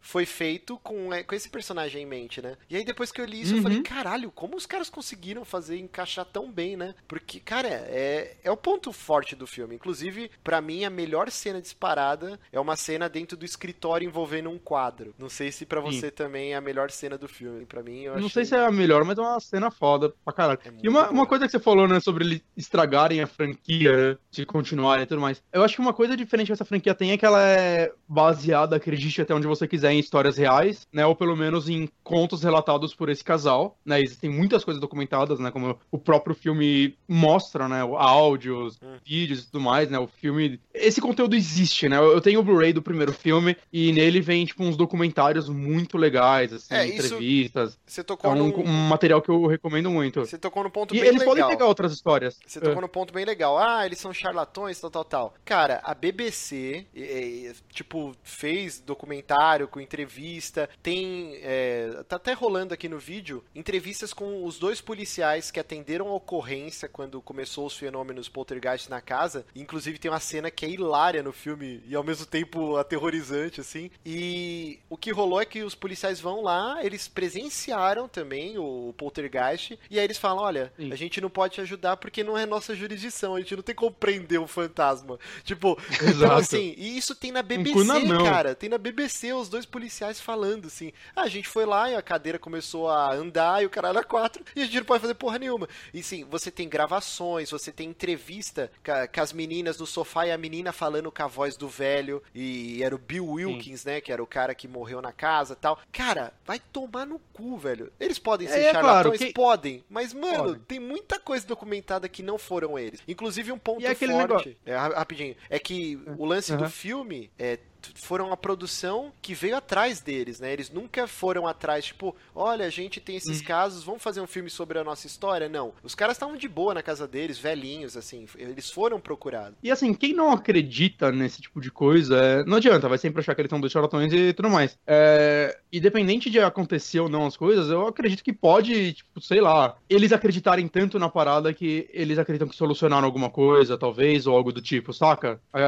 [0.00, 2.56] foi feito com, é, com esse personagem em mente, né?
[2.68, 3.58] E aí depois que eu li isso, uhum.
[3.58, 6.94] eu falei, caralho, como os caras conseguiram fazer encaixar tão bem, né?
[7.06, 9.74] Porque, cara, é, é o ponto forte do filme.
[9.74, 14.58] Inclusive, para mim, a melhor cena disparada é uma cena dentro do escritório envolvendo um
[14.58, 15.14] quadro.
[15.18, 16.14] Não sei se para você Sim.
[16.14, 17.64] também é a melhor cena do filme.
[17.66, 20.32] Para mim, eu Não sei se é a melhor, mas é uma cena foda pra
[20.32, 20.58] caralho.
[20.64, 24.18] É e uma, uma coisa que você falou, né, sobre eles estragarem a franquia, né,
[24.30, 25.42] de continuar e tudo mais.
[25.52, 28.76] Eu acho que uma coisa diferente que essa franquia tem é que ela é baseada,
[28.76, 32.94] acredite até onde você quiser, em histórias reais, né, ou pelo menos em contos relatados
[32.94, 37.80] por esse casal, né, existem muitas coisas documentadas, né, como o próprio filme mostra, né,
[37.80, 38.96] áudios, hum.
[39.04, 40.60] vídeos e tudo mais, né, o filme...
[40.74, 44.62] Esse conteúdo existe, né, eu tenho o Blu-ray do primeiro filme e nele vem, tipo,
[44.64, 47.78] uns documentários muito legais, assim, é, entrevistas.
[47.86, 48.60] Você tocou é um, num...
[48.60, 50.20] um, material que eu recomendo muito.
[50.20, 51.34] Você tocou no ponto e bem eles legal.
[51.34, 52.38] podem pegar outras histórias.
[52.46, 52.80] Você tocou é.
[52.80, 53.58] no ponto bem legal.
[53.58, 55.34] Ah, eles são charlatões, tal, tal, tal.
[55.44, 59.35] Cara, a BBC, é, tipo, fez documentário
[59.68, 61.38] com entrevista, tem...
[61.42, 66.14] É, tá até rolando aqui no vídeo, entrevistas com os dois policiais que atenderam a
[66.14, 69.46] ocorrência quando começou os fenômenos poltergeist na casa.
[69.54, 73.90] Inclusive tem uma cena que é hilária no filme e ao mesmo tempo aterrorizante, assim.
[74.04, 79.78] E o que rolou é que os policiais vão lá, eles presenciaram também o poltergeist,
[79.90, 80.92] e aí eles falam: olha, Sim.
[80.92, 83.74] a gente não pode te ajudar porque não é nossa jurisdição, a gente não tem
[83.74, 85.18] como prender o fantasma.
[85.44, 88.54] Tipo, então assim, e isso tem na BBC, um cara.
[88.54, 92.02] Tem na BBC os dois policiais falando assim: ah, a gente foi lá e a
[92.02, 95.14] cadeira começou a andar e o caralho a quatro, e a gente não pode fazer
[95.14, 95.68] porra nenhuma.
[95.92, 100.38] E sim, você tem gravações, você tem entrevista com as meninas no sofá e a
[100.38, 103.90] menina falando com a voz do velho, e era o Bill Wilkins, Sim.
[103.90, 104.00] né?
[104.00, 105.78] Que era o cara que morreu na casa e tal.
[105.92, 107.92] Cara, vai tomar no cu, velho.
[107.98, 109.18] Eles podem ser é, charlatões?
[109.18, 109.32] Claro, que...
[109.32, 109.84] Podem.
[109.88, 110.60] Mas, mano, Pode.
[110.60, 113.00] tem muita coisa documentada que não foram eles.
[113.06, 114.06] Inclusive, um ponto e forte.
[114.06, 114.56] Negócio...
[114.64, 115.36] É, rapidinho.
[115.48, 116.58] É que o lance uhum.
[116.58, 117.58] do filme é
[117.94, 120.52] foram a produção que veio atrás deles, né?
[120.52, 123.46] Eles nunca foram atrás, tipo, olha, a gente tem esses uhum.
[123.46, 125.48] casos, vamos fazer um filme sobre a nossa história?
[125.48, 125.72] Não.
[125.82, 129.56] Os caras estavam de boa na casa deles, velhinhos, assim, eles foram procurados.
[129.62, 132.44] E assim, quem não acredita nesse tipo de coisa, é...
[132.44, 134.78] não adianta, vai sempre achar que eles são dois charlatões e tudo mais.
[134.86, 135.58] É...
[135.72, 140.12] Independente de acontecer ou não as coisas, eu acredito que pode, tipo, sei lá, eles
[140.12, 144.62] acreditarem tanto na parada que eles acreditam que solucionaram alguma coisa, talvez, ou algo do
[144.62, 145.40] tipo, saca?
[145.54, 145.64] É...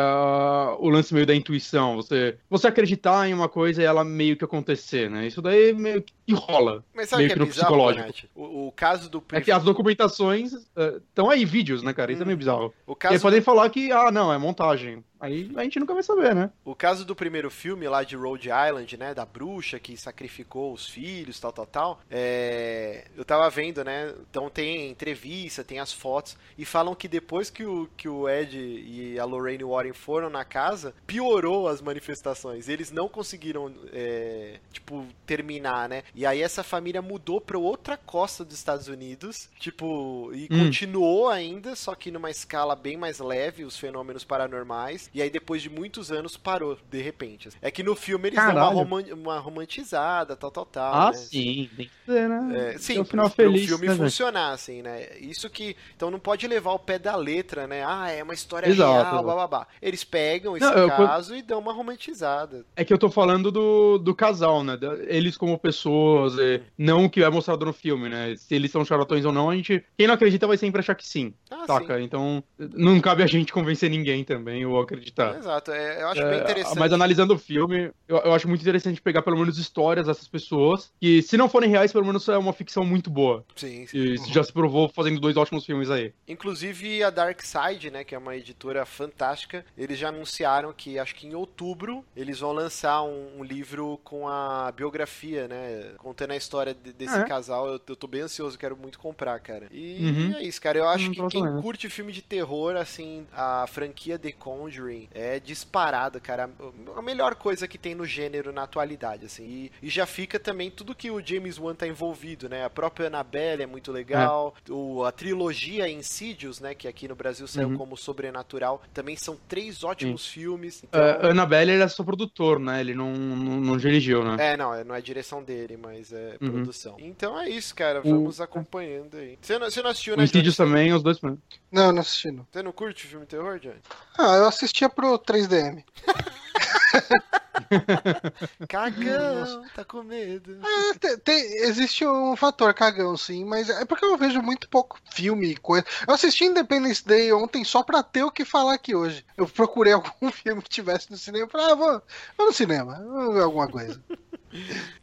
[0.78, 2.07] O lance meio da intuição, você,
[2.48, 5.26] você acreditar em uma coisa e ela meio que acontecer, né?
[5.26, 6.85] Isso daí meio que rola.
[6.94, 8.28] Mas sabe meio que, é bizarro, psicológico.
[8.35, 9.22] O, o, caso do.
[9.32, 12.12] É que as documentações estão uh, aí, vídeos, né, cara?
[12.12, 12.24] Isso hum.
[12.24, 12.74] é meio bizarro.
[12.86, 15.05] O caso Eles podem falar que, ah, não, é montagem.
[15.20, 16.50] Aí a gente nunca vai saber, né?
[16.64, 19.14] O caso do primeiro filme lá de Rhode Island, né?
[19.14, 22.00] Da bruxa que sacrificou os filhos, tal, tal, tal.
[22.10, 23.06] É...
[23.16, 24.14] Eu tava vendo, né?
[24.30, 26.36] Então tem entrevista, tem as fotos.
[26.56, 30.44] E falam que depois que o, que o Ed e a Lorraine Warren foram na
[30.44, 32.68] casa, piorou as manifestações.
[32.68, 34.60] Eles não conseguiram, é...
[34.72, 36.04] tipo, terminar, né?
[36.14, 39.48] E aí essa família mudou pra outra costa dos Estados Unidos.
[39.58, 40.66] Tipo, e hum.
[40.66, 45.14] continuou ainda, só que numa escala bem mais leve, os fenômenos paranormais atrás.
[45.14, 47.48] E aí, depois de muitos anos, parou, de repente.
[47.60, 48.59] É que no filme eles Caralho.
[48.59, 50.94] dão uma, roman uma romantizada, tal, tal, tal.
[50.94, 51.16] Ah, né?
[51.16, 52.72] sim, tem que ser, né?
[52.74, 55.18] É, sim, um final feliz, pro filme né, funcionar, assim, né?
[55.18, 55.76] Isso que.
[55.97, 57.85] Então não pode levar o pé da letra, né?
[57.86, 59.66] Ah, é uma história Exato, real, blá, blá, blá.
[59.80, 61.39] Eles pegam esse não, caso eu...
[61.39, 62.64] e dão uma romantizada.
[62.76, 64.78] É que eu tô falando do, do casal, né?
[65.06, 68.35] Eles como pessoas, é, não o que é mostrado no filme, né?
[68.36, 69.85] Se eles são charlatões ou não, a gente.
[69.97, 71.32] Quem não acredita vai sempre achar que sim.
[71.51, 71.98] Ah, saca?
[71.98, 72.05] Sim.
[72.05, 74.97] Então, não cabe a gente convencer ninguém também ou acreditar.
[75.38, 76.78] Exato, é, eu acho é, bem interessante.
[76.78, 80.92] Mas analisando o filme, eu, eu, acho muito interessante pegar pelo menos histórias dessas pessoas,
[81.00, 83.44] que se não forem reais, pelo menos é uma ficção muito boa.
[83.56, 83.98] Sim, sim.
[83.98, 84.26] E uhum.
[84.26, 86.12] já se provou fazendo dois ótimos filmes aí.
[86.26, 91.14] Inclusive a Dark Side, né, que é uma editora fantástica, eles já anunciaram que acho
[91.14, 96.36] que em outubro eles vão lançar um, um livro com a biografia, né, contando a
[96.36, 97.24] história de, desse é.
[97.24, 97.66] casal.
[97.66, 99.66] Eu, eu tô bem ansioso, quero muito comprar, cara.
[99.70, 100.34] E uhum.
[100.36, 100.78] é isso, cara.
[100.78, 106.20] Eu acho que quem curte filme de terror, assim, a franquia The Conjuring é disparada,
[106.20, 106.51] cara.
[106.97, 109.44] A melhor coisa que tem no gênero na atualidade, assim.
[109.44, 112.65] E, e já fica também tudo que o James Wan tá envolvido, né?
[112.65, 114.55] A própria Annabelle é muito legal.
[114.69, 114.73] É.
[114.73, 116.74] O, a trilogia Insidious, né?
[116.74, 117.77] Que aqui no Brasil saiu uhum.
[117.77, 118.82] como Sobrenatural.
[118.93, 120.31] Também são três ótimos Sim.
[120.31, 120.82] filmes.
[120.82, 121.01] Então...
[121.01, 122.81] Uh, Annabelle ele é só produtor, né?
[122.81, 124.52] Ele não, não, não, dirigiu, né?
[124.52, 126.51] É, não, não é direção dele, mas é uhum.
[126.51, 126.97] produção.
[126.98, 128.01] Então é isso, cara.
[128.01, 128.43] Vamos o...
[128.43, 129.39] acompanhando aí.
[129.40, 130.23] Você não, você não assistiu, né?
[130.23, 132.47] O Insidious também, os dois Não, não assisti, não.
[132.51, 133.81] Você não curte filme terror, Johnny?
[134.19, 134.47] Ah, eu
[134.78, 135.82] assistia pro 3DM.
[138.68, 140.59] cagão, tá com medo.
[140.64, 144.98] É, tem, tem, existe um fator cagão, sim, mas é porque eu vejo muito pouco
[145.10, 145.86] filme e coisa.
[146.06, 149.24] Eu assisti Independence Day ontem só pra ter o que falar aqui hoje.
[149.36, 152.02] Eu procurei algum filme que tivesse no cinema falei, ah, vou,
[152.36, 154.01] vou no cinema, vou ver alguma coisa.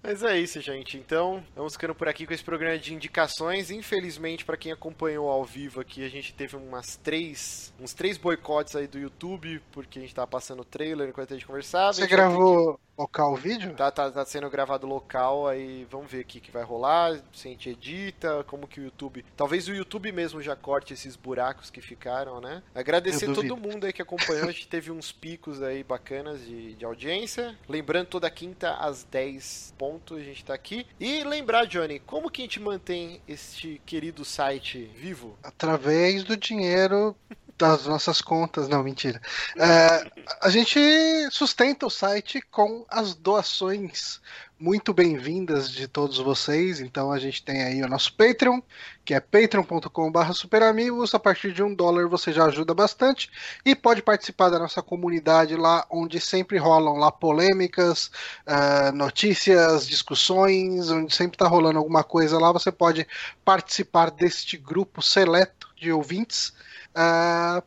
[0.02, 0.98] Mas é isso, gente.
[0.98, 3.70] Então, vamos ficando por aqui com esse programa de indicações.
[3.70, 8.76] Infelizmente, para quem acompanhou ao vivo aqui, a gente teve umas três, uns três boicotes
[8.76, 11.94] aí do YouTube, porque a gente tava passando o trailer enquanto a gente conversava.
[11.94, 13.02] Você gravou que...
[13.02, 13.74] local o vídeo?
[13.74, 17.48] Tá, tá, tá, sendo gravado local, aí vamos ver o que, que vai rolar, se
[17.48, 19.26] a gente edita, como que o YouTube.
[19.36, 22.62] Talvez o YouTube mesmo já corte esses buracos que ficaram, né?
[22.74, 24.48] Agradecer todo mundo aí que acompanhou.
[24.48, 27.58] A gente teve uns picos aí bacanas de, de audiência.
[27.68, 30.86] Lembrando, toda quinta às 10 pontos a gente tá aqui.
[31.00, 35.38] E lembrar, Johnny, como que a gente mantém este querido site vivo?
[35.44, 37.16] Através do dinheiro
[37.58, 39.22] das nossas contas, não, mentira.
[39.58, 40.12] É,
[40.42, 40.80] a gente
[41.32, 44.20] sustenta o site com as doações
[44.60, 46.80] muito bem-vindas de todos vocês.
[46.80, 48.62] Então a gente tem aí o nosso Patreon,
[49.04, 51.14] que é patreon.com.br superamigos.
[51.14, 53.30] A partir de um dólar você já ajuda bastante
[53.66, 58.10] e pode participar da nossa comunidade lá, onde sempre rolam lá polêmicas,
[58.48, 62.52] uh, notícias, discussões, onde sempre está rolando alguma coisa lá.
[62.52, 63.06] Você pode
[63.44, 66.54] participar deste grupo seleto de ouvintes
[66.98, 67.62] Uh,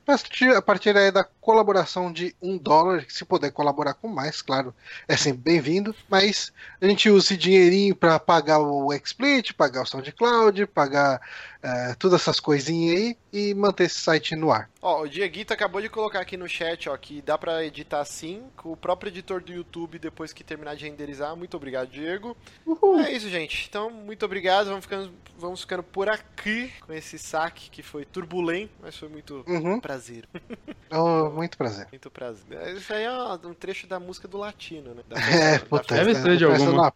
[0.56, 4.74] a partir aí da colaboração de um dólar, se puder colaborar com mais, claro,
[5.06, 5.94] é sempre bem-vindo.
[6.08, 6.50] Mas
[6.80, 11.20] a gente usa esse dinheirinho para pagar o XSplit, pagar o SoundCloud, pagar
[11.62, 14.70] uh, todas essas coisinhas aí e manter esse site no ar.
[14.80, 18.44] Ó, o Dieguito acabou de colocar aqui no chat, ó, que dá para editar sim,
[18.56, 21.36] com o próprio editor do YouTube depois que terminar de renderizar.
[21.36, 22.36] Muito obrigado, Diego.
[22.64, 23.00] Uhul.
[23.00, 23.66] É isso, gente.
[23.68, 24.66] Então, muito obrigado.
[24.66, 29.44] Vamos ficando, vamos ficando por aqui com esse saque que foi turbulento, mas foi muito
[29.46, 29.80] uhum.
[29.80, 30.28] prazer.
[30.90, 31.86] Oh, muito prazer.
[31.90, 32.74] Muito prazer.
[32.74, 33.10] Isso aí é
[33.44, 35.02] um trecho da música do latino, né?
[35.06, 36.94] Da é, puta, deve ser de alguma.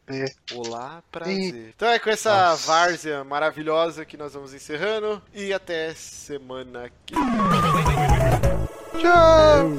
[0.55, 1.55] Olá, prazer.
[1.55, 1.69] E...
[1.77, 2.67] Então é com essa Nossa.
[2.67, 7.15] várzea maravilhosa que nós vamos encerrando e até semana que
[9.01, 9.71] Tchau!